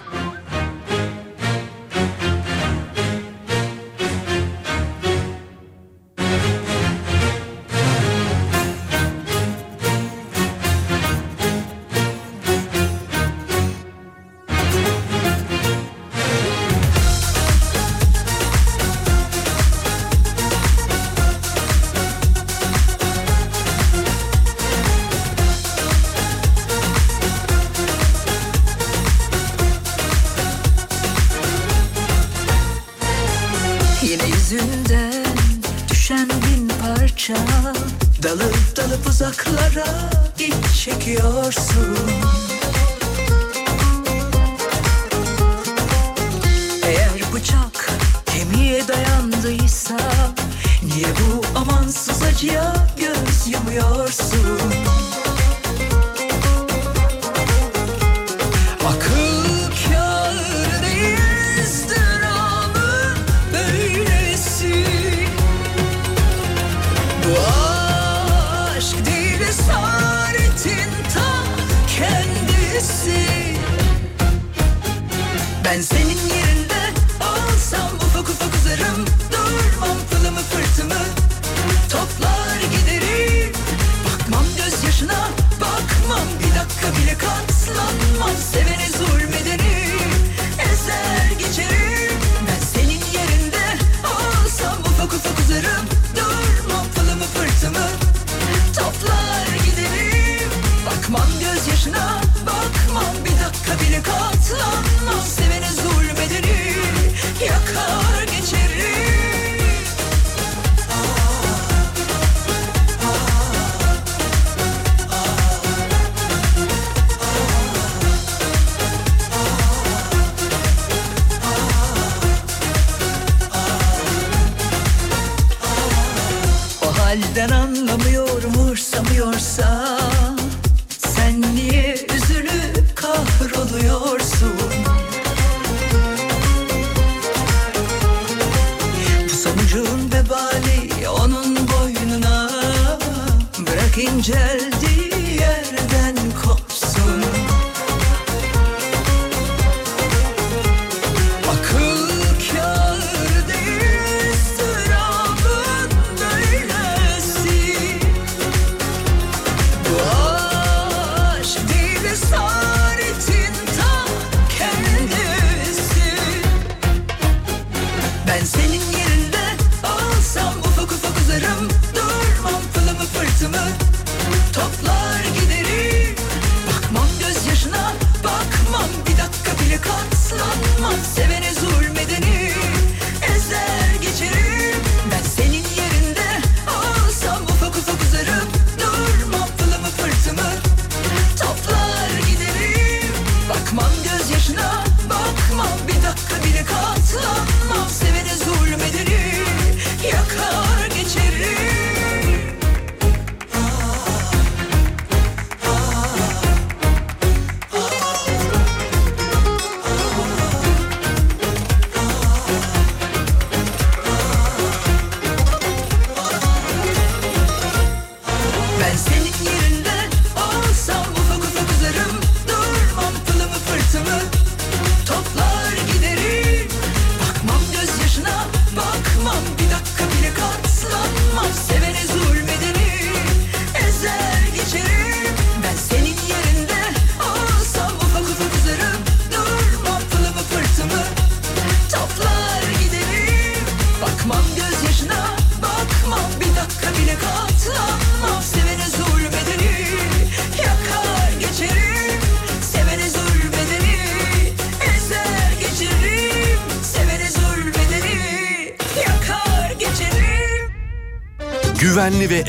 Niye 51.00 51.12
bu 51.14 51.58
amansız 51.58 52.22
acıya 52.22 52.74
göz 52.96 53.48
yumuyorsun 53.52 54.60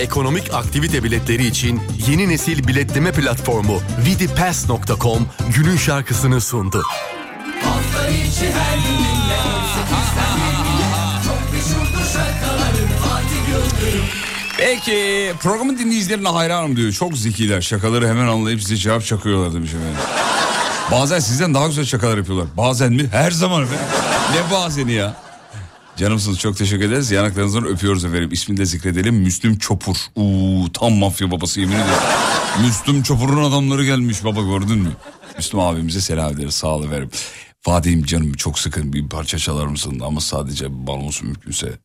ekonomik 0.02 0.54
aktivite 0.54 1.04
biletleri 1.04 1.45
için 1.47 1.82
yeni 2.08 2.30
nesil 2.30 2.68
biletleme 2.68 3.12
platformu 3.12 3.80
vidipass.com 4.06 5.28
günün 5.56 5.78
şarkısını 5.78 6.41
sundu. 6.41 6.84
Peki 14.58 15.34
programın 15.39 15.78
dinleyicilerine 15.78 16.30
hayranım 16.30 16.76
diyor. 16.76 16.91
Çok 16.91 17.18
zekiler 17.18 17.62
şakaları 17.62 18.08
hemen 18.08 18.28
anlayıp 18.28 18.62
size 18.62 18.76
cevap 18.76 19.06
çakıyorlar 19.06 19.54
demiş 19.54 19.72
efendim. 19.74 19.95
Bazen 20.91 21.20
sizden 21.20 21.54
daha 21.54 21.68
güzel 21.68 21.86
şakalar 21.86 22.18
yapıyorlar. 22.18 22.47
Bazen 22.58 22.93
mi? 22.93 23.10
Her 23.12 23.32
zaman 23.32 23.64
efendim. 23.64 23.86
Ne 24.34 24.56
bazeni 24.56 24.91
ya? 24.91 25.31
Canımsınız 26.02 26.39
çok 26.39 26.58
teşekkür 26.58 26.86
ederiz. 26.86 27.12
Yanaklarınızdan 27.12 27.66
öpüyoruz 27.66 28.06
efendim. 28.06 28.30
İsmini 28.32 28.60
de 28.60 28.66
zikredelim. 28.66 29.16
Müslüm 29.16 29.58
Çopur. 29.58 29.95
Uuu 30.16 30.72
tam 30.72 30.93
mafya 30.93 31.32
babası 31.32 31.60
yemin 31.60 31.76
ederim. 31.76 32.04
Müslüm 32.62 33.04
Çopur'un 33.04 33.43
adamları 33.43 33.86
gelmiş 33.86 34.24
baba 34.24 34.41
gördün 34.41 34.78
mü? 34.78 34.91
Müslüm 35.38 35.60
abimize 35.60 36.02
selam 36.02 36.34
ederiz. 36.34 36.54
Sağ 36.54 36.68
ol 36.68 36.84
efendim. 36.86 37.10
Fatih'im 37.60 38.04
canım 38.04 38.34
çok 38.34 38.60
sıkın 38.60 38.93
bir 38.93 39.10
parça 39.10 39.38
çalar 39.38 39.66
mısın? 39.66 39.99
Ama 39.99 40.22
sadece 40.22 40.88
balonsu 40.88 41.26
mümkünse. 41.26 41.80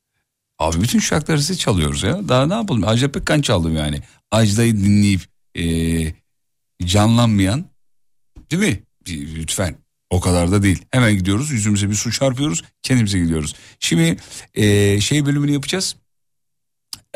Abi 0.59 0.83
bütün 0.83 0.99
şarkıları 0.99 1.43
size 1.43 1.59
çalıyoruz 1.59 2.03
ya. 2.03 2.29
Daha 2.29 2.47
ne 2.47 2.55
yapalım? 2.55 2.85
Ajda 2.89 3.13
Pekkan 3.13 3.41
çaldım 3.41 3.77
yani. 3.77 4.03
Ajda'yı 4.31 4.77
dinleyip 4.77 5.21
eee, 5.55 6.15
canlanmayan 6.85 7.65
değil 8.51 8.63
mi? 8.63 8.83
Lütfen 9.09 9.77
o 10.11 10.21
kadar 10.21 10.53
da 10.53 10.63
değil. 10.63 10.83
Hemen 10.91 11.13
gidiyoruz 11.13 11.51
yüzümüze 11.51 11.91
bir 11.91 11.95
su 11.95 12.13
çarpıyoruz 12.13 12.63
kendimize 12.83 13.19
gidiyoruz. 13.19 13.55
Şimdi 13.81 14.17
eee, 14.57 15.01
şey 15.01 15.27
bölümünü 15.27 15.53
yapacağız. 15.53 15.97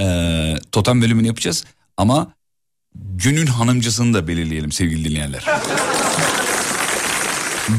Eee, 0.01 0.59
totem 0.73 1.03
bölümünü 1.03 1.27
yapacağız 1.27 1.65
ama 1.97 2.33
günün 2.95 3.47
hanımcısını 3.47 4.15
da 4.15 4.29
belirleyelim 4.29 4.73
sevgili 4.73 5.11
dinleyenler. 5.11 5.45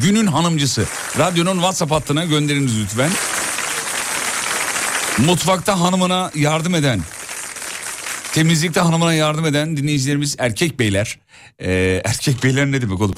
günün 0.01 0.27
hanımcısı. 0.27 0.85
Radyonun 1.17 1.55
WhatsApp 1.55 1.91
hattına 1.91 2.25
gönderiniz 2.25 2.79
lütfen. 2.81 3.11
Mutfakta 5.17 5.79
hanımına 5.79 6.31
yardım 6.35 6.75
eden, 6.75 7.01
temizlikte 8.33 8.79
hanımına 8.79 9.13
yardım 9.13 9.45
eden 9.45 9.77
dinleyicilerimiz 9.77 10.35
erkek 10.39 10.79
beyler. 10.79 11.19
Ee, 11.61 12.01
erkek 12.05 12.43
beyler 12.43 12.71
ne 12.71 12.81
demek 12.81 13.01
oğlum? 13.01 13.15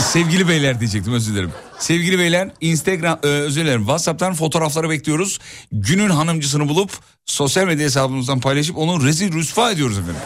Sevgili 0.00 0.48
beyler 0.48 0.80
diyecektim 0.80 1.12
özür 1.14 1.32
dilerim. 1.34 1.52
Sevgili 1.78 2.18
beyler 2.18 2.48
Instagram 2.60 3.18
e, 3.22 3.26
özür 3.26 3.60
dilerim 3.64 3.80
WhatsApp'tan 3.80 4.34
fotoğrafları 4.34 4.90
bekliyoruz. 4.90 5.38
Günün 5.72 6.10
hanımcısını 6.10 6.68
bulup 6.68 6.92
sosyal 7.26 7.64
medya 7.64 7.84
hesabımızdan 7.86 8.40
paylaşıp 8.40 8.78
onu 8.78 9.04
rezil 9.04 9.32
rüsva 9.32 9.70
ediyoruz 9.70 9.98
efendim. 9.98 10.20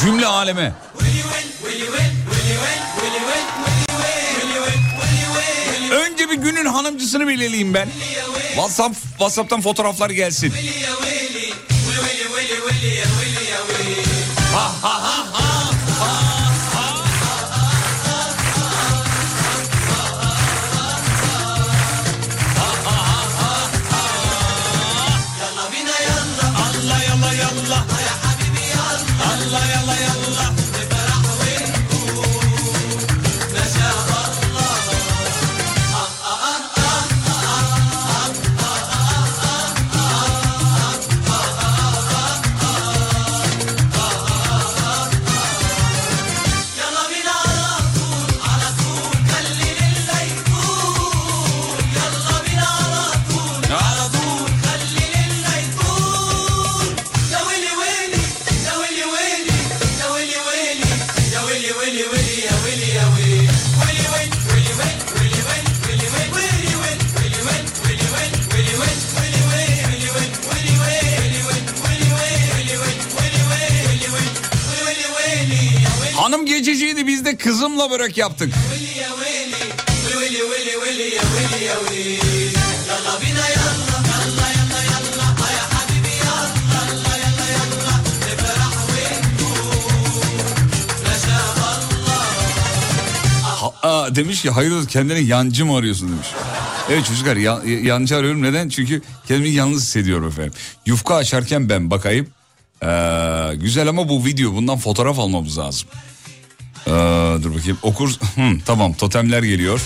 Cümle 0.00 0.26
aleme. 0.26 0.72
Önce 5.90 6.30
bir 6.30 6.34
günün 6.34 6.66
hanımcısını 6.66 7.28
belirleyeyim 7.28 7.74
ben. 7.74 7.88
WhatsApp 8.54 8.96
WhatsApp'tan 9.02 9.60
fotoğraflar 9.60 10.10
gelsin. 10.10 10.52
Ha 14.52 14.72
ha. 14.82 15.03
Kızımla 77.36 77.90
börek 77.90 78.18
yaptık. 78.18 78.54
Aa, 93.82 94.14
demiş 94.14 94.42
ki 94.42 94.50
hayır 94.50 94.86
kendine 94.88 95.18
yancı 95.18 95.66
mı 95.66 95.76
arıyorsun 95.76 96.08
demiş. 96.12 96.26
Evet 96.90 97.04
çocuklar 97.06 97.36
ya- 97.36 97.60
yancı 97.82 98.16
arıyorum 98.16 98.42
neden? 98.42 98.68
Çünkü 98.68 99.02
kendimi 99.28 99.48
yalnız 99.48 99.82
hissediyorum 99.82 100.28
efendim. 100.28 100.52
Yufka 100.86 101.14
açarken 101.14 101.68
ben 101.68 101.90
bakayım. 101.90 102.26
Ee, 102.82 102.86
güzel 103.54 103.88
ama 103.88 104.08
bu 104.08 104.24
video 104.24 104.52
bundan 104.54 104.78
fotoğraf 104.78 105.18
almamız 105.18 105.58
lazım. 105.58 105.88
Ee, 106.86 106.90
dur 107.42 107.54
bakayım 107.54 107.78
okur. 107.82 108.10
Hı, 108.10 108.58
tamam 108.66 108.94
totemler 108.94 109.42
geliyor. 109.42 109.80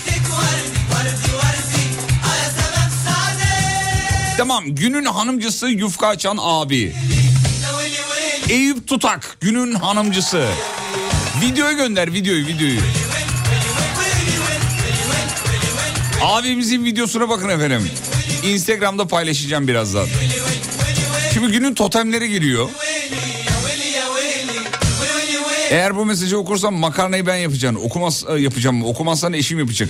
Tamam 4.37 4.63
günün 4.67 5.05
hanımcısı 5.05 5.67
yufka 5.67 6.07
açan 6.07 6.37
abi. 6.41 6.95
Eyüp 8.49 8.87
Tutak 8.87 9.37
günün 9.41 9.75
hanımcısı. 9.75 10.45
Videoyu 11.41 11.77
gönder 11.77 12.13
videoyu 12.13 12.47
videoyu. 12.47 12.79
Abimizin 16.23 16.85
videosuna 16.85 17.29
bakın 17.29 17.49
efendim. 17.49 17.89
Instagram'da 18.43 19.07
paylaşacağım 19.07 19.67
birazdan. 19.67 20.07
Şimdi 21.33 21.51
günün 21.51 21.73
totemleri 21.73 22.29
geliyor. 22.29 22.69
Eğer 25.69 25.95
bu 25.95 26.05
mesajı 26.05 26.37
okursam 26.37 26.73
makarnayı 26.75 27.25
ben 27.25 27.35
yapacağım. 27.35 27.77
Okumaz 27.83 28.25
e, 28.29 28.39
yapacağım. 28.39 28.85
Okumazsan 28.85 29.33
eşim 29.33 29.59
yapacak. 29.59 29.89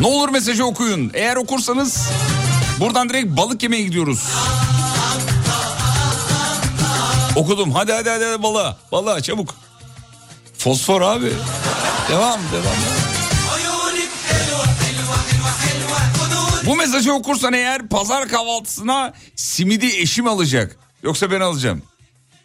Ne 0.00 0.06
olur 0.06 0.28
mesajı 0.28 0.64
okuyun. 0.64 1.10
Eğer 1.14 1.36
okursanız 1.36 2.08
buradan 2.80 3.08
direkt 3.08 3.36
balık 3.36 3.62
yemeye 3.62 3.82
gidiyoruz. 3.82 4.28
Okudum. 7.36 7.72
Hadi 7.72 7.92
hadi 7.92 8.10
hadi, 8.10 8.24
hadi 8.24 8.42
balığa. 8.42 8.76
Balığa 8.92 9.20
çabuk. 9.20 9.54
Fosfor 10.58 11.00
abi. 11.00 11.32
Devam 12.10 12.40
devam. 12.52 13.03
Bu 16.66 16.76
mesajı 16.76 17.12
okursan 17.12 17.52
eğer 17.52 17.88
pazar 17.88 18.28
kahvaltısına 18.28 19.12
simidi 19.36 19.86
eşim 19.86 20.28
alacak. 20.28 20.76
Yoksa 21.02 21.30
ben 21.30 21.40
alacağım. 21.40 21.82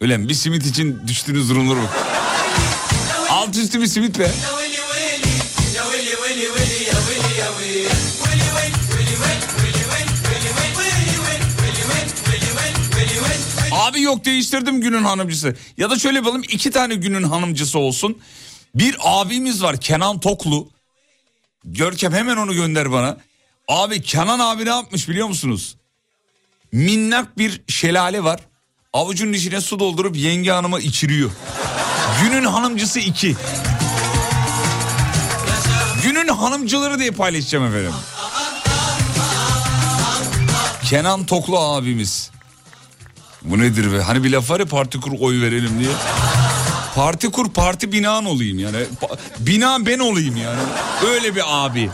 Öyle? 0.00 0.28
Bir 0.28 0.34
simit 0.34 0.66
için 0.66 1.00
düştüğünüz 1.06 1.50
durumları 1.50 1.78
bak. 1.78 1.98
Alt 3.30 3.56
üstü 3.56 3.80
bir 3.80 3.86
simit 3.86 4.18
be. 4.18 4.30
Abi 13.72 14.02
yok 14.02 14.24
değiştirdim 14.24 14.80
günün 14.80 15.02
hanımcısı. 15.04 15.56
Ya 15.76 15.90
da 15.90 15.98
şöyle 15.98 16.16
yapalım 16.16 16.42
iki 16.42 16.70
tane 16.70 16.94
günün 16.94 17.22
hanımcısı 17.22 17.78
olsun. 17.78 18.18
Bir 18.74 18.96
abimiz 19.00 19.62
var 19.62 19.80
Kenan 19.80 20.20
Toklu. 20.20 20.68
Görkem 21.64 22.12
hemen 22.12 22.36
onu 22.36 22.54
gönder 22.54 22.92
bana. 22.92 23.16
Abi 23.70 24.02
Kenan 24.02 24.38
abi 24.38 24.64
ne 24.64 24.68
yapmış 24.68 25.08
biliyor 25.08 25.28
musunuz? 25.28 25.76
Minnak 26.72 27.38
bir 27.38 27.62
şelale 27.68 28.24
var. 28.24 28.40
Avucunun 28.92 29.32
içine 29.32 29.60
su 29.60 29.78
doldurup 29.78 30.16
yenge 30.16 30.50
hanıma 30.50 30.80
içiriyor. 30.80 31.30
Günün 32.22 32.44
hanımcısı 32.44 32.98
iki. 33.00 33.36
Günün 36.02 36.28
hanımcıları 36.28 36.98
diye 36.98 37.10
paylaşacağım 37.10 37.64
efendim. 37.66 37.92
Kenan 40.84 41.26
Toklu 41.26 41.58
abimiz. 41.58 42.30
Bu 43.42 43.58
nedir 43.58 43.92
be? 43.92 44.00
Hani 44.02 44.24
bir 44.24 44.30
laf 44.30 44.50
var 44.50 44.60
ya 44.60 44.66
parti 44.66 45.00
kur 45.00 45.12
oy 45.20 45.40
verelim 45.40 45.80
diye. 45.80 45.90
Parti 46.94 47.30
kur 47.30 47.50
parti 47.52 47.92
binan 47.92 48.24
olayım 48.24 48.58
yani. 48.58 48.76
Bina 49.38 49.86
ben 49.86 49.98
olayım 49.98 50.36
yani. 50.36 50.60
Öyle 51.06 51.34
bir 51.34 51.42
abi. 51.46 51.90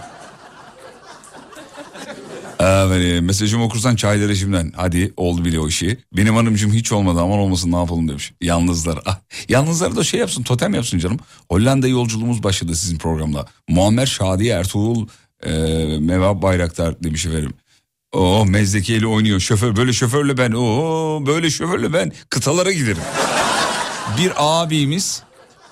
Evet, 2.60 3.22
mesajımı 3.22 3.64
okursan 3.64 3.96
çayları 3.96 4.28
rejimden. 4.28 4.72
Hadi 4.76 5.12
oldu 5.16 5.44
bile 5.44 5.60
o 5.60 5.68
işi. 5.68 5.98
Benim 6.12 6.36
hanımcığım 6.36 6.72
hiç 6.72 6.92
olmadı 6.92 7.20
aman 7.22 7.38
olmasın 7.38 7.72
ne 7.72 7.76
yapalım 7.76 8.08
demiş. 8.08 8.32
Yalnızlar. 8.40 8.98
Ah, 9.06 9.18
yalnızlar 9.48 9.96
da 9.96 10.04
şey 10.04 10.20
yapsın 10.20 10.42
totem 10.42 10.74
yapsın 10.74 10.98
canım. 10.98 11.18
Hollanda 11.50 11.88
yolculuğumuz 11.88 12.42
başladı 12.42 12.76
sizin 12.76 12.98
programda. 12.98 13.46
Muammer 13.68 14.06
Şadiye 14.06 14.54
Ertuğrul 14.54 15.06
e, 15.42 15.50
Mevab 15.98 16.42
Bayraktar 16.42 17.02
demiş 17.02 17.26
efendim. 17.26 17.54
Oo 18.12 18.44
mezdeki 18.46 18.94
eli 18.94 19.06
oynuyor. 19.06 19.40
Şoför 19.40 19.76
böyle 19.76 19.92
şoförle 19.92 20.38
ben. 20.38 20.52
Oo 20.52 21.26
böyle 21.26 21.50
şoförle 21.50 21.92
ben 21.92 22.12
kıtalara 22.30 22.72
giderim. 22.72 23.02
Bir 24.18 24.32
abimiz 24.36 25.22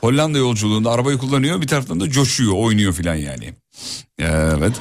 Hollanda 0.01 0.39
yolculuğunda 0.39 0.90
arabayı 0.90 1.19
kullanıyor 1.19 1.61
bir 1.61 1.66
taraftan 1.66 2.01
da 2.01 2.11
coşuyor 2.11 2.52
oynuyor 2.56 2.93
filan 2.93 3.15
yani. 3.15 3.55
Evet. 4.19 4.73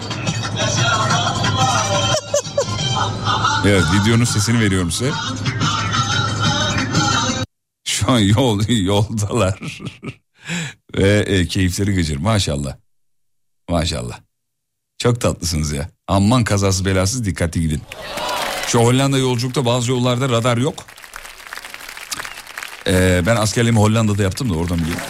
Evet 3.66 3.84
videonun 3.94 4.24
sesini 4.24 4.60
veriyorum 4.60 4.92
size. 4.92 5.12
Şu 7.84 8.12
an 8.12 8.20
yol 8.20 8.62
yoldalar. 8.68 9.60
Ve 10.98 11.20
e, 11.20 11.48
keyifleri 11.48 11.96
gıcır 11.96 12.18
maşallah. 12.18 12.76
Maşallah. 13.70 14.20
Çok 14.98 15.22
tatlısınız 15.22 15.72
ya. 15.72 15.90
Aman 16.08 16.44
kazasız 16.44 16.86
belasız 16.86 17.26
dikkatli 17.26 17.62
gidin. 17.62 17.82
Şu 18.68 18.80
Hollanda 18.80 19.18
yolculukta 19.18 19.66
bazı 19.66 19.92
yollarda 19.92 20.30
radar 20.30 20.58
yok. 20.58 20.86
Ee, 22.88 23.22
ben 23.26 23.36
askerliğimi 23.36 23.80
Hollanda'da 23.80 24.24
yaptım 24.24 24.50
da 24.50 24.54
oradan 24.54 24.78
biliyorum. 24.78 25.04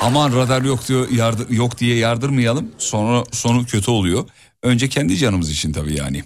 Aman 0.00 0.36
radar 0.36 0.62
yok 0.62 0.88
diyor 0.88 1.10
yardır, 1.10 1.50
yok 1.50 1.78
diye 1.78 1.96
yardırmayalım. 1.96 2.70
Sonra 2.78 3.24
sonu 3.32 3.66
kötü 3.66 3.90
oluyor. 3.90 4.28
Önce 4.62 4.88
kendi 4.88 5.16
canımız 5.16 5.50
için 5.50 5.72
tabii 5.72 5.94
yani. 5.96 6.24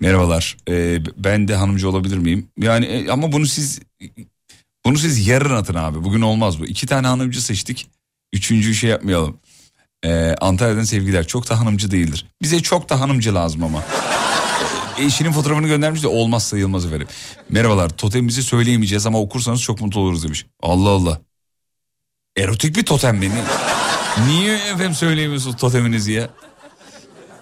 Merhabalar. 0.00 0.56
Ee, 0.68 0.98
ben 1.16 1.48
de 1.48 1.54
hanımcı 1.54 1.88
olabilir 1.88 2.18
miyim? 2.18 2.48
Yani 2.58 2.86
e, 2.86 3.10
ama 3.10 3.32
bunu 3.32 3.46
siz 3.46 3.80
bunu 4.84 4.98
siz 4.98 5.26
yarın 5.26 5.54
atın 5.56 5.74
abi. 5.74 6.04
Bugün 6.04 6.20
olmaz 6.20 6.60
bu. 6.60 6.66
İki 6.66 6.86
tane 6.86 7.06
hanımcı 7.06 7.44
seçtik. 7.44 7.88
Üçüncüyü 8.32 8.74
şey 8.74 8.90
yapmayalım. 8.90 9.38
Ee, 10.04 10.34
Antalya'dan 10.40 10.84
sevgiler. 10.84 11.26
Çok 11.26 11.50
da 11.50 11.60
hanımcı 11.60 11.90
değildir. 11.90 12.26
Bize 12.42 12.60
çok 12.60 12.88
da 12.90 13.00
hanımcı 13.00 13.34
lazım 13.34 13.64
ama. 13.64 13.82
Ee, 14.98 15.04
Eşinin 15.04 15.32
fotoğrafını 15.32 15.66
göndermiş 15.66 16.02
de 16.02 16.08
olmaz 16.08 16.46
sayılmaz 16.46 16.86
efendim. 16.86 17.08
Merhabalar 17.50 17.88
totemimizi 17.88 18.42
söyleyemeyeceğiz 18.42 19.06
ama 19.06 19.20
okursanız 19.20 19.62
çok 19.62 19.80
mutlu 19.80 20.00
oluruz 20.00 20.24
demiş. 20.24 20.46
Allah 20.62 20.88
Allah. 20.88 21.20
Erotik 22.36 22.76
bir 22.76 22.82
totem 22.82 23.16
mi? 23.16 23.30
Niye 24.26 24.54
efendim 24.56 24.94
söyleyemiyorsunuz 24.94 25.56
toteminizi 25.56 26.12
ya? 26.12 26.30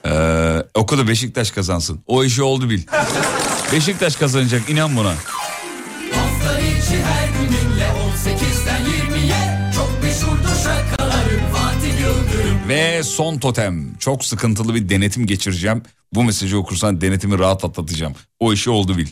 Ee, 0.06 0.62
oku 0.74 0.98
da 0.98 1.08
Beşiktaş 1.08 1.50
kazansın. 1.50 2.00
O 2.06 2.24
işi 2.24 2.42
oldu 2.42 2.70
bil. 2.70 2.82
Beşiktaş 3.72 4.16
kazanacak 4.16 4.70
inan 4.70 4.96
buna. 4.96 5.08
Hafta 5.08 6.60
içi 6.60 7.02
her 7.04 7.28
gününle 7.28 7.84
18'den 7.84 8.80
20'ye 8.80 9.70
Çok 9.74 10.02
meşhurdur 10.02 10.56
şakaların 10.64 11.52
Fatih 11.52 12.00
Yıldırım 12.00 12.68
Ve 12.68 13.02
son 13.02 13.38
totem. 13.38 13.94
Çok 13.98 14.24
sıkıntılı 14.24 14.74
bir 14.74 14.88
denetim 14.88 15.26
geçireceğim. 15.26 15.82
Bu 16.14 16.24
mesajı 16.24 16.58
okursan 16.58 17.00
denetimi 17.00 17.38
rahat 17.38 17.64
atlatacağım. 17.64 18.14
O 18.40 18.52
işi 18.52 18.70
oldu 18.70 18.96
bil. 18.98 19.06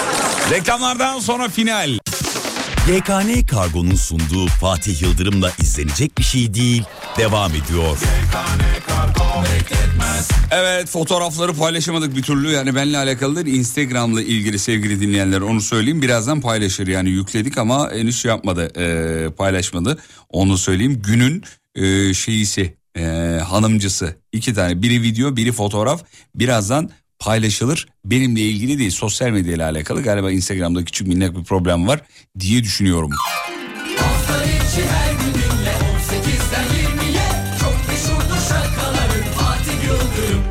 Reklamlardan 0.50 1.20
sonra 1.20 1.48
final. 1.48 1.98
YKN 2.88 3.46
Kargo'nun 3.46 3.94
sunduğu 3.94 4.46
Fatih 4.46 5.02
Yıldırım'la 5.02 5.52
izlenecek 5.62 6.18
bir 6.18 6.22
şey 6.22 6.54
değil. 6.54 6.84
Devam 7.18 7.50
ediyor. 7.50 7.98
Evet 10.50 10.88
fotoğrafları 10.88 11.54
paylaşamadık 11.54 12.16
bir 12.16 12.22
türlü. 12.22 12.50
Yani 12.50 12.74
benimle 12.74 12.98
alakalı 12.98 13.46
değil 13.46 13.58
Instagram'la 13.58 14.22
ilgili 14.22 14.58
sevgili 14.58 15.00
dinleyenler 15.00 15.40
onu 15.40 15.60
söyleyeyim. 15.60 16.02
Birazdan 16.02 16.40
paylaşır. 16.40 16.86
Yani 16.86 17.10
yükledik 17.10 17.58
ama 17.58 17.90
henüz 17.92 18.22
şey 18.22 18.28
yapmadı 18.28 18.80
e, 18.80 19.30
paylaşmadı. 19.30 19.98
Onu 20.28 20.58
söyleyeyim. 20.58 21.02
Günün 21.06 21.42
e, 21.74 22.14
şeyisi 22.14 22.74
e, 22.96 23.02
hanımcısı. 23.48 24.16
İki 24.32 24.54
tane 24.54 24.82
biri 24.82 25.02
video 25.02 25.36
biri 25.36 25.52
fotoğraf. 25.52 26.02
Birazdan 26.34 26.90
paylaşılır. 27.18 27.88
Benimle 28.04 28.40
ilgili 28.40 28.78
değil 28.78 28.90
sosyal 28.90 29.30
medya 29.30 29.54
ile 29.54 29.64
alakalı. 29.64 30.02
Galiba 30.02 30.30
Instagram'da 30.30 30.84
küçük 30.84 31.06
minnak 31.06 31.36
bir 31.38 31.44
problem 31.44 31.86
var 31.88 32.00
diye 32.40 32.62
düşünüyorum. 32.62 33.10
Hafta 33.98 34.44
içi 34.44 34.88
her 34.88 35.12
gününle 35.12 35.33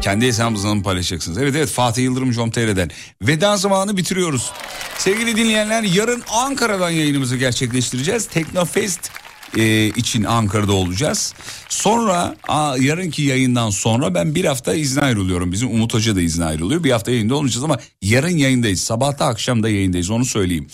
Kendi 0.03 0.27
hesabınızdan 0.27 0.77
mı 0.77 0.84
paylaşacaksınız? 0.84 1.38
Evet 1.38 1.55
evet 1.55 1.69
Fatih 1.69 2.03
Yıldırım 2.03 2.31
Com.tr'den. 2.31 2.91
Veda 3.21 3.57
zamanı 3.57 3.97
bitiriyoruz. 3.97 4.51
Sevgili 4.97 5.38
dinleyenler 5.38 5.84
yarın 5.84 6.23
Ankara'dan 6.31 6.89
yayınımızı 6.89 7.38
gerçekleştireceğiz. 7.38 8.25
Teknofest 8.25 9.11
e, 9.57 9.88
için 9.88 10.23
Ankara'da 10.23 10.73
olacağız. 10.73 11.34
Sonra 11.69 12.35
a, 12.47 12.77
yarınki 12.80 13.21
yayından 13.21 13.69
sonra 13.69 14.15
ben 14.15 14.35
bir 14.35 14.45
hafta 14.45 14.73
izne 14.73 15.01
ayrılıyorum. 15.01 15.51
Bizim 15.51 15.71
Umut 15.71 15.93
Hoca 15.93 16.15
da 16.15 16.21
izne 16.21 16.45
ayrılıyor. 16.45 16.84
Bir 16.84 16.91
hafta 16.91 17.11
yayında 17.11 17.35
olmayacağız 17.35 17.63
ama 17.63 17.80
yarın 18.01 18.38
yayındayız. 18.38 18.81
Sabahta 18.81 19.25
akşamda 19.25 19.69
yayındayız 19.69 20.09
onu 20.09 20.25
söyleyeyim. 20.25 20.67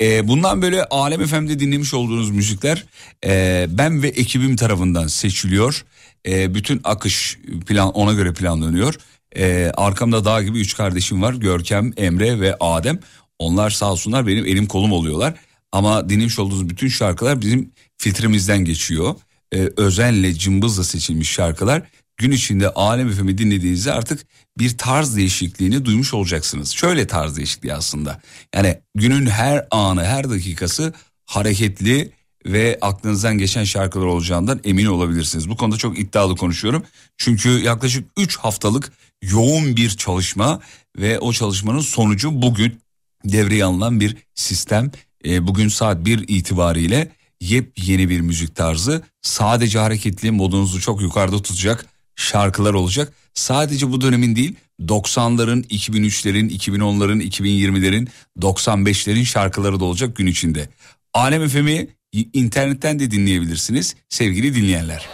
E, 0.00 0.28
bundan 0.28 0.62
böyle 0.62 0.84
Alem 0.84 1.26
FM'de 1.26 1.58
dinlemiş 1.58 1.94
olduğunuz 1.94 2.30
müzikler 2.30 2.84
e, 3.24 3.66
ben 3.68 4.02
ve 4.02 4.08
ekibim 4.08 4.56
tarafından 4.56 5.06
seçiliyor. 5.06 5.84
E, 6.26 6.54
bütün 6.54 6.80
akış 6.84 7.38
plan 7.66 7.92
ona 7.92 8.12
göre 8.12 8.32
planlanıyor. 8.32 8.98
E, 9.36 9.72
arkamda 9.76 10.24
dağ 10.24 10.42
gibi 10.42 10.60
üç 10.60 10.76
kardeşim 10.76 11.22
var. 11.22 11.34
Görkem, 11.34 11.92
Emre 11.96 12.40
ve 12.40 12.56
Adem. 12.60 12.98
Onlar 13.38 13.70
sağ 13.70 13.92
olsunlar 13.92 14.26
benim 14.26 14.46
elim 14.46 14.66
kolum 14.66 14.92
oluyorlar. 14.92 15.34
Ama 15.72 16.08
dinlemiş 16.08 16.38
olduğunuz 16.38 16.68
bütün 16.68 16.88
şarkılar 16.88 17.40
bizim 17.40 17.72
filtremizden 17.98 18.64
geçiyor. 18.64 19.14
Ee, 19.54 19.68
özenle 19.76 20.34
cımbızla 20.34 20.84
seçilmiş 20.84 21.30
şarkılar. 21.30 21.82
Gün 22.16 22.30
içinde 22.30 22.68
Alem 22.68 23.10
FM'i 23.10 23.38
dinlediğinizde 23.38 23.92
artık 23.92 24.26
bir 24.58 24.78
tarz 24.78 25.16
değişikliğini 25.16 25.84
duymuş 25.84 26.14
olacaksınız. 26.14 26.70
Şöyle 26.70 27.06
tarz 27.06 27.36
değişikliği 27.36 27.74
aslında. 27.74 28.20
Yani 28.54 28.80
günün 28.94 29.26
her 29.26 29.66
anı 29.70 30.04
her 30.04 30.30
dakikası 30.30 30.92
hareketli 31.26 32.12
ve 32.46 32.78
aklınızdan 32.80 33.38
geçen 33.38 33.64
şarkılar 33.64 34.06
olacağından 34.06 34.60
emin 34.64 34.86
olabilirsiniz. 34.86 35.48
Bu 35.48 35.56
konuda 35.56 35.76
çok 35.76 35.98
iddialı 35.98 36.36
konuşuyorum. 36.36 36.82
Çünkü 37.16 37.48
yaklaşık 37.48 38.08
3 38.16 38.36
haftalık 38.36 38.92
yoğun 39.22 39.76
bir 39.76 39.90
çalışma 39.90 40.60
ve 40.98 41.18
o 41.18 41.32
çalışmanın 41.32 41.80
sonucu 41.80 42.42
bugün 42.42 42.80
devreye 43.24 43.64
alınan 43.64 44.00
bir 44.00 44.16
sistem. 44.34 44.90
E, 45.24 45.46
bugün 45.46 45.68
saat 45.68 46.04
1 46.04 46.24
itibariyle 46.28 47.08
yepyeni 47.40 48.08
bir 48.08 48.20
müzik 48.20 48.56
tarzı 48.56 49.02
sadece 49.22 49.78
hareketli 49.78 50.30
modunuzu 50.30 50.80
çok 50.80 51.02
yukarıda 51.02 51.42
tutacak 51.42 51.86
şarkılar 52.16 52.74
olacak. 52.74 53.12
Sadece 53.34 53.92
bu 53.92 54.00
dönemin 54.00 54.36
değil 54.36 54.54
90'ların, 54.80 55.66
2003'lerin, 55.66 56.50
2010'ların, 56.50 57.22
2020'lerin, 57.22 58.08
95'lerin 58.38 59.24
şarkıları 59.24 59.80
da 59.80 59.84
olacak 59.84 60.16
gün 60.16 60.26
içinde. 60.26 60.68
Alem 61.14 61.48
FM'i 61.48 61.88
internetten 62.12 62.98
de 62.98 63.10
dinleyebilirsiniz 63.10 63.94
sevgili 64.08 64.54
dinleyenler. 64.54 65.08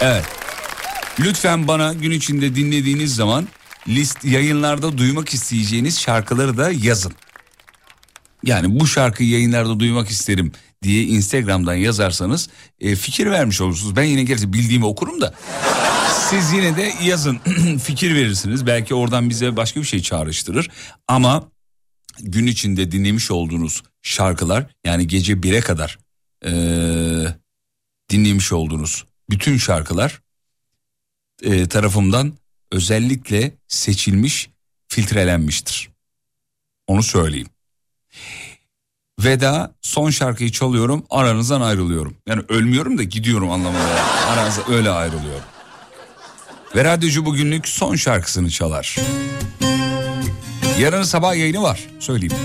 Evet. 0.00 0.24
Lütfen 1.20 1.68
bana 1.68 1.92
gün 1.92 2.10
içinde 2.10 2.54
dinlediğiniz 2.54 3.14
zaman 3.14 3.48
list 3.88 4.24
yayınlarda 4.24 4.98
duymak 4.98 5.34
isteyeceğiniz 5.34 6.00
şarkıları 6.00 6.58
da 6.58 6.70
yazın. 6.70 7.12
Yani 8.42 8.80
bu 8.80 8.86
şarkıyı 8.86 9.30
yayınlarda 9.30 9.80
duymak 9.80 10.08
isterim 10.08 10.52
diye 10.82 11.02
Instagram'dan 11.02 11.74
yazarsanız 11.74 12.48
e, 12.80 12.96
fikir 12.96 13.26
vermiş 13.26 13.60
olursunuz. 13.60 13.96
Ben 13.96 14.02
yine 14.02 14.22
gerçi 14.22 14.52
bildiğimi 14.52 14.84
okurum 14.84 15.20
da 15.20 15.34
siz 16.30 16.52
yine 16.52 16.76
de 16.76 16.92
yazın 17.04 17.38
fikir 17.84 18.14
verirsiniz. 18.14 18.66
Belki 18.66 18.94
oradan 18.94 19.30
bize 19.30 19.56
başka 19.56 19.80
bir 19.80 19.86
şey 19.86 20.02
çağrıştırır. 20.02 20.70
Ama 21.08 21.48
gün 22.20 22.46
içinde 22.46 22.92
dinlemiş 22.92 23.30
olduğunuz 23.30 23.82
şarkılar 24.02 24.66
yani 24.84 25.06
gece 25.06 25.32
1'e 25.32 25.60
kadar 25.60 25.98
e, 26.44 26.50
dinlemiş 28.10 28.52
olduğunuz 28.52 29.04
bütün 29.30 29.56
şarkılar 29.56 30.22
e, 31.42 31.68
tarafımdan 31.68 32.32
özellikle 32.72 33.54
seçilmiş, 33.68 34.50
filtrelenmiştir. 34.88 35.90
Onu 36.86 37.02
söyleyeyim. 37.02 37.48
Veda 39.20 39.74
son 39.82 40.10
şarkıyı 40.10 40.52
çalıyorum 40.52 41.06
aranızdan 41.10 41.60
ayrılıyorum. 41.60 42.16
Yani 42.28 42.42
ölmüyorum 42.48 42.98
da 42.98 43.02
gidiyorum 43.02 43.50
anlamında. 43.50 44.04
Aranızda 44.28 44.62
öyle 44.68 44.90
ayrılıyorum. 44.90 45.44
Ve 46.76 46.84
radyocu 46.84 47.24
bugünlük 47.24 47.68
son 47.68 47.96
şarkısını 47.96 48.50
çalar. 48.50 48.96
Yarın 50.80 51.02
sabah 51.02 51.36
yayını 51.36 51.62
var 51.62 51.86
söyleyeyim. 52.00 52.36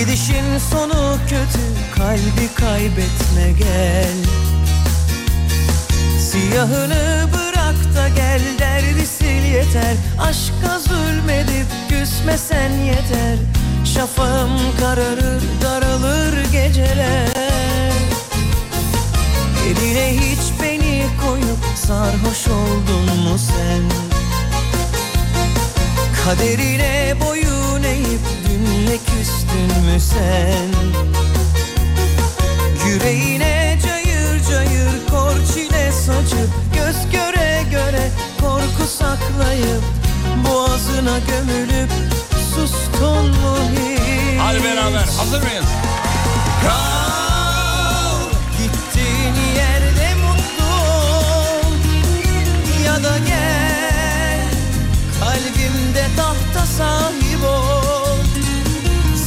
Gidişin 0.00 0.58
sonu 0.70 1.18
kötü, 1.28 1.94
kalbi 1.94 2.54
kaybetme 2.54 3.52
gel. 3.58 4.16
Siyahını 6.18 7.28
bırak 7.32 7.49
da 7.94 8.08
gel 8.08 8.40
derdi 8.58 9.06
sil 9.16 9.44
yeter. 9.54 9.94
Aşka 10.20 10.78
zulmedip 10.78 11.66
küsmesen 11.88 12.70
yeter. 12.70 13.36
Şafağım 13.84 14.50
kararır 14.80 15.42
daralır 15.62 16.52
geceler. 16.52 17.28
Eline 19.66 20.12
hiç 20.12 20.62
beni 20.62 21.06
koyup 21.24 21.62
sarhoş 21.74 22.48
oldun 22.48 23.18
mu 23.22 23.38
sen? 23.38 23.82
Kaderine 26.24 27.14
boyun 27.26 27.82
eğip 27.82 28.20
dünle 28.48 28.96
küstün 28.96 29.84
mü 29.84 30.00
sen? 30.00 30.70
Yüreğine 32.86 33.78
cayır 33.86 34.44
cayır 34.50 35.06
kor 35.10 35.36
saçıp 35.92 36.50
Göz 36.74 37.12
göre 37.12 37.29
göre 37.70 38.10
korku 38.40 38.86
saklayıp 38.98 39.82
Boğazına 40.48 41.18
gömülüp 41.18 41.90
sustun 42.54 43.26
mu 43.28 43.56
hiç? 43.72 44.40
Hadi 44.40 44.64
beraber 44.64 45.04
hazır 45.18 45.42
mıyız? 45.42 45.64
Kal 46.62 48.20
gittiğin 48.58 49.54
yerde 49.56 50.14
mutlu 50.14 50.74
ol 50.86 51.72
Ya 52.86 52.94
da 53.04 53.18
gel 53.18 54.48
kalbimde 55.20 56.06
tahta 56.16 56.66
sahip 56.66 57.44
ol. 57.44 58.16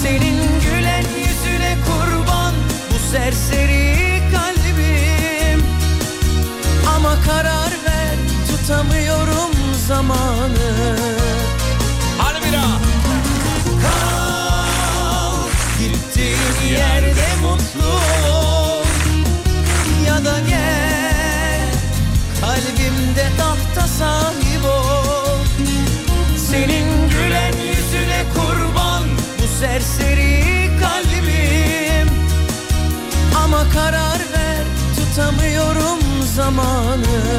Senin 0.01 0.37
gülen 0.61 1.05
yüzüne 1.17 1.77
kurban 1.87 2.53
bu 2.93 3.11
serseri 3.11 4.21
kalbim. 4.31 5.63
Ama 6.95 7.15
karar 7.27 7.62
zamanı. 9.95 10.97
Hadi 12.17 12.45
bir 12.45 12.53
daha. 12.53 12.77
Kal 13.83 15.37
gittiğin 15.79 16.73
yerde 16.73 17.27
mutlu 17.41 17.91
ol. 18.31 18.83
Ya 20.07 20.25
da 20.25 20.39
gel 20.49 21.69
kalbimde 22.41 23.27
tahta 23.37 23.87
sahip 23.87 24.65
ol. 24.65 25.37
Senin 26.49 27.09
gülen 27.09 27.53
yüzüne 27.67 28.23
kurban 28.33 29.03
bu 29.41 29.47
serseri 29.59 30.69
kalbim. 30.79 32.09
Ama 33.43 33.69
karar 33.73 34.19
ver 34.33 34.63
tutamıyorum 34.95 35.99
zamanı 36.35 37.32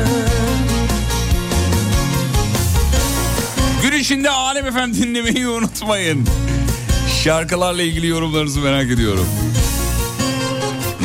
Gün 4.05 4.09
içinde 4.09 4.31
Alem 4.31 4.67
Efem 4.67 4.95
dinlemeyi 4.95 5.49
unutmayın. 5.49 6.27
Şarkılarla 7.23 7.83
ilgili 7.83 8.07
yorumlarınızı 8.07 8.61
merak 8.61 8.91
ediyorum. 8.91 9.27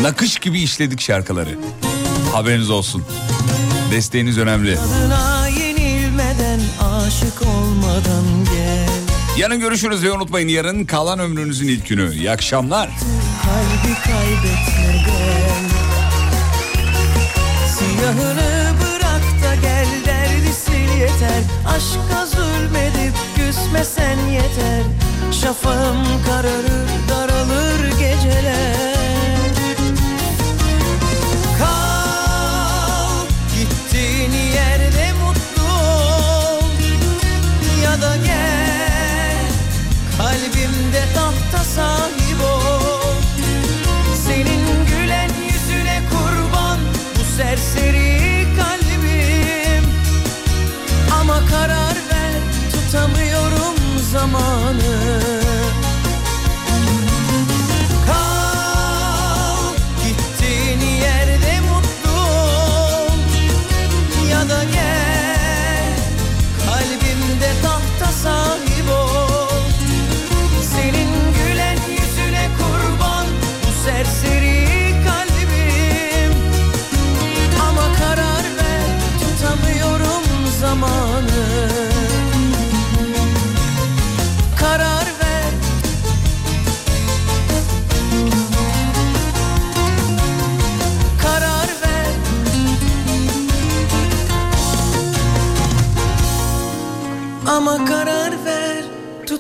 Nakış 0.02 0.40
gibi 0.40 0.62
işledik 0.62 1.02
şarkıları. 1.02 1.50
Haberiniz 2.34 2.70
olsun. 2.70 3.04
Desteğiniz 3.92 4.38
önemli. 4.38 4.78
Aşık 6.82 7.42
olmadan 7.42 8.26
gel 8.46 8.90
Yarın 9.38 9.60
görüşürüz 9.60 10.04
ve 10.04 10.12
unutmayın 10.12 10.48
yarın 10.48 10.86
kalan 10.86 11.20
ömrünüzün 11.20 11.68
ilk 11.68 11.88
günü. 11.88 12.16
İyi 12.16 12.32
akşamlar. 12.32 12.90
kalbi 13.44 13.94
kaybetme 14.04 15.06
gel 15.06 15.70
Siyahını 17.68 18.59
yeter. 21.40 21.56
Aşka 21.68 22.26
zulmedip 22.26 23.16
küsmesen 23.36 24.18
yeter. 24.28 24.84
Şafağım 25.32 26.24
kararır 26.26 26.90
daralır 27.10 27.90
geceler. 28.00 28.96
Kal 31.60 33.26
gittiğin 33.56 34.32
yerde 34.32 35.14
mutlu 35.14 35.64
ol. 35.64 36.64
Ya 37.84 38.02
da 38.02 38.16
gel 38.16 39.52
kalbimde 40.18 41.04
tahta 41.16 41.64
sahip 41.64 42.20
Senin 44.26 44.86
gülen 44.86 45.30
yüzüne 45.52 46.02
kurban 46.12 46.80
bu 47.20 47.38
serseri 47.38 48.29
karar 51.52 51.96
ver. 52.10 52.42
Tutamıyorum 52.72 53.76
zamanı 54.12 55.39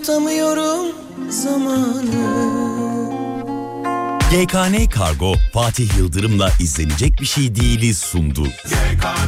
tutamıyorum 0.09 0.95
zamanı 1.29 2.03
GKN 4.31 4.89
Kargo 4.89 5.33
Fatih 5.53 5.97
Yıldırım'la 5.97 6.49
izlenecek 6.59 7.21
bir 7.21 7.25
şey 7.25 7.55
değiliz 7.55 7.97
sundu. 7.97 8.43
GKN 8.43 9.18